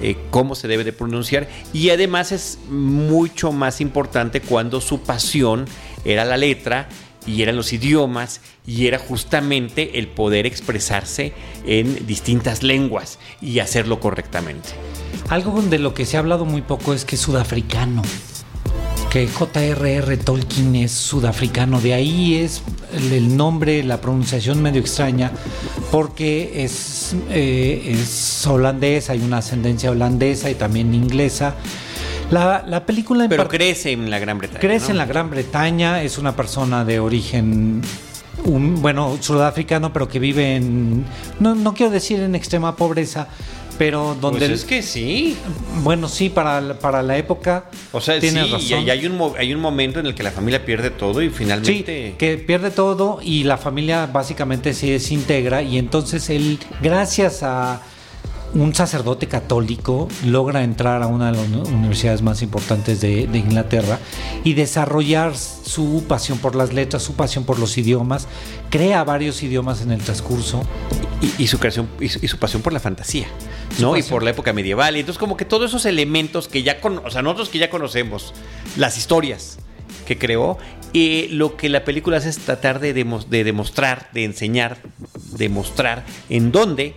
eh, 0.02 0.18
cómo 0.30 0.56
se 0.56 0.68
debe 0.68 0.84
de 0.84 0.94
pronunciar 0.94 1.48
y 1.74 1.90
además 1.90 2.32
es 2.32 2.60
mucho 2.70 3.52
más 3.52 3.82
importante 3.82 4.42
cuando 4.42 4.82
su 4.82 5.02
pasión 5.02 5.66
era 6.06 6.26
la 6.26 6.38
letra 6.38 6.88
y 7.26 7.42
eran 7.42 7.56
los 7.56 7.74
idiomas 7.74 8.42
y 8.66 8.88
era 8.88 8.98
justamente 8.98 10.00
el 10.00 10.08
poder 10.08 10.46
expresarse 10.46 11.34
en 11.66 12.08
distintas 12.08 12.64
lenguas 12.64 13.20
y 13.42 13.60
hacerlo 13.60 14.00
correctamente. 14.00 14.70
Algo 15.30 15.62
de 15.62 15.80
lo 15.80 15.94
que 15.94 16.06
se 16.06 16.18
ha 16.18 16.22
hablado 16.22 16.46
muy 16.46 16.62
poco 16.62 16.94
es 16.94 17.06
que 17.06 17.16
es 17.16 17.22
sudafricano 17.22 18.02
que 19.10 19.28
J.R.R. 19.28 20.18
Tolkien 20.18 20.76
es 20.76 20.92
sudafricano, 20.92 21.82
de 21.82 21.96
ahí 21.96 22.36
es 22.36 22.62
el 22.94 23.36
nombre, 23.36 23.84
la 23.84 24.00
pronunciación 24.00 24.62
medio 24.62 24.82
extraña, 24.82 25.32
porque 25.92 26.64
es, 26.64 27.16
eh, 27.32 27.96
es 28.00 28.46
holandés, 28.46 29.10
hay 29.10 29.22
una 29.22 29.38
ascendencia 29.38 29.90
holandesa 29.90 30.52
y 30.52 30.56
también 30.56 30.94
inglesa. 30.94 31.56
La, 32.30 32.64
la 32.68 32.86
película... 32.86 33.28
Pero 33.28 33.48
crece 33.48 33.94
en 33.94 34.12
la 34.12 34.20
Gran 34.20 34.38
Bretaña. 34.38 34.60
Crece 34.60 34.92
en 34.92 34.98
la 35.00 35.06
Gran 35.08 35.32
Bretaña, 35.32 36.04
es 36.04 36.20
una 36.20 36.36
persona 36.36 36.86
de 36.86 37.00
origen 37.00 37.82
un, 38.46 38.82
bueno, 38.82 39.18
sudafricano, 39.20 39.92
pero 39.92 40.08
que 40.08 40.20
vive 40.20 40.56
en, 40.56 41.06
no, 41.40 41.56
no 41.56 41.74
quiero 41.74 41.92
decir 41.92 42.20
en 42.20 42.36
extrema 42.36 42.76
pobreza, 42.76 43.28
pero 43.80 44.16
donde... 44.20 44.40
Pues 44.40 44.52
es 44.52 44.66
que 44.66 44.84
sí. 44.84 45.38
Bueno, 45.84 46.10
sí, 46.10 46.28
para, 46.30 46.78
para 46.80 47.02
la 47.02 47.18
época. 47.18 47.72
O 47.94 48.02
sea, 48.02 48.20
tiene 48.20 48.44
sí, 48.44 48.52
razón. 48.52 48.86
Y 48.86 48.90
hay 48.90 49.06
un, 49.08 49.34
hay 49.38 49.54
un 49.54 49.62
momento 49.62 50.02
en 50.02 50.06
el 50.06 50.14
que 50.14 50.22
la 50.22 50.32
familia 50.32 50.66
pierde 50.66 50.90
todo 50.90 51.22
y 51.22 51.30
finalmente... 51.30 52.10
Sí, 52.10 52.16
que 52.18 52.38
pierde 52.38 52.72
todo 52.72 53.20
y 53.24 53.46
la 53.46 53.58
familia 53.58 54.06
básicamente 54.06 54.74
se 54.74 54.88
desintegra 54.92 55.62
y 55.62 55.78
entonces 55.78 56.30
él, 56.30 56.60
gracias 56.82 57.42
a 57.42 57.82
un 58.54 58.74
sacerdote 58.74 59.28
católico 59.28 60.08
logra 60.26 60.64
entrar 60.64 61.04
a 61.04 61.08
una 61.08 61.32
de 61.32 61.38
las 61.38 61.70
universidades 61.70 62.22
más 62.22 62.42
importantes 62.42 63.00
de, 63.02 63.22
Inglaterra 63.22 64.00
y 64.44 64.54
desarrollar 64.54 65.36
su 65.38 66.04
pasión 66.08 66.40
por 66.40 66.56
las 66.56 66.74
letras, 66.74 67.04
su 67.04 67.14
pasión 67.16 67.46
por 67.46 67.60
los 67.60 67.78
idiomas, 67.78 68.28
crea 68.70 69.04
varios 69.04 69.44
idiomas 69.44 69.82
en 69.82 69.92
el 69.92 70.02
transcurso. 70.02 70.64
Y, 71.38 71.48
su 71.48 71.60
creación 71.60 71.90
y 72.00 72.08
su, 72.08 72.38
pasión 72.38 72.62
por 72.62 72.72
la 72.72 72.80
fantasía, 72.80 73.28
¿no? 73.78 73.98
Y 73.98 74.04
por 74.04 74.24
la 74.24 74.30
época 74.30 74.54
medieval. 74.54 74.96
Y 74.96 75.02
entonces 75.02 75.20
como 75.20 75.36
que 75.36 75.44
todos 75.44 75.70
esos 75.70 75.86
elementos 75.86 76.48
que 76.48 76.64
ya 76.64 76.80
con, 76.80 77.00
o 77.00 77.12
sea, 77.12 77.22
nosotros 77.22 77.50
que 77.50 77.58
ya 77.58 77.70
conocemos, 77.70 78.34
las 78.78 78.98
historias 78.98 79.60
que 80.08 80.18
creó, 80.18 80.58
y 80.94 81.28
lo 81.28 81.58
que 81.58 81.68
la 81.68 81.84
película 81.84 82.18
hace 82.18 82.30
es 82.30 82.40
tratar 82.40 82.80
de, 82.80 82.94
de 82.94 83.44
demostrar, 83.44 84.10
de 84.14 84.24
enseñar, 84.24 84.78
demostrar 85.38 86.06
en 86.30 86.54
dónde 86.54 86.96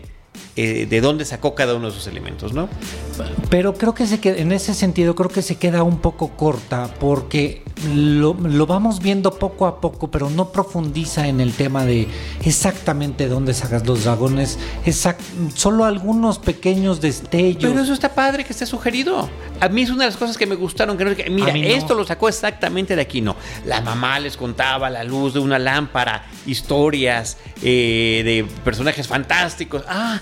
eh, 0.56 0.86
de 0.88 1.00
dónde 1.00 1.24
sacó 1.24 1.54
cada 1.54 1.74
uno 1.74 1.86
de 1.86 1.92
esos 1.92 2.06
elementos, 2.06 2.52
¿no? 2.52 2.68
Pero 3.48 3.74
creo 3.74 3.94
que 3.94 4.06
se 4.06 4.20
queda, 4.20 4.36
en 4.36 4.52
ese 4.52 4.74
sentido 4.74 5.14
creo 5.14 5.30
que 5.30 5.42
se 5.42 5.56
queda 5.56 5.82
un 5.82 5.98
poco 5.98 6.28
corta 6.36 6.90
porque 7.00 7.62
lo, 7.94 8.34
vamos 8.66 9.00
viendo 9.00 9.38
poco 9.38 9.66
a 9.66 9.80
poco, 9.80 10.10
pero 10.10 10.30
no 10.30 10.52
profundiza 10.52 11.26
en 11.26 11.40
el 11.40 11.52
tema 11.52 11.84
de 11.84 12.06
exactamente 12.44 13.28
dónde 13.28 13.54
sacas 13.54 13.86
los 13.86 14.04
dragones, 14.04 14.58
solo 15.54 15.84
algunos 15.84 16.38
pequeños 16.38 17.00
destellos. 17.00 17.70
Pero 17.70 17.80
eso 17.80 17.92
está 17.92 18.14
padre 18.14 18.44
que 18.44 18.52
esté 18.52 18.66
sugerido. 18.66 19.28
A 19.60 19.68
mí 19.68 19.82
es 19.82 19.90
una 19.90 20.04
de 20.04 20.10
las 20.10 20.16
cosas 20.16 20.36
que 20.36 20.46
me 20.46 20.54
gustaron, 20.54 20.96
que, 20.96 21.30
mira, 21.30 21.56
esto 21.56 21.94
lo 21.94 22.04
sacó 22.04 22.28
exactamente 22.28 22.94
de 22.94 23.02
aquí, 23.02 23.20
no. 23.20 23.36
La 23.66 23.80
mamá 23.80 24.20
les 24.20 24.36
contaba 24.36 24.90
la 24.90 25.02
luz 25.02 25.34
de 25.34 25.40
una 25.40 25.58
lámpara, 25.58 26.26
historias 26.46 27.38
eh, 27.62 28.22
de 28.24 28.46
personajes 28.64 29.08
fantásticos. 29.08 29.82
Ah, 29.88 30.20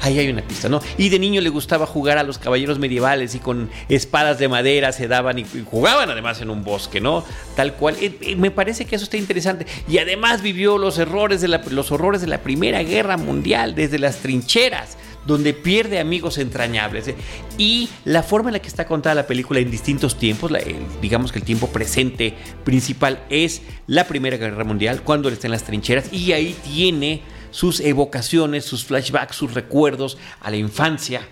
Ahí 0.00 0.18
hay 0.18 0.28
una 0.28 0.42
pista, 0.42 0.68
¿no? 0.68 0.82
Y 0.98 1.08
de 1.08 1.18
niño 1.18 1.40
le 1.40 1.48
gustaba 1.48 1.86
jugar 1.86 2.18
a 2.18 2.22
los 2.22 2.38
caballeros 2.38 2.78
medievales 2.78 3.34
y 3.34 3.38
con 3.38 3.70
espadas 3.88 4.38
de 4.38 4.48
madera 4.48 4.92
se 4.92 5.08
daban 5.08 5.38
y, 5.38 5.46
jugaban 5.64 6.10
además 6.10 6.42
en 6.42 6.50
un 6.50 6.62
bosque, 6.62 7.00
¿no? 7.00 7.24
Tal 7.56 7.74
cual. 7.74 7.96
Eh, 8.00 8.18
eh, 8.20 8.36
me 8.36 8.50
parece 8.50 8.84
que 8.84 8.96
eso 8.96 9.04
está 9.04 9.16
interesante. 9.16 9.66
Y 9.88 9.98
además 9.98 10.42
vivió 10.42 10.76
los 10.76 10.98
errores 10.98 11.40
de 11.40 11.48
la, 11.48 11.62
los 11.70 11.90
de 12.20 12.26
la 12.26 12.38
Primera 12.38 12.82
Guerra 12.82 13.16
Mundial 13.16 13.74
desde 13.74 13.98
las 13.98 14.16
trincheras 14.16 14.98
donde 15.26 15.54
pierde 15.54 16.00
amigos 16.00 16.38
entrañables. 16.38 17.08
¿eh? 17.08 17.14
Y 17.56 17.88
la 18.04 18.22
forma 18.22 18.50
en 18.50 18.54
la 18.54 18.58
que 18.58 18.68
está 18.68 18.86
contada 18.86 19.14
la 19.14 19.26
película 19.26 19.60
en 19.60 19.70
distintos 19.70 20.18
tiempos, 20.18 20.52
digamos 21.00 21.32
que 21.32 21.38
el 21.38 21.44
tiempo 21.46 21.68
presente 21.68 22.34
principal 22.64 23.24
es 23.30 23.62
la 23.86 24.06
Primera 24.06 24.36
Guerra 24.36 24.64
Mundial, 24.64 25.02
cuando 25.02 25.28
él 25.28 25.34
está 25.34 25.46
en 25.46 25.52
las 25.52 25.64
trincheras, 25.64 26.12
y 26.12 26.32
ahí 26.32 26.54
tiene 26.62 27.22
sus 27.54 27.78
evocaciones, 27.78 28.64
sus 28.64 28.84
flashbacks, 28.84 29.36
sus 29.36 29.54
recuerdos 29.54 30.18
a 30.40 30.50
la 30.50 30.56
infancia 30.56 31.28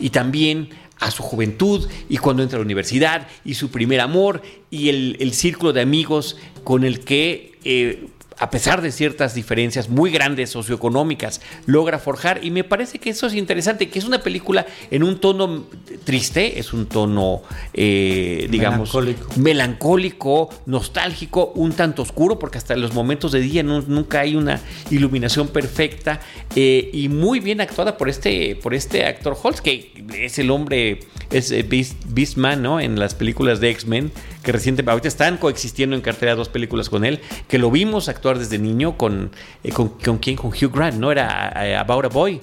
y 0.00 0.10
también 0.10 0.70
a 0.98 1.12
su 1.12 1.22
juventud 1.22 1.88
y 2.08 2.18
cuando 2.18 2.42
entra 2.42 2.56
a 2.56 2.58
la 2.58 2.64
universidad 2.64 3.28
y 3.44 3.54
su 3.54 3.70
primer 3.70 4.00
amor 4.00 4.42
y 4.68 4.88
el, 4.88 5.32
círculo 5.32 5.72
de 5.72 5.80
amigos 5.80 6.36
con 6.64 6.82
el 6.82 7.04
que 7.04 7.56
eh, 7.62 8.08
a 8.40 8.50
pesar 8.50 8.80
de 8.80 8.90
ciertas 8.90 9.34
diferencias 9.34 9.90
muy 9.90 10.10
grandes 10.10 10.48
socioeconómicas, 10.50 11.42
logra 11.66 11.98
forjar. 11.98 12.42
Y 12.42 12.50
me 12.50 12.64
parece 12.64 12.98
que 12.98 13.10
eso 13.10 13.26
es 13.26 13.34
interesante, 13.34 13.90
que 13.90 13.98
es 13.98 14.06
una 14.06 14.22
película 14.22 14.66
en 14.90 15.02
un 15.02 15.20
tono 15.20 15.66
triste, 16.04 16.58
es 16.58 16.72
un 16.72 16.86
tono, 16.86 17.42
eh, 17.74 18.48
digamos, 18.50 18.92
melancólico. 19.36 20.48
nostálgico, 20.64 21.52
un 21.54 21.72
tanto 21.72 22.00
oscuro, 22.00 22.38
porque 22.38 22.56
hasta 22.56 22.72
en 22.72 22.80
los 22.80 22.94
momentos 22.94 23.32
de 23.32 23.40
día 23.40 23.62
nunca 23.62 24.20
hay 24.20 24.36
una 24.36 24.58
iluminación 24.90 25.48
perfecta 25.48 26.20
eh, 26.56 26.90
y 26.92 27.10
muy 27.10 27.40
bien 27.40 27.60
actuada 27.60 27.98
por 27.98 28.08
este, 28.08 28.56
por 28.56 28.72
este 28.72 29.04
actor 29.04 29.36
Holtz, 29.40 29.60
que 29.60 29.92
es 30.14 30.38
el 30.38 30.50
hombre, 30.50 31.00
es 31.30 31.50
eh, 31.50 31.66
Beastman, 32.08 32.62
¿no? 32.62 32.80
En 32.80 32.98
las 32.98 33.14
películas 33.14 33.60
de 33.60 33.68
X-Men, 33.70 34.12
que 34.42 34.52
recientemente, 34.52 34.90
ahorita 34.90 35.08
están 35.08 35.36
coexistiendo 35.36 35.96
en 35.96 36.02
cartera 36.02 36.34
dos 36.34 36.48
películas 36.48 36.88
con 36.88 37.04
él, 37.04 37.20
que 37.48 37.58
lo 37.58 37.70
vimos 37.70 38.08
actuar 38.08 38.38
desde 38.38 38.58
niño 38.58 38.96
con, 38.96 39.30
eh, 39.64 39.72
con, 39.72 39.88
con, 39.90 40.18
quién, 40.18 40.36
con 40.36 40.50
Hugh 40.50 40.72
Grant, 40.72 40.98
¿no? 40.98 41.12
Era 41.12 41.52
eh, 41.66 41.76
About 41.76 42.06
a 42.06 42.08
Boy 42.08 42.40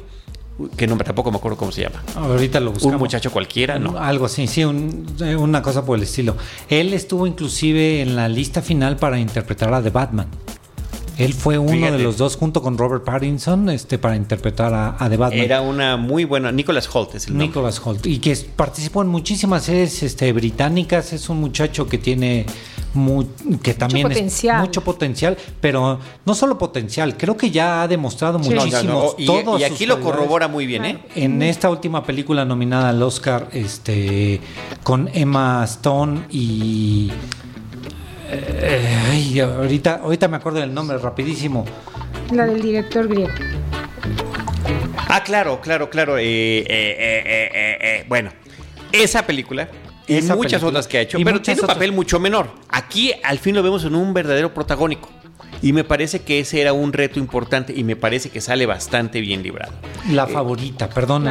que 0.75 0.87
no 0.87 0.97
tampoco 0.97 1.31
me 1.31 1.37
acuerdo 1.37 1.57
cómo 1.57 1.71
se 1.71 1.83
llama. 1.83 2.03
Ahorita 2.15 2.59
lo 2.59 2.71
buscamos. 2.71 2.95
Un 2.95 2.99
muchacho 2.99 3.31
cualquiera, 3.31 3.77
¿no? 3.77 3.97
Algo 3.97 4.25
así, 4.25 4.47
sí, 4.47 4.61
eh, 4.61 5.35
una 5.35 5.61
cosa 5.61 5.85
por 5.85 5.97
el 5.97 6.03
estilo. 6.03 6.35
Él 6.67 6.93
estuvo 6.93 7.27
inclusive 7.27 8.01
en 8.01 8.15
la 8.15 8.27
lista 8.27 8.61
final 8.61 8.97
para 8.97 9.19
interpretar 9.19 9.73
a 9.73 9.81
The 9.81 9.91
Batman. 9.91 10.27
Él 11.17 11.33
fue 11.33 11.57
uno 11.57 11.91
de 11.91 11.99
los 11.99 12.17
dos 12.17 12.35
junto 12.35 12.61
con 12.61 12.77
Robert 12.77 13.03
Pattinson 13.03 13.69
este, 13.69 13.97
para 13.97 14.15
interpretar 14.15 14.73
a, 14.73 15.09
The 15.09 15.17
Batman. 15.17 15.39
Era 15.39 15.61
una 15.61 15.97
muy 15.97 16.25
buena. 16.25 16.51
Nicholas 16.51 16.87
Holt 16.93 17.15
es 17.15 17.27
el 17.27 17.33
nombre. 17.33 17.47
Nicholas 17.47 17.81
Holt. 17.83 18.05
Y 18.05 18.19
que 18.19 18.35
participó 18.55 19.01
en 19.01 19.07
muchísimas 19.07 19.63
series 19.63 20.03
este, 20.03 20.31
británicas. 20.31 21.13
Es 21.13 21.29
un 21.29 21.39
muchacho 21.39 21.87
que 21.87 21.97
tiene 21.97 22.45
que 23.61 23.73
también 23.73 24.07
mucho 24.07 24.15
potencial. 24.15 24.61
mucho 24.61 24.81
potencial, 24.83 25.37
pero 25.61 25.99
no 26.25 26.35
solo 26.35 26.57
potencial, 26.57 27.15
creo 27.17 27.37
que 27.37 27.51
ya 27.51 27.83
ha 27.83 27.87
demostrado 27.87 28.39
muchísimo. 28.39 29.13
y, 29.17 29.29
y, 29.29 29.63
aquí 29.63 29.85
lo 29.85 29.99
corrobora 30.01 30.47
muy 30.47 30.65
bien, 30.65 30.85
¿eh? 30.85 30.99
En 31.15 31.41
esta 31.41 31.69
última 31.69 32.03
película 32.03 32.45
nominada 32.45 32.89
al 32.89 33.01
Oscar, 33.03 33.49
este, 33.51 34.41
con 34.83 35.09
Emma 35.13 35.63
Stone 35.65 36.21
y 36.31 37.11
eh, 38.29 39.41
ahorita, 39.41 40.01
ahorita 40.03 40.27
me 40.27 40.37
acuerdo 40.37 40.59
del 40.59 40.73
nombre, 40.73 40.97
rapidísimo. 40.97 41.65
La 42.31 42.45
del 42.45 42.61
director 42.61 43.07
griego. 43.07 43.31
Ah, 45.09 45.23
claro, 45.23 45.61
claro, 45.61 45.89
claro. 45.89 46.17
Eh, 46.17 46.65
eh, 46.67 48.05
bueno, 48.07 48.31
esa 48.91 49.25
película 49.25 49.69
y 50.07 50.21
muchas 50.21 50.63
otras 50.63 50.87
que 50.87 50.97
ha 50.97 51.01
hecho, 51.01 51.17
pero 51.23 51.41
tiene 51.41 51.61
un 51.61 51.67
papel 51.67 51.91
mucho 51.91 52.19
menor. 52.19 52.49
Aquí 52.69 53.13
al 53.23 53.39
fin 53.39 53.55
lo 53.55 53.63
vemos 53.63 53.83
en 53.85 53.95
un 53.95 54.13
verdadero 54.13 54.53
protagónico. 54.53 55.09
Y 55.61 55.73
me 55.73 55.83
parece 55.83 56.21
que 56.21 56.39
ese 56.39 56.61
era 56.61 56.73
un 56.73 56.93
reto 56.93 57.19
importante 57.19 57.73
y 57.75 57.83
me 57.83 57.95
parece 57.95 58.29
que 58.29 58.41
sale 58.41 58.65
bastante 58.65 59.21
bien 59.21 59.43
librado. 59.43 59.73
La 60.11 60.23
eh, 60.23 60.27
favorita, 60.27 60.89
perdón 60.89 61.27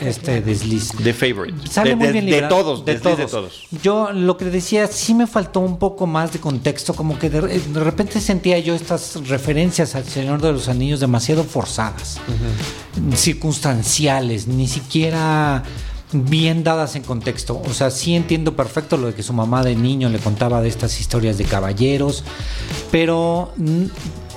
este 0.00 0.40
desliz. 0.40 0.92
The 1.02 1.12
favorite. 1.12 1.68
Sale 1.68 1.96
muy 1.96 2.08
bien 2.08 2.26
librado. 2.26 2.48
De 2.82 2.98
todos, 2.98 3.18
de 3.18 3.26
todos. 3.26 3.66
Yo 3.82 4.12
lo 4.12 4.36
que 4.36 4.46
decía, 4.46 4.86
sí 4.86 5.14
me 5.14 5.26
faltó 5.26 5.60
un 5.60 5.78
poco 5.78 6.06
más 6.06 6.32
de 6.32 6.40
contexto, 6.40 6.94
como 6.94 7.18
que 7.18 7.30
de, 7.30 7.40
repente 7.74 8.20
sentía 8.20 8.58
yo 8.58 8.74
estas 8.74 9.26
referencias 9.28 9.94
al 9.94 10.04
Señor 10.04 10.40
de 10.40 10.52
los 10.52 10.68
Anillos 10.68 11.00
demasiado 11.00 11.44
forzadas, 11.44 12.20
circunstanciales, 13.14 14.46
ni 14.46 14.66
siquiera 14.66 15.62
bien 16.12 16.64
dadas 16.64 16.96
en 16.96 17.02
contexto. 17.02 17.60
O 17.64 17.72
sea, 17.72 17.90
sí 17.90 18.14
entiendo 18.14 18.56
perfecto 18.56 18.96
lo 18.96 19.08
de 19.08 19.14
que 19.14 19.22
su 19.22 19.32
mamá 19.32 19.62
de 19.62 19.76
niño 19.76 20.08
le 20.08 20.18
contaba 20.18 20.60
de 20.62 20.68
estas 20.68 21.00
historias 21.00 21.38
de 21.38 21.44
caballeros, 21.44 22.24
pero 22.90 23.52
mm, 23.56 23.84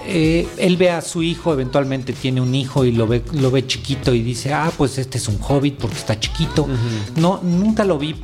eh, 0.06 0.48
él 0.58 0.78
ve 0.78 0.92
a 0.92 1.02
su 1.02 1.24
hijo, 1.24 1.54
eventualmente 1.54 2.12
tiene 2.14 2.42
un 2.42 2.54
hijo 2.54 2.84
y 2.84 2.92
lo 2.92 3.08
ve, 3.08 3.24
lo 3.34 3.52
ve 3.52 3.66
chiquito 3.66 4.14
y 4.14 4.22
dice, 4.22 4.54
ah, 4.54 4.72
pues 4.78 4.98
este 4.98 5.18
es 5.18 5.28
un 5.28 5.38
hobbit 5.42 5.78
porque 5.78 5.96
está 5.96 6.20
chiquito. 6.20 6.68
No, 7.16 7.40
nunca 7.42 7.84
lo 7.86 7.98
vi 7.98 8.16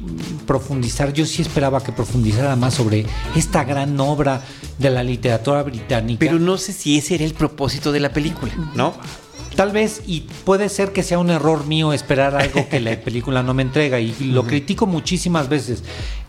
profundizar. 0.45 1.13
Yo 1.13 1.25
sí 1.25 1.41
esperaba 1.41 1.81
que 1.81 1.91
profundizara 1.91 2.55
más 2.55 2.73
sobre 2.73 3.05
esta 3.35 3.63
gran 3.63 3.97
obra 3.99 4.41
de 4.77 4.89
la 4.89 5.03
literatura 5.03 5.63
británica. 5.63 6.19
Pero 6.19 6.37
no 6.37 6.57
sé 6.57 6.73
si 6.73 6.97
ese 6.97 7.15
era 7.15 7.23
el 7.23 7.33
propósito 7.33 7.91
de 7.91 8.01
la 8.01 8.11
película, 8.11 8.53
¿no? 8.75 8.93
Tal 9.59 9.73
vez, 9.73 10.03
y 10.07 10.21
puede 10.45 10.69
ser 10.69 10.93
que 10.93 11.03
sea 11.03 11.19
un 11.19 11.29
error 11.29 11.65
mío 11.65 11.91
esperar 11.91 12.33
algo 12.33 12.69
que 12.69 12.79
la 12.79 12.95
película 13.03 13.43
no 13.43 13.53
me 13.53 13.61
entrega, 13.61 13.99
y 13.99 14.13
lo 14.31 14.45
critico 14.45 14.85
muchísimas 14.85 15.49
veces. 15.49 15.83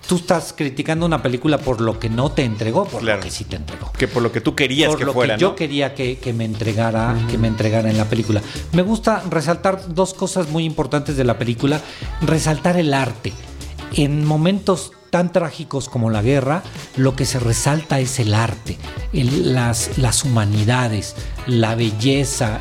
Tú 0.08 0.16
estás 0.16 0.52
criticando 0.52 1.06
una 1.06 1.22
película 1.22 1.58
por 1.58 1.80
lo 1.80 1.96
que 1.96 2.10
no 2.10 2.32
te 2.32 2.42
entregó, 2.42 2.86
por 2.86 3.04
lo 3.04 3.20
que 3.20 3.30
sí 3.30 3.44
te 3.44 3.54
entregó. 3.54 3.92
Que 3.92 4.08
por 4.08 4.24
lo 4.24 4.32
que 4.32 4.40
tú 4.40 4.56
querías 4.56 4.96
que 4.96 5.04
lo 5.04 5.12
fuera. 5.12 5.36
Que 5.36 5.40
yo 5.40 5.54
quería 5.54 5.94
que, 5.94 6.18
me 6.36 6.44
entregara, 6.44 7.16
que 7.30 7.38
me 7.38 7.46
entregara 7.46 7.88
en 7.88 7.98
la 7.98 8.06
película. 8.06 8.42
Me 8.72 8.82
gusta 8.82 9.22
resaltar 9.30 9.94
dos 9.94 10.12
cosas 10.12 10.48
muy 10.48 10.64
importantes 10.64 11.16
de 11.16 11.22
la 11.22 11.38
película. 11.38 11.80
Resaltar 12.22 12.78
el 12.78 12.92
arte. 12.92 13.32
En 13.94 14.24
momentos 14.24 14.90
tan 15.10 15.32
trágicos 15.32 15.88
como 15.88 16.10
la 16.10 16.22
guerra, 16.22 16.62
lo 16.96 17.14
que 17.16 17.26
se 17.26 17.40
resalta 17.40 18.00
es 18.00 18.18
el 18.18 18.34
arte, 18.34 18.78
las, 19.12 19.98
las 19.98 20.24
humanidades, 20.24 21.16
la 21.46 21.74
belleza, 21.74 22.60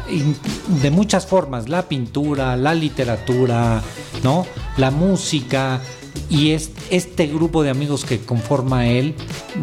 de 0.82 0.92
muchas 0.92 1.26
formas, 1.26 1.70
la 1.70 1.88
pintura, 1.88 2.58
la 2.58 2.74
literatura, 2.74 3.82
¿no? 4.24 4.46
la 4.78 4.92
música, 4.92 5.80
y 6.30 6.52
es 6.52 6.72
este 6.90 7.28
grupo 7.28 7.64
de 7.64 7.70
amigos 7.70 8.06
que 8.06 8.20
conforma 8.20 8.88
él, 8.88 9.16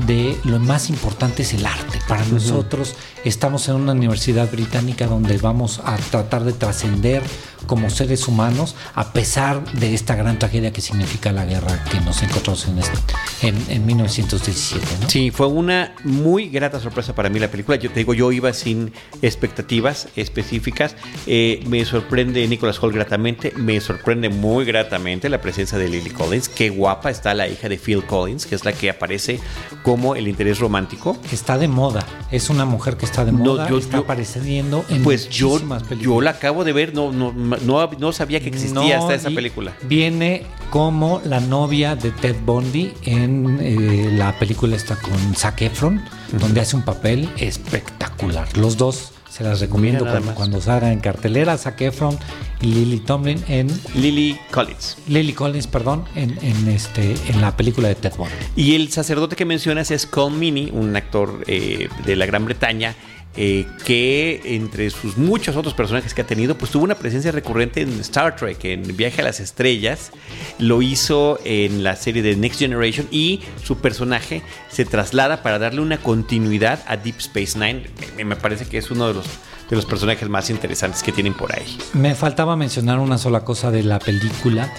de 0.07 0.37
lo 0.45 0.59
más 0.59 0.91
importante 0.91 1.43
es 1.43 1.55
el 1.55 1.65
arte. 1.65 1.99
Para 2.09 2.25
nosotros 2.27 2.95
estamos 3.29 3.69
en 3.69 3.75
una 3.75 3.93
universidad 3.93 4.51
británica 4.51 5.07
donde 5.07 5.37
vamos 5.39 5.81
a 5.85 5.97
tratar 5.97 6.45
de 6.45 6.53
trascender 6.53 7.23
como 7.67 7.91
seres 7.91 8.29
humanos 8.29 8.77
a 8.95 9.13
pesar 9.13 9.65
de 9.73 9.95
esta 9.95 10.15
gran 10.15 10.39
tragedia 10.39 10.73
que 10.73 10.81
significa 10.81 11.33
la 11.33 11.45
guerra 11.45 11.83
que 11.91 12.01
nos 12.01 12.23
encontramos 12.23 12.69
en, 12.69 12.79
este, 12.79 13.75
en, 13.75 13.87
1917. 13.87 14.87
Sí, 15.09 15.31
fue 15.31 15.47
una 15.47 15.95
muy 16.05 16.49
grata 16.49 16.79
sorpresa 16.79 17.15
para 17.15 17.29
mí 17.29 17.39
la 17.41 17.51
película. 17.51 17.77
Yo 17.77 17.91
te 17.91 18.01
digo, 18.01 18.15
yo 18.15 18.31
iba 18.31 18.53
sin 18.53 18.93
expectativas 19.23 20.09
específicas. 20.15 20.95
Eh, 21.27 21.65
me 21.67 21.85
sorprende 21.85 22.47
Nicholas 22.47 22.79
Hall 22.81 22.93
gratamente, 22.93 23.53
me 23.57 23.81
sorprende 23.81 24.29
muy 24.29 24.65
gratamente 24.65 25.29
la 25.29 25.41
presencia 25.41 25.79
de 25.79 25.89
Lily 25.89 26.11
Collins. 26.11 26.49
Qué 26.49 26.71
guapa 26.71 27.11
está 27.11 27.35
la 27.35 27.49
hija 27.49 27.69
de 27.69 27.79
Phil 27.79 28.05
Collins, 28.05 28.47
que 28.47 28.55
es 28.55 28.65
la 28.65 28.73
que 28.73 28.91
aparece 28.91 29.41
como 29.83 30.15
el 30.15 30.29
interés 30.29 30.61
romántico. 30.61 31.17
Está 31.33 31.59
de 31.59 31.69
moda, 31.69 32.05
es 32.31 32.51
una 32.51 32.65
mujer 32.65 32.97
que 32.97 33.05
está 33.05 33.16
de 33.25 33.33
moda, 33.33 33.69
está 33.69 33.99
apareciendo 33.99 34.85
en 34.89 35.03
pues 35.03 35.29
yo, 35.29 35.59
películas. 35.59 35.99
Yo 36.01 36.21
la 36.21 36.31
acabo 36.31 36.65
de 36.65 36.73
ver, 36.73 36.95
no, 36.95 37.13
no, 37.13 37.33
no, 37.33 38.13
sabía 38.13 38.41
que 38.41 38.49
existía 38.49 38.99
hasta 38.99 39.15
esa 39.15 39.31
película. 39.31 39.75
Viene 39.83 40.45
como 40.71 41.21
la 41.25 41.41
novia 41.41 41.97
de 41.97 42.11
Ted 42.11 42.37
Bundy 42.45 42.93
en 43.03 43.59
eh, 43.61 44.11
la 44.13 44.39
película 44.39 44.77
está 44.77 44.97
con 44.97 45.35
Zac 45.35 45.63
Efron, 45.63 46.03
donde 46.33 46.61
hace 46.61 46.77
un 46.77 46.83
papel 46.83 47.29
espectacular. 47.39 48.49
Los 48.57 48.77
dos 48.77 49.13
se 49.37 49.45
las 49.45 49.61
recomiendo 49.61 50.07
cuando, 50.35 50.63
salgan 50.63 50.93
en 50.93 51.01
cartelera. 51.01 51.59
Zac 51.59 51.79
Efron 51.83 52.19
y 52.63 52.69
Lily 52.69 53.01
Tomlin 53.01 53.43
en 53.49 53.69
Lily 53.95 54.39
Collins. 54.51 54.97
Lily 55.09 55.35
Collins, 55.35 55.67
perdón, 55.67 56.07
en, 56.15 56.39
este 56.69 57.15
en 57.29 57.43
la 57.43 57.55
película 57.55 57.89
de 57.89 57.97
Ted 57.97 58.15
Bundy. 58.17 58.33
Y 58.57 58.75
el 58.77 58.91
sacerdote 58.91 59.37
que 59.37 59.45
mencionas 59.45 59.91
es 59.91 60.07
Colm 60.07 60.39
Meaney, 60.39 60.71
un 60.73 60.97
actor 60.97 61.45
eh, 61.47 61.91
de 62.07 62.17
la 62.17 62.25
Gran 62.25 62.47
Bretaña 62.47 62.95
eh, 63.37 63.67
que 63.85 64.41
entre 64.45 64.91
sus 64.91 65.17
muchos 65.17 65.57
otros 65.57 65.75
personajes 65.75 66.15
que 66.15 66.23
ha 66.23 66.27
tenido, 66.27 66.57
pues 66.57 66.71
tuvo 66.71 66.85
una 66.85 66.95
presencia 66.95 67.33
recurrente 67.33 67.83
en 67.83 68.01
Star 68.01 68.37
Trek, 68.37 68.65
en 68.65 68.97
Viaje 68.97 69.21
a 69.21 69.25
las 69.25 69.41
Estrellas, 69.41 70.13
lo 70.59 70.83
hizo 70.83 71.39
en 71.45 71.85
la 71.85 71.97
serie 71.97 72.23
de 72.23 72.37
Next 72.37 72.59
Generation 72.59 73.07
y 73.11 73.43
su 73.63 73.79
personaje 73.79 74.43
se 74.71 74.85
traslada 74.85 75.43
para 75.43 75.59
darle 75.59 75.81
una 75.81 75.99
continuidad 75.99 76.83
a 76.87 76.97
Deep 76.97 77.19
Space 77.19 77.59
Nine. 77.59 77.85
Me 78.25 78.37
parece 78.37 78.67
que 78.67 78.79
es 78.79 78.91
uno 78.91 79.09
de 79.09 79.15
los 79.15 79.27
de 79.69 79.77
los 79.77 79.85
personajes 79.85 80.29
más 80.29 80.51
interesantes 80.51 81.03
que 81.03 81.13
tienen 81.13 81.35
por 81.35 81.53
ahí. 81.53 81.77
Me 81.93 82.15
faltaba 82.15 82.57
mencionar 82.57 82.99
una 83.01 83.19
sola 83.19 83.41
cosa 83.41 83.71
de 83.71 83.83
la 83.83 83.99
película 83.99 84.73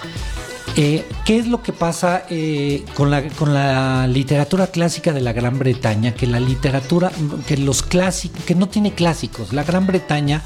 eh, 0.80 1.04
¿Qué 1.24 1.38
es 1.38 1.48
lo 1.48 1.60
que 1.60 1.72
pasa 1.72 2.22
eh, 2.30 2.84
con, 2.94 3.10
la, 3.10 4.06
literatura 4.06 4.68
clásica 4.68 5.12
de 5.12 5.20
la 5.20 5.32
Gran 5.32 5.58
Bretaña? 5.58 6.14
Que 6.14 6.28
la 6.28 6.38
literatura, 6.38 7.10
que 7.48 7.56
los 7.56 7.82
clásicos, 7.82 8.44
que 8.44 8.54
no 8.54 8.68
tiene 8.68 8.94
clásicos. 8.94 9.52
La 9.52 9.64
Gran 9.64 9.88
Bretaña, 9.88 10.40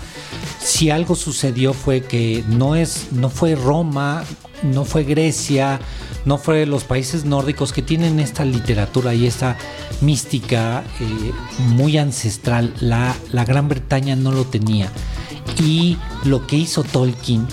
si 0.58 0.88
algo 0.88 1.16
sucedió 1.16 1.74
fue 1.74 2.00
que 2.00 2.42
no 2.48 2.76
es, 2.76 3.08
no 3.12 3.28
fue 3.28 3.56
Roma, 3.56 4.24
no 4.62 4.86
fue 4.86 5.04
Grecia, 5.04 5.80
no 6.24 6.38
fue 6.38 6.64
los 6.64 6.84
países 6.84 7.26
nórdicos 7.26 7.74
que 7.74 7.82
tienen 7.82 8.18
esta 8.18 8.46
literatura 8.46 9.12
y 9.12 9.26
esta 9.26 9.58
mística 10.00 10.82
eh, 10.98 11.32
muy 11.74 11.98
ancestral. 11.98 12.72
La 12.80 13.44
Gran 13.44 13.68
Bretaña 13.68 14.16
no 14.16 14.32
lo 14.32 14.46
tenía. 14.46 14.90
Y 15.62 15.98
lo 16.24 16.46
que 16.46 16.56
hizo 16.56 16.84
Tolkien 16.84 17.46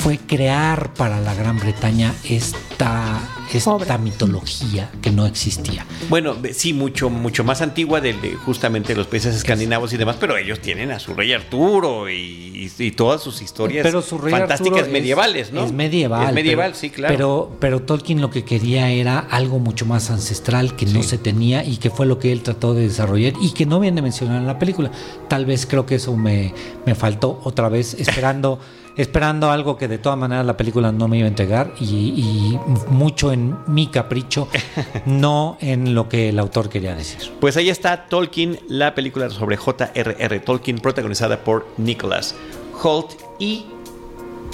fue 0.00 0.16
crear 0.16 0.94
para 0.94 1.20
la 1.20 1.34
Gran 1.34 1.58
Bretaña 1.58 2.14
esta, 2.24 3.20
esta 3.52 3.98
mitología 3.98 4.90
que 5.02 5.10
no 5.10 5.26
existía. 5.26 5.84
Bueno, 6.08 6.36
sí, 6.54 6.72
mucho, 6.72 7.10
mucho 7.10 7.44
más 7.44 7.60
antigua 7.60 8.00
de, 8.00 8.14
justamente 8.46 8.94
los 8.94 9.06
países 9.08 9.36
escandinavos 9.36 9.92
y 9.92 9.98
demás, 9.98 10.16
pero 10.18 10.38
ellos 10.38 10.60
tienen 10.60 10.90
a 10.90 10.98
su 10.98 11.12
rey 11.12 11.34
Arturo 11.34 12.08
y, 12.08 12.48
todas 12.96 13.22
sus 13.22 13.42
historias 13.42 13.86
fantásticas 14.30 14.88
medievales, 14.88 15.52
¿no? 15.52 15.64
Es 15.64 15.72
medieval. 15.72 16.28
Es 16.28 16.34
medieval, 16.34 16.74
sí, 16.74 16.90
claro. 16.90 17.14
Pero, 17.14 17.56
pero 17.60 17.82
Tolkien 17.82 18.20
lo 18.20 18.30
que 18.30 18.44
quería 18.44 18.90
era 18.90 19.18
algo 19.18 19.58
mucho 19.58 19.84
más 19.86 20.10
ancestral 20.10 20.76
que 20.76 20.86
no 20.86 21.02
se 21.02 21.18
tenía 21.18 21.62
y 21.64 21.76
que 21.76 21.90
fue 21.90 22.06
lo 22.06 22.18
que 22.18 22.32
él 22.32 22.42
trató 22.42 22.74
de 22.74 22.82
desarrollar 22.82 23.34
y 23.40 23.52
que 23.52 23.66
no 23.66 23.80
viene 23.80 24.02
mencionado 24.02 24.38
en 24.38 24.46
la 24.46 24.58
película. 24.58 24.90
Tal 25.28 25.44
vez 25.44 25.66
creo 25.66 25.84
que 25.84 25.96
eso 25.96 26.16
me, 26.16 26.54
me 26.86 26.94
faltó 26.94 27.40
otra 27.44 27.68
vez 27.68 27.94
esperando 27.94 28.58
esperando 29.00 29.50
algo 29.50 29.76
que 29.76 29.88
de 29.88 29.98
todas 29.98 30.18
maneras 30.18 30.44
la 30.44 30.56
película 30.56 30.92
no 30.92 31.08
me 31.08 31.18
iba 31.18 31.26
a 31.26 31.28
entregar 31.28 31.72
y, 31.80 32.58
mucho 32.88 33.32
en 33.32 33.56
mi 33.66 33.86
capricho, 33.86 34.48
no 35.06 35.56
en 35.60 35.94
lo 35.94 36.08
que 36.08 36.28
el 36.28 36.38
autor 36.38 36.68
quería 36.68 36.94
decir. 36.94 37.32
Pues 37.40 37.56
ahí 37.56 37.70
está 37.70 38.06
Tolkien, 38.06 38.60
la 38.68 38.94
película 38.94 39.30
sobre 39.30 39.56
J.R.R. 39.56 40.40
Tolkien, 40.40 40.78
protagonizada 40.78 41.42
por 41.42 41.66
Nicholas 41.78 42.34
Holt 42.82 43.12
y 43.38 43.66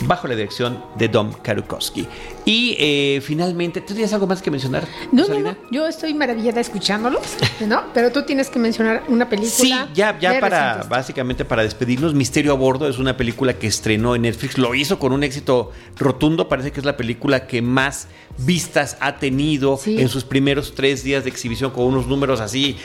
bajo 0.05 0.29
la 0.29 0.35
dirección 0.35 0.83
de 0.97 1.09
Dom 1.09 1.33
Karukowski. 1.43 2.07
Y 2.45 2.77
eh, 2.79 3.21
finalmente, 3.25 3.81
¿tú 3.81 3.95
tienes 3.95 4.13
algo 4.13 4.27
más 4.27 4.43
que 4.43 4.51
mencionar? 4.51 4.87
No, 5.11 5.27
no, 5.27 5.41
no, 5.41 5.57
yo 5.71 5.87
estoy 5.87 6.15
maravillada 6.15 6.61
escuchándolos, 6.61 7.37
¿no? 7.67 7.85
Pero 7.95 8.13
tú 8.13 8.23
tienes 8.23 8.51
que 8.51 8.59
mencionar 8.59 9.03
una 9.09 9.29
película. 9.29 9.51
Sí, 9.51 9.75
ya, 9.95 10.19
ya 10.19 10.39
para, 10.39 10.85
básicamente 10.89 11.45
para 11.45 11.63
despedirnos, 11.63 12.15
Misterio 12.15 12.53
a 12.53 12.57
Bordo 12.57 12.89
es 12.89 12.99
una 12.99 13.17
película 13.17 13.55
que 13.55 13.67
estrenó 13.67 14.15
en 14.15 14.23
Netflix, 14.23 14.59
lo 14.59 14.75
hizo 14.75 14.99
con 14.99 15.13
un 15.13 15.25
éxito 15.25 15.73
rotundo, 15.97 16.49
parece 16.49 16.73
que 16.73 16.81
es 16.81 16.87
la 16.87 16.97
película 16.97 17.47
que 17.47 17.63
más 17.63 18.09
vistas 18.39 18.97
ha 19.01 19.17
tenido 19.17 19.81
en 19.87 20.09
sus 20.09 20.25
primeros 20.25 20.75
tres 20.75 21.03
días 21.03 21.25
de 21.25 21.31
exhibición 21.31 21.71
con 21.71 21.85
unos 21.85 22.07
números 22.07 22.41
así 22.41 22.77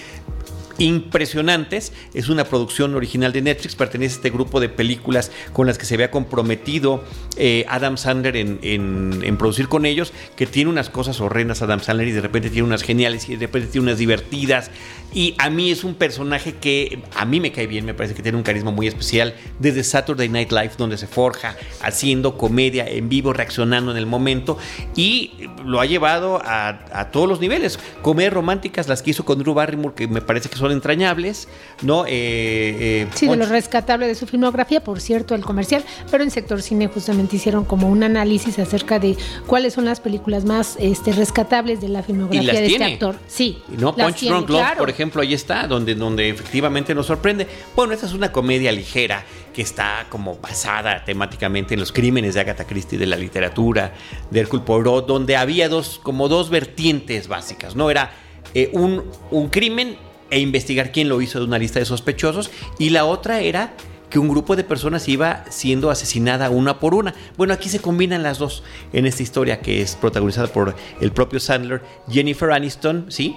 impresionantes. 0.81 1.93
Es 2.13 2.29
una 2.29 2.45
producción 2.45 2.95
original 2.95 3.31
de 3.31 3.41
Netflix, 3.41 3.75
pertenece 3.75 4.15
a 4.15 4.17
este 4.17 4.29
grupo 4.31 4.59
de 4.59 4.69
películas 4.69 5.31
con 5.53 5.67
las 5.67 5.77
que 5.77 5.85
se 5.85 5.93
había 5.93 6.11
comprometido 6.11 7.03
eh, 7.37 7.65
Adam 7.69 7.97
Sandler 7.97 8.35
en, 8.35 9.37
producir 9.37 9.67
con 9.67 9.85
ellos, 9.85 10.11
que 10.35 10.45
tiene 10.45 10.69
unas 10.69 10.89
cosas 10.89 11.21
horrendas 11.21 11.61
Adam 11.61 11.79
Sandler 11.79 12.07
y 12.07 12.11
de 12.11 12.21
repente 12.21 12.49
tiene 12.49 12.67
unas 12.67 12.83
geniales 12.83 13.29
y 13.29 13.35
de 13.35 13.45
repente 13.45 13.69
tiene 13.69 13.87
unas 13.87 13.99
divertidas. 13.99 14.71
Y 15.13 15.35
a 15.39 15.49
mí 15.49 15.71
es 15.71 15.83
un 15.83 15.95
personaje 15.95 16.53
que 16.55 17.03
a 17.15 17.25
mí 17.25 17.39
me 17.39 17.51
cae 17.51 17.67
bien, 17.67 17.85
me 17.85 17.93
parece 17.93 18.15
que 18.15 18.23
tiene 18.23 18.37
un 18.37 18.43
carisma 18.43 18.71
muy 18.71 18.87
especial 18.87 19.35
desde 19.59 19.83
Saturday 19.83 20.29
Night 20.29 20.51
Live, 20.51 20.71
donde 20.77 20.97
se 20.97 21.05
forja 21.05 21.57
haciendo 21.81 22.37
comedia 22.37 22.87
en 22.87 23.09
vivo, 23.09 23.33
reaccionando 23.33 23.91
en 23.91 23.97
el 23.97 24.05
momento 24.05 24.57
y 24.95 25.33
lo 25.65 25.81
ha 25.81 25.85
llevado 25.85 26.41
a, 26.43 26.69
a 26.93 27.11
todos 27.11 27.27
los 27.27 27.39
niveles. 27.39 27.77
Comedias 28.01 28.33
románticas, 28.33 28.87
las 28.87 29.01
que 29.03 29.11
hizo 29.11 29.25
con 29.25 29.39
Drew 29.39 29.53
Barrymore, 29.53 29.93
que 29.95 30.07
me 30.07 30.21
parece 30.21 30.49
que 30.49 30.55
son 30.55 30.70
son 30.71 30.77
entrañables, 30.77 31.47
¿no? 31.81 32.05
Eh, 32.07 33.07
sí, 33.13 33.27
de 33.27 33.35
lo 33.35 33.45
rescatable 33.45 34.07
de 34.07 34.15
su 34.15 34.25
filmografía, 34.27 34.83
por 34.83 34.99
cierto, 34.99 35.35
el 35.35 35.41
comercial, 35.41 35.83
pero 36.09 36.23
en 36.23 36.31
sector 36.31 36.61
cine 36.61 36.87
justamente 36.87 37.35
hicieron 37.35 37.65
como 37.65 37.89
un 37.89 38.03
análisis 38.03 38.57
acerca 38.59 38.99
de 38.99 39.17
cuáles 39.47 39.73
son 39.73 39.85
las 39.85 39.99
películas 39.99 40.45
más 40.45 40.77
este, 40.79 41.11
rescatables 41.11 41.81
de 41.81 41.89
la 41.89 42.03
filmografía 42.03 42.53
de 42.53 42.67
este 42.67 42.83
actor. 42.83 43.15
Sí. 43.27 43.61
¿No? 43.77 43.95
Punch 43.95 44.23
Drunk 44.25 44.49
Love, 44.49 44.77
por 44.77 44.89
ejemplo, 44.89 45.21
ahí 45.21 45.33
está, 45.33 45.67
donde, 45.67 45.95
donde 45.95 46.29
efectivamente 46.29 46.95
nos 46.95 47.07
sorprende. 47.07 47.47
Bueno, 47.75 47.93
esta 47.93 48.05
es 48.05 48.13
una 48.13 48.31
comedia 48.31 48.71
ligera 48.71 49.23
que 49.53 49.61
está 49.61 50.05
como 50.09 50.37
basada 50.37 51.03
temáticamente 51.03 51.73
en 51.73 51.79
los 51.81 51.91
crímenes 51.91 52.35
de 52.35 52.41
Agatha 52.41 52.65
Christie 52.65 52.97
de 52.97 53.05
la 53.05 53.17
literatura, 53.17 53.93
de 54.29 54.39
Hercule 54.39 54.63
Poirot, 54.63 55.05
donde 55.07 55.35
había 55.35 55.67
dos, 55.67 55.99
como 56.01 56.29
dos 56.29 56.49
vertientes 56.49 57.27
básicas, 57.27 57.75
¿no? 57.75 57.89
Era 57.89 58.11
eh, 58.53 58.69
un, 58.73 59.03
un 59.29 59.49
crimen 59.49 59.97
e 60.31 60.39
investigar 60.39 60.91
quién 60.91 61.09
lo 61.09 61.21
hizo 61.21 61.39
de 61.39 61.45
una 61.45 61.59
lista 61.59 61.77
de 61.77 61.85
sospechosos, 61.85 62.49
y 62.79 62.89
la 62.89 63.05
otra 63.05 63.41
era 63.41 63.75
que 64.09 64.19
un 64.19 64.27
grupo 64.27 64.55
de 64.55 64.63
personas 64.63 65.07
iba 65.07 65.45
siendo 65.49 65.89
asesinada 65.89 66.49
una 66.49 66.79
por 66.79 66.93
una. 66.93 67.15
Bueno, 67.37 67.53
aquí 67.53 67.69
se 67.69 67.79
combinan 67.79 68.23
las 68.23 68.37
dos 68.37 68.63
en 68.93 69.05
esta 69.05 69.23
historia 69.23 69.61
que 69.61 69.81
es 69.81 69.95
protagonizada 69.95 70.47
por 70.47 70.75
el 70.99 71.11
propio 71.11 71.39
Sandler, 71.39 71.81
Jennifer 72.09 72.51
Aniston, 72.51 73.05
¿sí? 73.07 73.35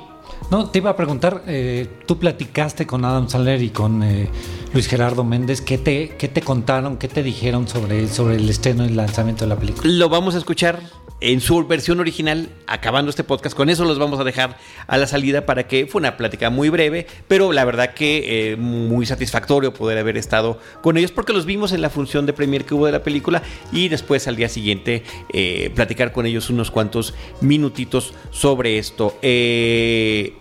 No, 0.51 0.71
te 0.71 0.79
iba 0.79 0.91
a 0.91 0.97
preguntar, 0.97 1.43
eh, 1.47 1.87
tú 2.07 2.19
platicaste 2.19 2.87
con 2.87 3.05
Adam 3.05 3.29
Sandler 3.29 3.63
y 3.63 3.71
con 3.71 4.03
eh, 4.03 4.29
Luis 4.73 4.89
Gerardo 4.89 5.23
Méndez, 5.23 5.61
¿qué 5.61 5.79
te, 5.79 6.17
¿qué 6.19 6.29
te 6.29 6.43
contaron, 6.43 6.97
qué 6.97 7.09
te 7.09 7.23
dijeron 7.23 7.69
sobre, 7.69 8.09
sobre 8.09 8.37
el 8.37 8.49
estreno 8.49 8.85
y 8.85 8.89
el 8.89 8.97
lanzamiento 8.97 9.45
de 9.45 9.51
la 9.51 9.57
película? 9.57 9.89
Lo 9.91 10.09
vamos 10.09 10.35
a 10.35 10.39
escuchar 10.39 10.81
en 11.21 11.41
su 11.41 11.67
versión 11.67 12.01
original, 12.01 12.51
acabando 12.67 13.11
este 13.11 13.25
podcast. 13.25 13.57
Con 13.57 13.71
eso 13.71 13.85
los 13.85 13.99
vamos 13.99 14.21
a 14.21 14.25
dejar 14.25 14.59
a 14.87 14.99
la 14.99 15.07
salida 15.07 15.47
para 15.47 15.67
que 15.67 15.87
fue 15.87 16.01
una 16.01 16.17
plática 16.17 16.51
muy 16.51 16.69
breve, 16.69 17.07
pero 17.29 17.53
la 17.53 17.65
verdad 17.65 17.95
que 17.95 18.53
eh, 18.53 18.57
muy 18.57 19.07
satisfactorio 19.07 19.73
poder 19.73 19.99
haber 19.99 20.17
estado 20.17 20.59
con 20.83 20.97
ellos 20.97 21.13
porque 21.13 21.33
los 21.33 21.47
vimos 21.47 21.73
en 21.73 21.83
la 21.83 21.91
función 21.91 22.27
de 22.27 22.33
premier 22.33 22.65
que 22.65 22.75
hubo 22.75 22.87
de 22.87 22.93
la 22.93 23.03
película 23.03 23.43
y 23.73 23.89
después 23.89 24.29
al 24.29 24.37
día 24.37 24.49
siguiente 24.49 25.03
eh, 25.33 25.71
platicar 25.75 26.13
con 26.13 26.27
ellos 26.27 26.51
unos 26.51 26.71
cuantos 26.71 27.15
minutitos 27.41 28.13
sobre 28.31 28.79
esto. 28.79 29.17
Eh, 29.23 30.35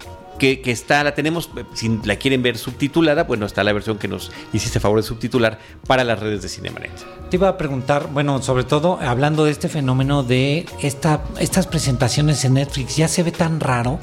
que, 0.61 0.71
está, 0.71 1.03
la 1.03 1.13
tenemos, 1.13 1.49
si 1.73 1.99
la 2.03 2.17
quieren 2.17 2.43
ver 2.43 2.57
subtitulada, 2.57 3.23
bueno, 3.23 3.45
está 3.45 3.63
la 3.63 3.71
versión 3.71 3.97
que 3.97 4.09
nos 4.09 4.31
hiciste 4.51 4.81
favor 4.81 4.99
de 4.99 5.03
subtitular 5.03 5.59
para 5.87 6.03
las 6.03 6.19
redes 6.19 6.41
de 6.41 6.49
Cinemanet. 6.49 6.91
Te 7.29 7.37
iba 7.37 7.47
a 7.47 7.57
preguntar, 7.57 8.09
bueno, 8.11 8.41
sobre 8.41 8.65
todo 8.65 8.99
hablando 9.01 9.45
de 9.45 9.51
este 9.51 9.69
fenómeno 9.69 10.21
de 10.23 10.65
esta, 10.81 11.23
estas 11.39 11.67
presentaciones 11.67 12.43
en 12.43 12.55
Netflix, 12.55 12.97
ya 12.97 13.07
se 13.07 13.23
ve 13.23 13.31
tan 13.31 13.61
raro 13.61 13.99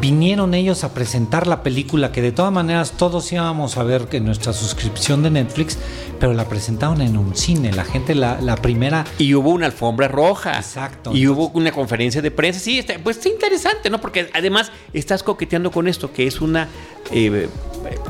vinieron 0.00 0.54
ellos 0.54 0.84
a 0.84 0.94
presentar 0.94 1.46
la 1.46 1.62
película 1.62 2.12
que 2.12 2.22
de 2.22 2.30
todas 2.30 2.52
maneras 2.52 2.92
todos 2.92 3.32
íbamos 3.32 3.76
a 3.76 3.82
ver 3.82 4.06
que 4.06 4.20
nuestra 4.20 4.52
suscripción 4.52 5.22
de 5.22 5.30
Netflix, 5.30 5.78
pero 6.20 6.32
la 6.32 6.48
presentaron 6.48 7.00
en 7.00 7.16
un 7.16 7.34
cine, 7.34 7.72
la 7.72 7.84
gente 7.84 8.14
la, 8.14 8.40
la 8.40 8.56
primera... 8.56 9.04
Y 9.18 9.34
hubo 9.34 9.50
una 9.50 9.66
alfombra 9.66 10.06
roja. 10.06 10.56
Exacto. 10.56 11.14
Y 11.14 11.26
hubo 11.26 11.48
una 11.48 11.72
conferencia 11.72 12.22
de 12.22 12.30
prensa. 12.30 12.60
Sí, 12.60 12.84
pues 13.02 13.18
es 13.18 13.26
interesante, 13.26 13.90
¿no? 13.90 14.00
Porque 14.00 14.30
además 14.32 14.70
estás 14.92 15.22
coqueteando 15.22 15.70
con 15.70 15.88
esto, 15.88 16.12
que 16.12 16.26
es 16.26 16.40
una... 16.40 16.68
Eh, 17.10 17.48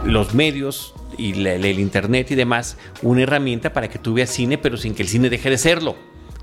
los 0.04 0.34
medios 0.34 0.94
y 1.16 1.46
el 1.46 1.78
internet 1.78 2.30
y 2.30 2.34
demás, 2.34 2.76
una 3.02 3.22
herramienta 3.22 3.72
para 3.72 3.88
que 3.88 3.98
tú 3.98 4.14
veas 4.14 4.30
cine, 4.30 4.58
pero 4.58 4.76
sin 4.76 4.94
que 4.94 5.02
el 5.02 5.08
cine 5.08 5.30
deje 5.30 5.50
de 5.50 5.58
serlo 5.58 5.96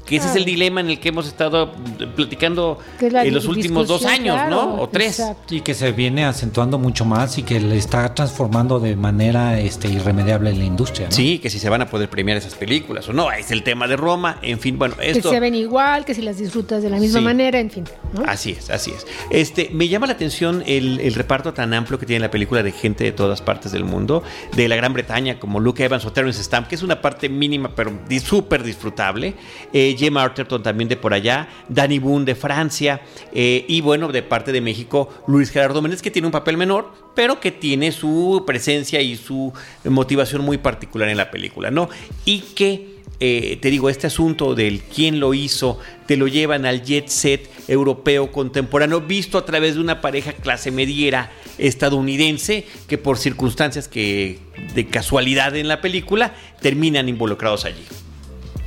que 0.06 0.18
ese 0.18 0.30
es 0.30 0.36
el 0.36 0.46
dilema 0.46 0.82
en 0.82 0.90
el 0.90 1.00
que 1.00 1.10
hemos 1.10 1.28
estado 1.28 1.72
platicando 2.16 2.80
en 3.00 3.34
los 3.34 3.46
últimos 3.46 3.88
dos 3.88 4.06
años, 4.06 4.38
¿no? 4.50 4.82
O 4.82 4.90
tres. 4.90 5.22
Y 5.50 5.62
que 5.62 5.74
se 5.74 5.92
viene 5.92 6.26
acentuando 6.26 6.78
mucho 6.78 7.06
más 7.06 7.38
y 7.38 7.44
que 7.44 7.60
le 7.60 7.78
está 7.78 8.14
transformando 8.14 8.80
de 8.80 8.96
manera 8.96 9.60
este, 9.60 9.88
irremediable 9.88 10.52
en 10.52 10.60
la 10.60 10.66
industria. 10.66 11.12
Sí, 11.12 11.40
que 11.40 11.50
si 11.50 11.60
se 11.60 11.70
van 11.70 11.82
a 11.82 11.90
poder 11.90 12.10
premiar 12.10 12.38
esas 12.38 12.56
películas 12.56 13.08
o 13.10 13.14
no. 13.14 13.32
Es 13.32 13.52
el 13.52 13.64
tema 13.64 13.88
de 13.88 13.96
Roma, 13.96 14.38
en 14.42 14.60
fin, 14.60 14.78
bueno, 14.78 14.96
esto. 15.02 15.30
Que 15.30 15.36
se 15.36 15.40
ven 15.40 15.56
igual, 15.56 16.06
que 16.06 16.14
si 16.14 16.22
las 16.22 16.38
disfrutas 16.38 16.84
de 16.84 16.90
la 16.90 16.98
misma 16.98 17.22
manera, 17.22 17.60
en 17.60 17.72
fin. 17.72 17.86
Así 18.28 18.52
es, 18.52 18.70
así 18.70 18.92
es. 18.92 19.06
Este, 19.30 19.70
me 19.74 19.88
llama 19.88 20.08
la 20.08 20.14
atención 20.14 20.64
el, 20.66 21.14
reparto 21.16 21.54
tan 21.54 21.74
amplio 21.74 22.00
que 22.00 22.06
tiene 22.06 22.20
la 22.20 22.32
película 22.32 22.64
de 22.64 22.72
gente 22.72 23.04
de 23.04 23.12
todas 23.12 23.42
partes 23.42 23.72
del 23.72 23.84
mundo, 23.84 24.24
de 24.56 24.68
la 24.68 24.76
Gran 24.76 24.94
Bretaña, 24.94 25.40
como 25.40 25.60
Luke 25.60 25.84
Evans 25.84 26.06
o 26.06 26.12
Terrence 26.12 26.44
Stamp, 26.44 26.68
que 26.68 26.76
es 26.76 26.84
una 26.84 27.02
parte 27.02 27.30
mínima, 27.30 27.74
pero 27.76 27.92
súper 28.24 28.64
disfrutable. 28.64 29.36
Eh, 29.74 29.95
Gemma 29.96 30.24
Arterton 30.24 30.64
también 30.64 30.88
de 30.88 30.98
por 30.98 31.14
allá, 31.14 31.48
Danny 31.70 32.00
Boone 32.00 32.26
de 32.26 32.36
Francia 32.36 33.02
eh, 33.34 33.66
y 33.68 33.82
bueno, 33.82 34.12
de 34.12 34.24
parte 34.24 34.52
de 34.52 34.62
México, 34.62 35.10
Luis 35.28 35.50
Gerardo 35.50 35.82
Méndez, 35.82 36.02
que 36.02 36.12
tiene 36.12 36.28
un 36.28 36.32
papel 36.32 36.58
menor, 36.58 36.92
pero 37.16 37.40
que 37.40 37.52
tiene 37.52 37.92
su 37.92 38.44
presencia 38.46 39.02
y 39.02 39.16
su 39.16 39.54
motivación 39.84 40.44
muy 40.44 40.58
particular 40.58 41.10
en 41.10 41.18
la 41.18 41.32
película, 41.32 41.72
¿no? 41.72 41.90
Y 42.26 42.40
que 42.40 42.96
eh, 43.20 43.58
te 43.62 43.70
digo, 43.70 43.90
este 43.90 44.08
asunto 44.08 44.56
del 44.56 44.82
quién 44.82 45.20
lo 45.20 45.34
hizo, 45.34 45.80
te 46.06 46.18
lo 46.18 46.28
llevan 46.28 46.66
al 46.66 46.84
jet 46.84 47.08
set 47.08 47.50
europeo 47.68 48.32
contemporáneo, 48.32 49.02
visto 49.02 49.38
a 49.38 49.46
través 49.46 49.76
de 49.76 49.82
una 49.82 50.02
pareja 50.02 50.34
clase 50.34 50.70
mediera 50.72 51.32
estadounidense 51.58 52.66
que 52.88 52.98
por 52.98 53.18
circunstancias 53.18 53.88
que 53.88 54.40
de 54.74 54.88
casualidad 54.88 55.56
en 55.56 55.70
la 55.70 55.80
película 55.80 56.36
terminan 56.62 57.08
involucrados 57.08 57.64
allí. 57.64 57.86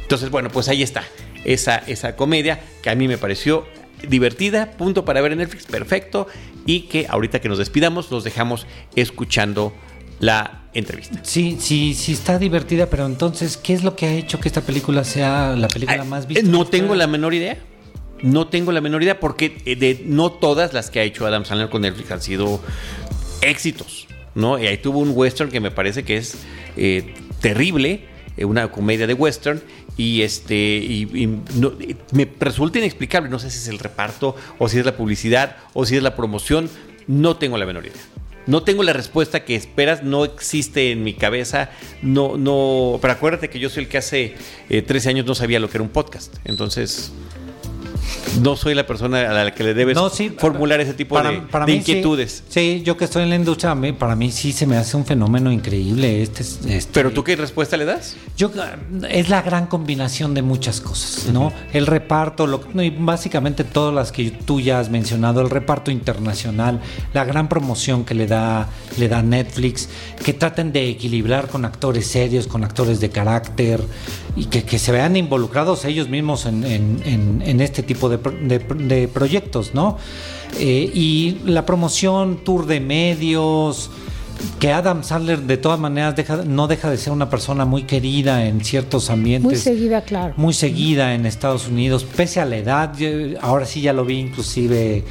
Entonces, 0.09 0.31
bueno, 0.31 0.49
pues 0.49 0.69
ahí 0.69 0.83
está 0.83 1.05
esa, 1.45 1.77
esa 1.87 2.17
comedia 2.17 2.61
que 2.83 2.89
a 2.89 2.95
mí 2.95 3.07
me 3.07 3.19
pareció 3.19 3.67
divertida, 4.09 4.71
punto 4.71 5.05
para 5.05 5.21
ver 5.21 5.33
en 5.33 5.39
Netflix, 5.39 5.67
perfecto, 5.67 6.27
y 6.65 6.85
que 6.89 7.07
ahorita 7.11 7.43
que 7.43 7.51
nos 7.51 7.59
despidamos 7.59 8.11
los 8.11 8.25
dejamos 8.25 8.67
escuchando 8.97 9.75
la 10.19 10.63
entrevista. 10.73 11.21
Sí, 11.25 11.59
sí, 11.61 11.93
sí 11.93 12.13
está 12.13 12.39
divertida, 12.39 12.87
pero 12.87 13.05
entonces, 13.05 13.59
¿qué 13.59 13.75
es 13.75 13.85
lo 13.85 13.97
que 13.97 14.07
ha 14.07 14.15
hecho 14.15 14.41
que 14.41 14.49
esta 14.49 14.63
película 14.63 15.05
sea 15.05 15.55
la 15.55 15.69
película 15.69 16.05
más 16.05 16.27
vista? 16.27 16.49
No 16.49 16.65
tengo 16.65 16.95
la 16.95 17.07
menor 17.07 17.35
idea. 17.35 17.59
No 18.23 18.49
tengo 18.49 18.73
la 18.73 18.81
menor 18.81 19.03
idea 19.03 19.21
porque 19.21 19.59
eh, 19.67 19.77
de, 19.77 20.05
no 20.07 20.33
todas 20.33 20.73
las 20.73 20.89
que 20.89 21.01
ha 21.01 21.03
hecho 21.03 21.27
Adam 21.27 21.45
Sandler 21.45 21.69
con 21.69 21.83
Netflix 21.83 22.11
han 22.13 22.23
sido 22.23 22.63
éxitos, 23.43 24.09
¿no? 24.35 24.59
Y 24.59 24.67
ahí 24.69 24.79
tuvo 24.79 25.01
un 25.01 25.13
western 25.15 25.51
que 25.51 25.61
me 25.61 25.71
parece 25.71 26.03
que 26.03 26.17
es 26.17 26.39
eh, 26.79 27.13
terrible, 27.43 28.07
eh, 28.39 28.45
una 28.45 28.73
comedia 28.73 29.07
de 29.07 29.13
western 29.15 29.61
y 29.99 30.23
este 30.23 30.55
y, 30.57 31.07
me 32.13 32.29
resulta 32.41 32.79
inexplicable, 32.79 33.29
no 33.29 33.39
sé 33.39 33.51
si 33.51 33.59
es 33.59 33.69
el 33.69 33.79
reparto 33.79 34.35
o 34.59 34.69
si 34.69 34.79
es 34.79 34.87
la 34.87 34.97
publicidad 34.97 35.57
o 35.75 35.85
si 35.85 35.97
es 35.97 36.03
la 36.03 36.17
promoción, 36.17 36.71
no 37.07 37.37
tengo 37.37 37.59
la 37.59 37.67
menor 37.67 37.85
idea. 37.85 38.01
No 38.47 38.63
tengo 38.63 38.83
la 38.83 38.95
respuesta 38.95 39.45
que 39.45 39.55
esperas, 39.55 40.05
no 40.05 40.25
existe 40.25 40.91
en 40.91 41.05
mi 41.05 41.13
cabeza, 41.13 41.69
no, 42.01 42.39
no, 42.39 42.99
pero 43.03 43.13
acuérdate 43.13 43.51
que 43.51 43.59
yo 43.59 43.69
soy 43.69 43.83
el 43.83 43.89
que 43.91 43.99
hace 43.99 44.37
13 44.71 45.09
eh, 45.09 45.11
años 45.11 45.27
no 45.27 45.35
sabía 45.35 45.61
lo 45.61 45.69
que 45.69 45.77
era 45.77 45.85
un 45.85 45.91
podcast, 45.91 46.35
entonces 46.47 47.13
no 48.43 48.57
soy 48.57 48.75
la 48.75 48.87
persona 48.87 49.31
a 49.31 49.45
la 49.45 49.55
que 49.55 49.65
le 49.65 49.75
debes 49.75 49.99
formular 50.39 50.81
ese 50.81 50.95
tipo 50.95 51.21
de, 51.21 51.73
inquietudes. 51.73 52.45
Sí, 52.49 52.83
yo 52.85 52.97
que 52.97 53.05
estoy 53.05 53.23
en 53.23 53.31
la 53.31 53.37
industria, 53.37 53.77
para 53.99 54.17
mí 54.17 54.31
sí 54.31 54.53
se 54.53 54.67
me 54.67 54.77
hace 54.77 54.97
un 54.97 55.05
fenómeno 55.05 55.51
increíble. 55.51 56.23
Este, 56.23 56.43
este, 56.43 56.91
¿Pero 56.93 57.11
tú 57.11 57.25
qué 57.25 57.37
respuesta 57.37 57.77
le 57.77 57.85
das? 57.85 58.17
Yo 58.37 58.51
Es 59.09 59.29
la 59.29 59.43
gran 59.43 59.67
combinación 59.67 60.35
de 60.35 60.43
muchas 60.43 60.81
cosas, 60.81 61.33
¿no? 61.33 61.53
El 61.73 61.87
reparto, 61.87 62.47
lo, 62.47 62.61
y 62.75 62.91
básicamente 62.91 63.65
todas 63.65 63.95
las 63.95 64.13
que 64.13 64.31
tú 64.31 64.61
ya 64.61 64.81
has 64.81 64.91
mencionado, 64.91 65.41
el 65.41 65.51
reparto 65.51 65.91
internacional, 65.91 66.81
la 67.13 67.25
gran 67.25 67.49
promoción 67.49 68.05
que 68.05 68.15
le 68.15 68.27
da, 68.27 68.69
le 68.99 69.09
da 69.09 69.23
Netflix, 69.23 69.89
que 70.25 70.33
traten 70.33 70.73
de 70.73 70.89
equilibrar 70.89 71.49
con 71.49 71.65
actores 71.65 72.07
serios, 72.07 72.47
con 72.47 72.65
actores 72.65 73.01
de 73.01 73.11
carácter, 73.11 73.81
y 74.39 74.45
que, 74.47 74.79
se 74.79 74.93
vean 74.93 75.17
involucrados 75.17 75.85
ellos 75.85 76.09
mismos 76.09 76.47
en, 76.47 76.65
en 76.65 77.61
este 77.61 77.83
tipo 77.83 78.09
de, 78.09 79.09
proyectos, 79.09 79.75
¿no? 79.75 79.99
Eh, 80.59 80.91
y 80.95 81.39
la 81.45 81.67
promoción, 81.67 82.39
tour 82.45 82.67
de 82.67 82.81
medios, 82.81 83.91
que 84.61 84.73
Adam 84.73 85.03
Sandler 85.03 85.41
de 85.41 85.57
todas 85.57 85.81
maneras 85.81 86.15
deja, 86.15 86.37
no 86.45 86.69
deja 86.69 86.91
de 86.91 86.97
ser 86.97 87.13
una 87.13 87.29
persona 87.29 87.65
muy 87.65 87.83
querida 87.83 88.47
en 88.47 88.65
ciertos 88.65 89.11
ambientes. 89.11 89.51
Muy 89.51 89.57
seguida, 89.57 90.03
claro. 90.03 90.35
Muy 90.37 90.55
seguida 90.55 91.15
en 91.15 91.27
Estados 91.27 91.69
Unidos, 91.69 92.05
pese 92.05 92.41
a 92.41 92.45
la 92.45 92.57
edad. 92.57 92.95
ahora 93.41 93.67
sí 93.67 93.81
ya 93.81 93.93
lo 93.93 94.05
vi 94.05 94.19
inclusive 94.19 95.05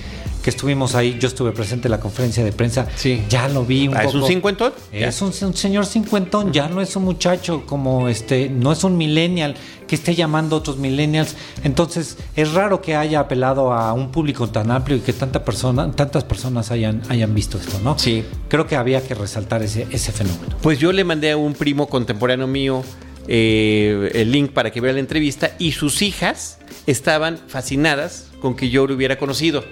que 0.48 0.52
estuvimos 0.52 0.96
ahí, 0.96 1.18
yo 1.20 1.28
estuve 1.28 1.52
presente 1.52 1.90
en 1.90 1.92
la 1.92 2.00
conferencia 2.00 2.42
de 2.42 2.54
prensa, 2.54 2.88
sí. 2.96 3.22
ya 3.28 3.50
lo 3.50 3.66
vi 3.66 3.90
un 3.90 3.98
ah, 3.98 4.06
¿Es 4.06 4.14
un 4.14 4.26
cincuentón? 4.26 4.72
Es 4.94 5.22
un, 5.22 5.34
señor 5.34 5.86
cincuentón, 5.86 6.54
ya 6.54 6.70
no 6.70 6.80
es 6.80 6.96
un 6.96 7.04
muchacho 7.04 7.66
como 7.66 8.08
este, 8.08 8.48
no 8.48 8.72
es 8.72 8.86
un 8.86 8.96
millennial 8.96 9.56
que 9.88 9.96
esté 9.96 10.16
llamando 10.16 10.56
a 10.56 10.60
otros 10.60 10.78
millennials. 10.78 11.36
Entonces, 11.66 12.18
es 12.38 12.54
raro 12.54 12.82
que 12.82 12.96
haya 12.96 13.20
apelado 13.20 13.74
a 13.74 13.92
un 13.92 14.10
público 14.10 14.48
tan 14.48 14.72
amplio 14.72 14.96
y 14.96 15.02
que 15.02 15.12
tanta 15.12 15.44
persona, 15.44 15.92
tantas 15.92 16.24
personas 16.24 16.72
hayan, 16.72 17.02
hayan 17.10 17.36
visto 17.36 17.58
esto, 17.58 17.82
¿no? 17.84 18.00
Sí. 18.00 18.24
Creo 18.48 18.66
que 18.68 18.78
había 18.78 19.06
que 19.06 19.16
resaltar 19.16 19.64
ese, 19.64 19.86
ese 19.92 20.14
fenómeno. 20.14 20.56
Pues 20.62 20.80
yo 20.80 20.94
le 20.94 21.04
mandé 21.04 21.32
a 21.32 21.36
un 21.36 21.56
primo 21.56 21.90
contemporáneo 21.90 22.48
mío 22.48 22.86
eh, 23.28 24.12
el 24.14 24.32
link 24.32 24.52
para 24.52 24.72
que 24.72 24.80
vea 24.80 24.94
la 24.94 25.00
entrevista 25.00 25.52
y 25.60 25.74
sus 25.74 26.02
hijas 26.02 26.60
estaban 26.86 27.38
fascinadas 27.50 28.30
con 28.40 28.56
que 28.56 28.70
yo 28.70 28.88
lo 28.88 28.96
hubiera 28.96 29.18
conocido 29.18 29.66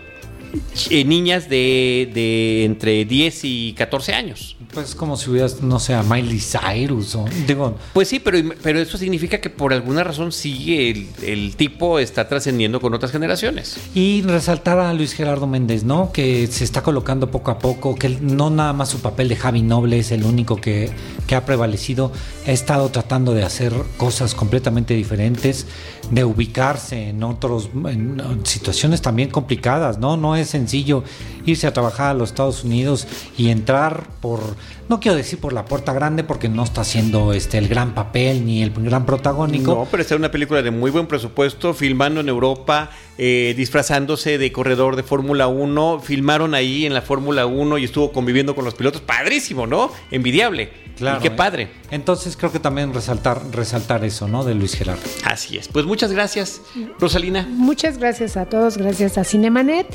niñas 1.05 1.49
de, 1.49 2.09
de 2.13 2.65
entre 2.65 3.05
10 3.05 3.39
y 3.43 3.73
14 3.73 4.13
años. 4.13 4.55
Pues 4.73 4.95
como 4.95 5.17
si 5.17 5.29
hubieras, 5.29 5.61
no 5.61 5.79
sé, 5.79 5.93
a 5.93 6.03
Miley 6.03 6.39
Cyrus 6.39 7.15
o 7.15 7.25
digo. 7.47 7.77
Pues 7.93 8.07
sí, 8.07 8.19
pero, 8.19 8.37
pero 8.61 8.79
eso 8.79 8.97
significa 8.97 9.39
que 9.39 9.49
por 9.49 9.73
alguna 9.73 10.03
razón 10.03 10.31
sigue 10.31 10.91
el, 10.91 11.07
el 11.23 11.55
tipo 11.55 11.99
está 11.99 12.27
trascendiendo 12.27 12.81
con 12.81 12.93
otras 12.93 13.11
generaciones. 13.11 13.77
Y 13.93 14.21
resaltar 14.23 14.79
a 14.79 14.93
Luis 14.93 15.13
Gerardo 15.13 15.47
Méndez, 15.47 15.83
¿no? 15.83 16.11
Que 16.11 16.47
se 16.47 16.63
está 16.63 16.83
colocando 16.83 17.31
poco 17.31 17.51
a 17.51 17.59
poco, 17.59 17.95
que 17.95 18.09
no 18.09 18.49
nada 18.49 18.73
más 18.73 18.89
su 18.89 18.99
papel 18.99 19.29
de 19.29 19.35
Javi 19.35 19.61
Noble 19.61 19.99
es 19.99 20.11
el 20.11 20.23
único 20.23 20.57
que, 20.57 20.89
que 21.27 21.35
ha 21.35 21.45
prevalecido. 21.45 22.11
Ha 22.47 22.51
estado 22.51 22.89
tratando 22.89 23.33
de 23.33 23.43
hacer 23.43 23.73
cosas 23.97 24.35
completamente 24.35 24.93
diferentes, 24.93 25.67
de 26.11 26.23
ubicarse 26.23 27.09
en 27.09 27.23
otros, 27.23 27.69
en 27.85 28.21
situaciones 28.43 29.01
también 29.01 29.29
complicadas, 29.29 29.97
¿no? 29.97 30.17
No 30.17 30.35
es 30.35 30.44
sencillo 30.45 31.03
irse 31.45 31.67
a 31.67 31.73
trabajar 31.73 32.11
a 32.11 32.13
los 32.13 32.29
Estados 32.29 32.63
Unidos 32.63 33.07
y 33.37 33.49
entrar 33.49 34.07
por 34.21 34.41
no 34.87 34.99
quiero 34.99 35.17
decir 35.17 35.39
por 35.39 35.51
la 35.51 35.65
puerta 35.65 35.93
grande 35.93 36.23
porque 36.23 36.47
no 36.47 36.63
está 36.63 36.81
haciendo 36.81 37.33
este 37.33 37.57
el 37.57 37.67
gran 37.67 37.95
papel 37.95 38.45
ni 38.45 38.61
el 38.61 38.71
gran 38.71 39.05
protagónico. 39.05 39.73
No, 39.73 39.87
pero 39.89 40.01
está 40.01 40.15
una 40.15 40.29
película 40.29 40.61
de 40.61 40.69
muy 40.71 40.91
buen 40.91 41.07
presupuesto, 41.07 41.73
filmando 41.73 42.21
en 42.21 42.29
Europa, 42.29 42.91
eh, 43.17 43.55
disfrazándose 43.57 44.37
de 44.37 44.51
corredor 44.51 44.95
de 44.95 45.03
Fórmula 45.03 45.47
1, 45.47 46.01
filmaron 46.01 46.53
ahí 46.53 46.85
en 46.85 46.93
la 46.93 47.01
Fórmula 47.01 47.47
1 47.47 47.79
y 47.79 47.85
estuvo 47.85 48.11
conviviendo 48.11 48.53
con 48.53 48.63
los 48.63 48.75
pilotos, 48.75 49.01
padrísimo, 49.01 49.65
¿no? 49.65 49.91
Envidiable. 50.11 50.85
Claro, 50.97 51.19
y 51.19 51.21
qué 51.23 51.27
¿eh? 51.27 51.31
padre. 51.31 51.67
Entonces 51.91 52.37
creo 52.37 52.51
que 52.51 52.59
también 52.59 52.93
resaltar, 52.93 53.41
resaltar 53.51 54.05
eso, 54.05 54.27
¿no? 54.27 54.43
De 54.43 54.53
Luis 54.53 54.75
Gerardo. 54.75 55.01
Así 55.25 55.57
es. 55.57 55.67
Pues 55.67 55.85
muchas 55.85 56.11
gracias, 56.11 56.61
Rosalina. 56.99 57.45
Muchas 57.49 57.97
gracias 57.97 58.37
a 58.37 58.45
todos, 58.45 58.77
gracias 58.77 59.17
a 59.17 59.23
Cinemanet. 59.23 59.87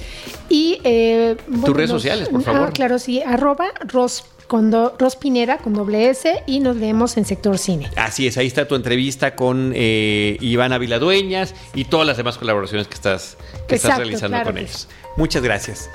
Y 0.48 0.78
eh, 0.84 1.36
tus 1.40 1.76
redes 1.76 1.90
sociales, 1.90 2.28
por 2.28 2.42
favor. 2.42 2.68
Ah, 2.68 2.72
claro, 2.72 2.98
sí, 2.98 3.22
arroba 3.22 3.66
Ros 3.86 4.24
con 4.50 4.72
Rospinera 4.98 5.58
con 5.58 5.74
doble 5.74 6.10
S 6.10 6.42
y 6.44 6.58
nos 6.58 6.78
vemos 6.80 7.16
en 7.16 7.24
Sector 7.24 7.56
Cine. 7.56 7.88
Así 7.94 8.26
es, 8.26 8.36
ahí 8.36 8.48
está 8.48 8.66
tu 8.66 8.74
entrevista 8.74 9.36
con 9.36 9.72
eh, 9.76 10.36
Ivana 10.40 10.76
Viladueñas 10.76 11.54
y 11.72 11.84
todas 11.84 12.04
las 12.04 12.16
demás 12.16 12.36
colaboraciones 12.36 12.88
que 12.88 12.94
estás, 12.94 13.36
que 13.68 13.76
estás 13.76 13.98
realizando 13.98 14.42
con 14.42 14.58
ellos. 14.58 14.88
Muchas 15.16 15.44
gracias. 15.44 15.88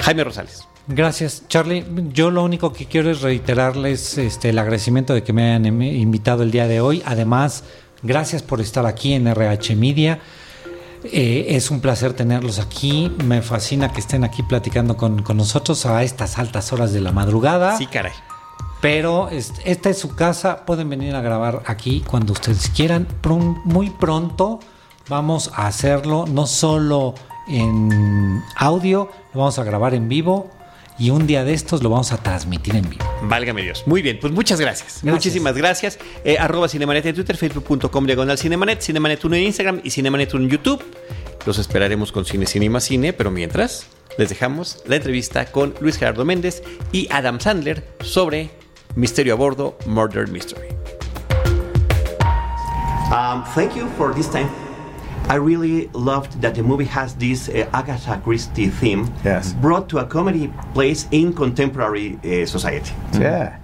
Jaime 0.00 0.24
Rosales. 0.24 0.68
Gracias, 0.88 1.44
Charlie. 1.48 1.84
Yo 2.12 2.30
lo 2.30 2.44
único 2.44 2.72
que 2.72 2.84
quiero 2.84 3.10
es 3.10 3.22
reiterarles 3.22 4.18
este, 4.18 4.50
el 4.50 4.58
agradecimiento 4.58 5.14
de 5.14 5.22
que 5.22 5.32
me 5.32 5.54
hayan 5.54 5.82
invitado 5.82 6.42
el 6.42 6.50
día 6.50 6.68
de 6.68 6.82
hoy. 6.82 7.02
Además, 7.06 7.64
gracias 8.02 8.42
por 8.42 8.60
estar 8.60 8.84
aquí 8.84 9.14
en 9.14 9.26
RH 9.26 9.74
Media. 9.74 10.20
Eh, 11.12 11.56
es 11.56 11.70
un 11.70 11.80
placer 11.80 12.12
tenerlos 12.12 12.58
aquí. 12.58 13.12
Me 13.24 13.42
fascina 13.42 13.92
que 13.92 14.00
estén 14.00 14.24
aquí 14.24 14.42
platicando 14.42 14.96
con, 14.96 15.24
nosotros 15.34 15.86
a 15.86 16.02
estas 16.02 16.38
altas 16.38 16.72
horas 16.72 16.92
de 16.92 17.00
la 17.00 17.12
madrugada. 17.12 17.76
Sí, 17.76 17.86
caray. 17.86 18.12
Pero 18.80 19.28
esta 19.30 19.90
es 19.90 19.98
su 19.98 20.14
casa. 20.14 20.64
Pueden 20.64 20.88
venir 20.88 21.14
a 21.14 21.20
grabar 21.20 21.62
aquí 21.66 22.04
cuando 22.06 22.32
ustedes 22.32 22.68
quieran. 22.70 23.06
Muy 23.64 23.90
pronto 23.90 24.60
vamos 25.08 25.50
a 25.54 25.66
hacerlo 25.66 26.24
no 26.26 26.46
solo 26.46 27.14
en 27.48 28.42
audio, 28.56 29.08
lo 29.32 29.40
vamos 29.40 29.58
a 29.58 29.64
grabar 29.64 29.94
en 29.94 30.08
vivo 30.08 30.50
y 30.98 31.10
un 31.10 31.26
día 31.26 31.44
de 31.44 31.52
estos 31.52 31.82
lo 31.82 31.90
vamos 31.90 32.12
a 32.12 32.16
transmitir 32.18 32.76
en 32.76 32.88
vivo. 32.88 33.04
Válgame 33.22 33.62
Dios. 33.62 33.84
Muy 33.86 34.02
bien, 34.02 34.18
pues 34.20 34.32
muchas 34.32 34.60
gracias. 34.60 35.04
Muchísimas 35.04 35.56
gracias. 35.56 35.98
Eh, 36.24 36.36
arroba 36.38 36.68
Cinemanet 36.68 37.06
en 37.06 37.14
Twitter, 37.14 37.36
facebook.com 37.36 38.06
diagonal 38.06 38.38
Cinemanet, 38.38 38.80
Cinemanet 38.80 39.24
1 39.24 39.36
en 39.36 39.42
Instagram 39.42 39.80
y 39.84 39.90
Cinemanet 39.90 40.32
1 40.34 40.44
en 40.44 40.50
YouTube. 40.50 40.82
Los 41.44 41.58
esperaremos 41.58 42.12
con 42.12 42.24
Cine, 42.24 42.46
Cine 42.46 42.66
y 42.66 42.68
más 42.68 42.84
Cine, 42.84 43.12
pero 43.12 43.30
mientras 43.30 43.86
les 44.18 44.28
dejamos 44.28 44.82
la 44.86 44.96
entrevista 44.96 45.46
con 45.46 45.74
Luis 45.80 45.96
Gerardo 45.96 46.24
Méndez 46.24 46.62
y 46.92 47.08
Adam 47.10 47.40
Sandler 47.40 47.86
sobre 48.00 48.50
Misterio 48.94 49.34
a 49.34 49.36
Bordo, 49.36 49.76
Murder 49.86 50.26
Mystery. 50.28 50.68
Um, 53.10 53.44
thank 53.54 53.76
you 53.76 53.86
for 53.96 54.12
this 54.12 54.28
time. 54.28 54.65
I 55.28 55.34
really 55.34 55.88
loved 55.88 56.40
that 56.40 56.54
the 56.54 56.62
movie 56.62 56.84
has 56.84 57.16
this 57.16 57.48
uh, 57.48 57.68
Agatha 57.72 58.20
Christie 58.22 58.68
theme 58.68 59.12
yes. 59.24 59.54
brought 59.54 59.88
to 59.88 59.98
a 59.98 60.06
comedy 60.06 60.52
place 60.72 61.08
in 61.10 61.32
contemporary 61.32 62.16
uh, 62.22 62.46
society. 62.46 62.94
Yeah. 63.14 63.58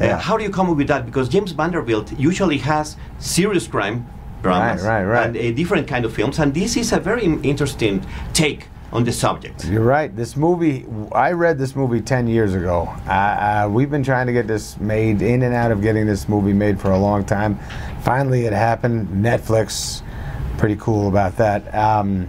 Uh, 0.00 0.04
yeah. 0.04 0.18
How 0.18 0.38
do 0.38 0.44
you 0.44 0.50
come 0.50 0.70
up 0.70 0.78
with 0.78 0.88
that? 0.88 1.04
Because 1.04 1.28
James 1.28 1.52
Vanderbilt 1.52 2.18
usually 2.18 2.56
has 2.58 2.96
serious 3.18 3.66
crime 3.66 4.06
dramas 4.42 4.82
right, 4.82 5.04
right, 5.04 5.04
right. 5.04 5.26
and 5.26 5.36
a 5.36 5.50
uh, 5.50 5.54
different 5.54 5.86
kind 5.86 6.06
of 6.06 6.14
films, 6.14 6.38
and 6.38 6.54
this 6.54 6.74
is 6.76 6.92
a 6.92 7.00
very 7.00 7.24
interesting 7.24 8.04
take 8.32 8.68
on 8.90 9.04
the 9.04 9.12
subject. 9.12 9.66
You're 9.66 9.82
right. 9.82 10.14
This 10.14 10.36
movie, 10.36 10.86
I 11.12 11.32
read 11.32 11.58
this 11.58 11.76
movie 11.76 12.00
10 12.00 12.28
years 12.28 12.54
ago. 12.54 12.88
Uh, 13.06 13.10
uh, 13.10 13.68
we've 13.70 13.90
been 13.90 14.04
trying 14.04 14.26
to 14.28 14.32
get 14.32 14.46
this 14.46 14.78
made, 14.78 15.20
in 15.20 15.42
and 15.42 15.54
out 15.54 15.70
of 15.70 15.82
getting 15.82 16.06
this 16.06 16.28
movie 16.28 16.52
made 16.52 16.80
for 16.80 16.92
a 16.92 16.98
long 16.98 17.24
time. 17.24 17.58
Finally, 18.02 18.46
it 18.46 18.52
happened. 18.52 19.08
Netflix 19.08 20.02
pretty 20.64 20.80
cool 20.80 21.08
about 21.08 21.36
that. 21.36 21.74
Um, 21.74 22.26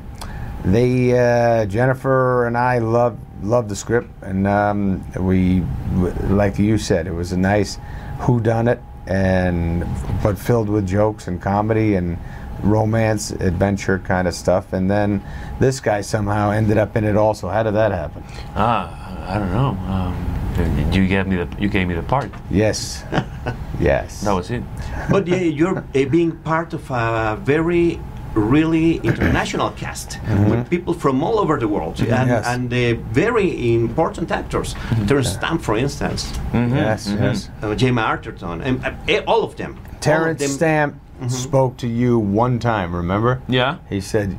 they 0.65 1.17
uh, 1.17 1.65
Jennifer 1.67 2.45
and 2.45 2.57
I 2.57 2.79
love 2.79 3.17
loved 3.41 3.69
the 3.69 3.77
script, 3.77 4.09
and 4.21 4.45
um, 4.45 5.09
we, 5.17 5.61
like 6.27 6.59
you 6.59 6.77
said, 6.77 7.07
it 7.07 7.13
was 7.13 7.31
a 7.31 7.37
nice 7.37 7.79
who 8.19 8.41
done 8.41 8.67
it, 8.67 8.81
and 9.07 9.85
but 10.21 10.37
filled 10.37 10.67
with 10.67 10.85
jokes 10.85 11.29
and 11.29 11.41
comedy 11.41 11.95
and 11.95 12.17
romance, 12.61 13.31
adventure 13.31 13.99
kind 13.99 14.27
of 14.27 14.33
stuff. 14.33 14.73
And 14.73 14.91
then 14.91 15.23
this 15.61 15.79
guy 15.79 16.01
somehow 16.01 16.51
ended 16.51 16.77
up 16.77 16.97
in 16.97 17.05
it 17.05 17.15
also. 17.15 17.47
How 17.47 17.63
did 17.63 17.75
that 17.75 17.93
happen? 17.93 18.21
Ah, 18.53 19.33
I 19.33 19.39
don't 19.39 19.53
know. 19.53 19.69
Um, 19.89 20.91
you 20.91 21.07
gave 21.07 21.25
me 21.25 21.37
the 21.37 21.47
you 21.57 21.69
gave 21.69 21.87
me 21.87 21.93
the 21.93 22.03
part. 22.03 22.31
Yes, 22.51 23.01
yes. 23.79 24.19
That 24.25 24.33
was 24.33 24.51
it. 24.51 24.63
But 25.09 25.25
yeah, 25.25 25.37
you're 25.37 25.77
uh, 25.77 26.05
being 26.09 26.35
part 26.39 26.73
of 26.73 26.91
a 26.91 27.39
very 27.41 28.01
really 28.35 28.97
international 28.97 29.71
cast 29.71 30.09
mm-hmm. 30.09 30.49
with 30.49 30.69
people 30.69 30.93
from 30.93 31.23
all 31.23 31.39
over 31.39 31.57
the 31.57 31.67
world 31.67 31.95
mm-hmm. 31.95 32.13
and, 32.13 32.29
yes. 32.29 32.45
and 32.47 32.73
uh, 32.73 33.01
very 33.11 33.73
important 33.73 34.31
actors. 34.31 34.73
Mm-hmm. 34.73 35.05
Terence 35.05 35.33
Stamp, 35.33 35.61
for 35.61 35.77
instance. 35.77 36.31
Mm-hmm. 36.51 36.75
Yes, 36.75 37.07
mm-hmm. 37.07 37.23
yes. 37.23 37.49
Uh, 37.61 37.75
Jamie 37.75 38.01
Arterton, 38.01 38.63
and 38.63 38.85
uh, 38.85 39.23
all 39.27 39.43
of 39.43 39.55
them. 39.55 39.79
Terence 40.01 40.41
of 40.41 40.47
them. 40.47 40.57
Stamp 40.57 40.93
mm-hmm. 40.95 41.27
spoke 41.29 41.77
to 41.77 41.87
you 41.87 42.19
one 42.19 42.59
time, 42.59 42.95
remember? 42.95 43.41
Yeah. 43.47 43.77
He 43.89 44.01
said, 44.01 44.37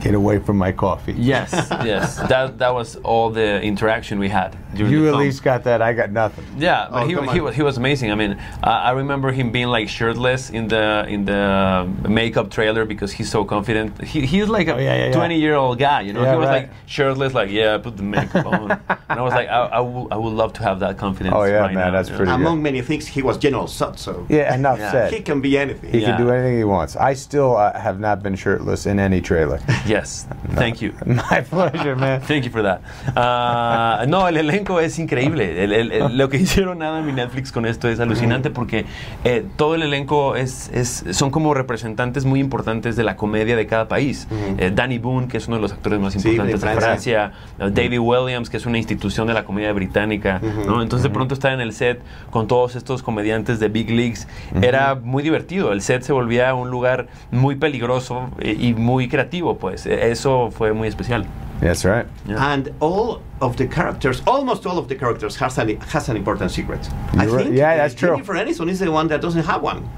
get 0.00 0.14
away 0.14 0.38
from 0.38 0.56
my 0.56 0.72
coffee. 0.72 1.12
Yes, 1.12 1.52
yes. 1.70 2.16
That 2.28 2.58
that 2.58 2.72
was 2.74 2.96
all 2.96 3.30
the 3.30 3.60
interaction 3.62 4.18
we 4.18 4.28
had. 4.28 4.56
you 4.74 5.08
at 5.08 5.16
least 5.16 5.42
got 5.42 5.64
that. 5.64 5.82
I 5.82 5.92
got 5.92 6.10
nothing. 6.10 6.44
Yeah, 6.56 6.88
but 6.90 7.02
oh, 7.02 7.06
he, 7.06 7.32
he 7.34 7.40
was 7.40 7.54
he 7.56 7.62
was 7.62 7.76
amazing. 7.76 8.10
I 8.12 8.14
mean, 8.14 8.32
uh, 8.62 8.88
I 8.88 8.90
remember 8.92 9.32
him 9.32 9.50
being 9.50 9.68
like 9.68 9.88
shirtless 9.88 10.50
in 10.50 10.68
the 10.68 11.06
in 11.08 11.24
the 11.24 11.88
makeup 12.08 12.50
trailer 12.50 12.84
because 12.84 13.12
he's 13.12 13.30
so 13.30 13.44
confident. 13.44 14.02
He, 14.02 14.26
he's 14.26 14.48
like 14.48 14.68
a 14.68 14.74
oh, 14.74 14.78
yeah, 14.78 15.06
yeah, 15.06 15.12
20 15.12 15.38
year 15.38 15.54
old 15.54 15.78
guy. 15.78 16.02
You 16.02 16.12
know, 16.12 16.24
he 16.24 16.36
was 16.36 16.46
right. 16.46 16.62
like 16.62 16.70
shirtless, 16.86 17.34
like 17.34 17.50
yeah, 17.50 17.78
put 17.78 17.96
the 17.96 18.02
makeup 18.02 18.46
on. 18.46 18.70
and 19.08 19.18
I 19.20 19.22
was 19.22 19.32
like, 19.32 19.48
I, 19.48 19.66
I, 19.66 19.82
w- 19.90 20.08
I 20.10 20.16
would 20.16 20.34
love 20.34 20.52
to 20.54 20.62
have 20.62 20.80
that 20.80 20.98
confidence. 20.98 21.34
Oh 21.36 21.44
yeah, 21.44 21.58
right 21.58 21.74
man, 21.74 21.86
now, 21.86 21.90
that's 21.90 22.10
pretty. 22.10 22.30
Among 22.30 22.58
good. 22.58 22.62
many 22.62 22.82
things, 22.82 23.06
he 23.06 23.22
was 23.22 23.38
General 23.38 23.66
Sut. 23.66 23.98
So 23.98 24.26
yeah, 24.28 24.54
enough 24.54 24.78
said. 24.78 25.12
He 25.12 25.20
can 25.20 25.40
be 25.40 25.58
anything. 25.58 25.92
He 25.92 26.00
can 26.00 26.18
do 26.18 26.30
anything 26.30 26.58
he 26.58 26.64
wants. 26.64 26.96
I 26.96 27.14
still 27.14 27.56
uh, 27.56 27.78
have 27.78 27.98
not 28.00 28.22
been 28.22 28.36
shirtless 28.36 28.86
in 28.86 28.98
any 28.98 29.20
trailer. 29.20 29.60
Yes. 29.88 30.26
Thank 30.54 30.82
you. 30.82 30.92
My 31.06 31.40
pleasure, 31.40 31.96
man. 31.96 32.20
Thank 32.20 32.44
you 32.44 32.50
for 32.50 32.62
that. 32.62 32.82
Uh, 33.16 34.06
no, 34.06 34.28
el 34.28 34.36
elenco 34.36 34.80
es 34.80 34.98
increíble. 34.98 35.64
El, 35.64 35.72
el, 35.72 35.92
el, 35.92 36.18
lo 36.18 36.28
que 36.28 36.36
hicieron 36.44 36.82
Adam 36.82 37.08
y 37.08 37.12
Netflix 37.12 37.52
con 37.52 37.64
esto 37.64 37.88
es 37.88 37.98
alucinante 37.98 38.50
porque 38.50 38.84
eh, 39.24 39.46
todo 39.56 39.74
el 39.74 39.82
elenco 39.82 40.36
es, 40.36 40.70
es, 40.74 41.04
son 41.12 41.30
como 41.30 41.54
representantes 41.54 42.26
muy 42.26 42.40
importantes 42.40 42.96
de 42.96 43.04
la 43.04 43.16
comedia 43.16 43.56
de 43.56 43.66
cada 43.66 43.88
país. 43.88 44.28
Eh, 44.58 44.70
Danny 44.74 44.98
Boone, 44.98 45.28
que 45.28 45.38
es 45.38 45.48
uno 45.48 45.56
de 45.56 45.62
los 45.62 45.72
actores 45.72 45.98
más 46.00 46.14
importantes 46.14 46.60
sí, 46.60 46.66
de, 46.66 46.74
de, 46.74 46.80
Francia. 46.80 47.32
Uh, 47.58 47.70
David 47.70 48.00
Williams, 48.00 48.50
que 48.50 48.58
es 48.58 48.66
una 48.66 48.76
institución 48.76 49.26
de 49.26 49.34
la 49.34 49.44
comedia 49.44 49.72
británica. 49.72 50.40
¿no? 50.66 50.82
Entonces, 50.82 51.04
de 51.04 51.10
pronto 51.10 51.32
estar 51.32 51.52
en 51.52 51.60
el 51.60 51.72
set 51.72 52.02
con 52.30 52.46
todos 52.46 52.76
estos 52.76 53.02
comediantes 53.02 53.58
de 53.58 53.68
Big 53.68 53.90
Leagues 53.90 54.28
era 54.60 54.94
muy 54.94 55.22
divertido. 55.22 55.72
El 55.72 55.80
set 55.80 56.02
se 56.02 56.12
volvía 56.12 56.52
un 56.54 56.70
lugar 56.70 57.06
muy 57.30 57.56
peligroso 57.56 58.30
eh, 58.38 58.56
y 58.58 58.74
muy 58.74 59.08
creativo, 59.08 59.58
pues. 59.58 59.77
Eso 59.86 60.50
fue 60.50 60.72
muy 60.72 60.88
especial. 60.88 61.26
That's 61.60 61.84
right. 61.84 62.06
Yeah. 62.26 62.52
And 62.52 62.72
all 62.80 63.22
of 63.40 63.56
the 63.56 63.66
characters, 63.66 64.22
almost 64.26 64.64
all 64.64 64.78
of 64.78 64.88
the 64.88 64.94
characters, 64.94 65.36
has 65.36 65.58
an, 65.58 65.80
has 65.80 66.08
an 66.08 66.16
important 66.16 66.50
secret. 66.50 66.88
You're 67.14 67.22
I 67.22 67.26
think 67.26 67.32
right. 67.32 67.52
yeah, 67.52 67.76
that's 67.76 67.94
true. 67.94 68.10
Jennifer 68.10 68.34
Aniston 68.34 68.70
is 68.70 68.78
the 68.78 68.92
one 68.92 69.08
that 69.08 69.20
doesn't 69.20 69.44
have 69.44 69.62
one. 69.62 69.88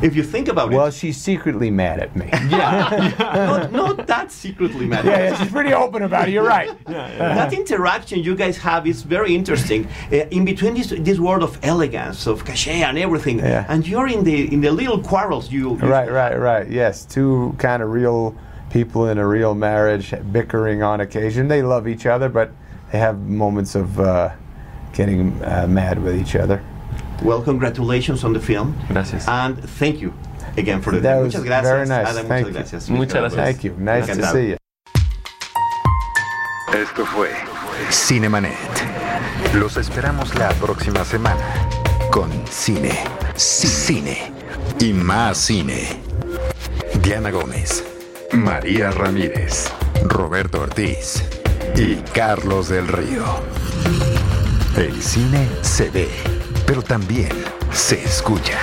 If 0.00 0.14
you 0.14 0.22
think 0.22 0.46
about 0.46 0.68
well, 0.68 0.78
it. 0.78 0.82
Well, 0.82 0.90
she's 0.92 1.16
secretly 1.16 1.70
mad 1.72 1.98
at 1.98 2.14
me. 2.14 2.30
Yeah. 2.48 3.14
not, 3.18 3.72
not, 3.72 4.06
that 4.06 4.30
secretly 4.30 4.86
mad. 4.86 5.04
Yeah, 5.04 5.18
yeah, 5.18 5.36
she's 5.36 5.50
pretty 5.50 5.72
open 5.74 6.02
about 6.02 6.28
it. 6.28 6.32
You're 6.32 6.46
right. 6.46 6.70
Yeah, 6.88 7.08
yeah. 7.08 7.34
That 7.34 7.52
interaction 7.52 8.20
you 8.20 8.34
guys 8.34 8.56
have 8.58 8.86
is 8.86 9.02
very 9.02 9.34
interesting. 9.34 9.88
Uh, 10.12 10.16
in 10.30 10.44
between 10.44 10.74
this 10.74 10.90
this 10.90 11.18
world 11.18 11.42
of 11.42 11.58
elegance, 11.62 12.26
of 12.26 12.44
cachet, 12.44 12.82
and 12.82 12.96
everything, 12.98 13.40
yeah. 13.40 13.66
and 13.68 13.86
you're 13.86 14.08
in 14.08 14.24
the 14.24 14.52
in 14.52 14.60
the 14.60 14.70
little 14.70 15.00
quarrels 15.02 15.50
you. 15.50 15.76
you 15.76 15.88
right, 15.88 16.10
right, 16.10 16.38
right. 16.38 16.70
Yes, 16.70 17.04
two 17.04 17.54
kind 17.58 17.82
of 17.82 17.90
real 17.90 18.34
people 18.70 19.08
in 19.08 19.18
a 19.18 19.26
real 19.26 19.54
marriage 19.54 20.14
bickering 20.32 20.82
on 20.82 21.00
occasion. 21.00 21.48
They 21.48 21.62
love 21.62 21.88
each 21.88 22.06
other, 22.06 22.28
but 22.28 22.50
they 22.92 22.98
have 22.98 23.18
moments 23.20 23.74
of 23.74 23.98
uh, 24.00 24.30
getting 24.92 25.32
uh, 25.44 25.66
mad 25.68 26.02
with 26.02 26.16
each 26.20 26.34
other. 26.36 26.62
Well, 27.22 27.42
congratulations 27.42 28.24
on 28.24 28.32
the 28.32 28.40
film. 28.40 28.74
Gracias. 28.88 29.26
And 29.26 29.58
thank 29.78 30.00
you 30.00 30.12
again 30.56 30.80
for 30.80 30.92
the 30.92 31.00
That 31.00 31.14
time. 31.14 31.24
was 31.24 31.34
Muchas 31.34 31.44
gracias. 31.44 31.70
very 31.70 31.86
nice. 31.88 32.16
Ada, 32.16 32.28
Thank 32.28 32.46
muchas 32.46 32.46
you. 32.46 32.52
gracias. 32.52 32.90
Muchas 32.90 33.12
gracias. 33.14 33.34
Thank 33.44 33.64
you. 33.64 33.76
Nice 33.78 34.06
to 34.06 34.26
see 34.26 34.48
you. 34.50 34.56
Esto 36.74 37.04
fue 37.06 37.30
Cinemanet. 37.90 38.54
Los 39.54 39.76
esperamos 39.76 40.34
la 40.34 40.50
próxima 40.50 41.04
semana 41.04 41.40
con 42.10 42.30
cine, 42.50 42.92
cine 43.36 44.32
y 44.80 44.92
más 44.92 45.38
cine. 45.38 46.00
Diana 47.02 47.30
Gómez, 47.30 47.82
María 48.32 48.90
Ramírez, 48.90 49.68
Roberto 50.04 50.60
Ortiz 50.60 51.24
y 51.74 51.96
Carlos 52.12 52.68
del 52.68 52.86
Río. 52.86 53.24
El 54.76 55.02
cine 55.02 55.48
se 55.62 55.88
ve, 55.90 56.08
pero 56.66 56.82
también 56.82 57.30
se 57.72 58.02
escucha. 58.02 58.58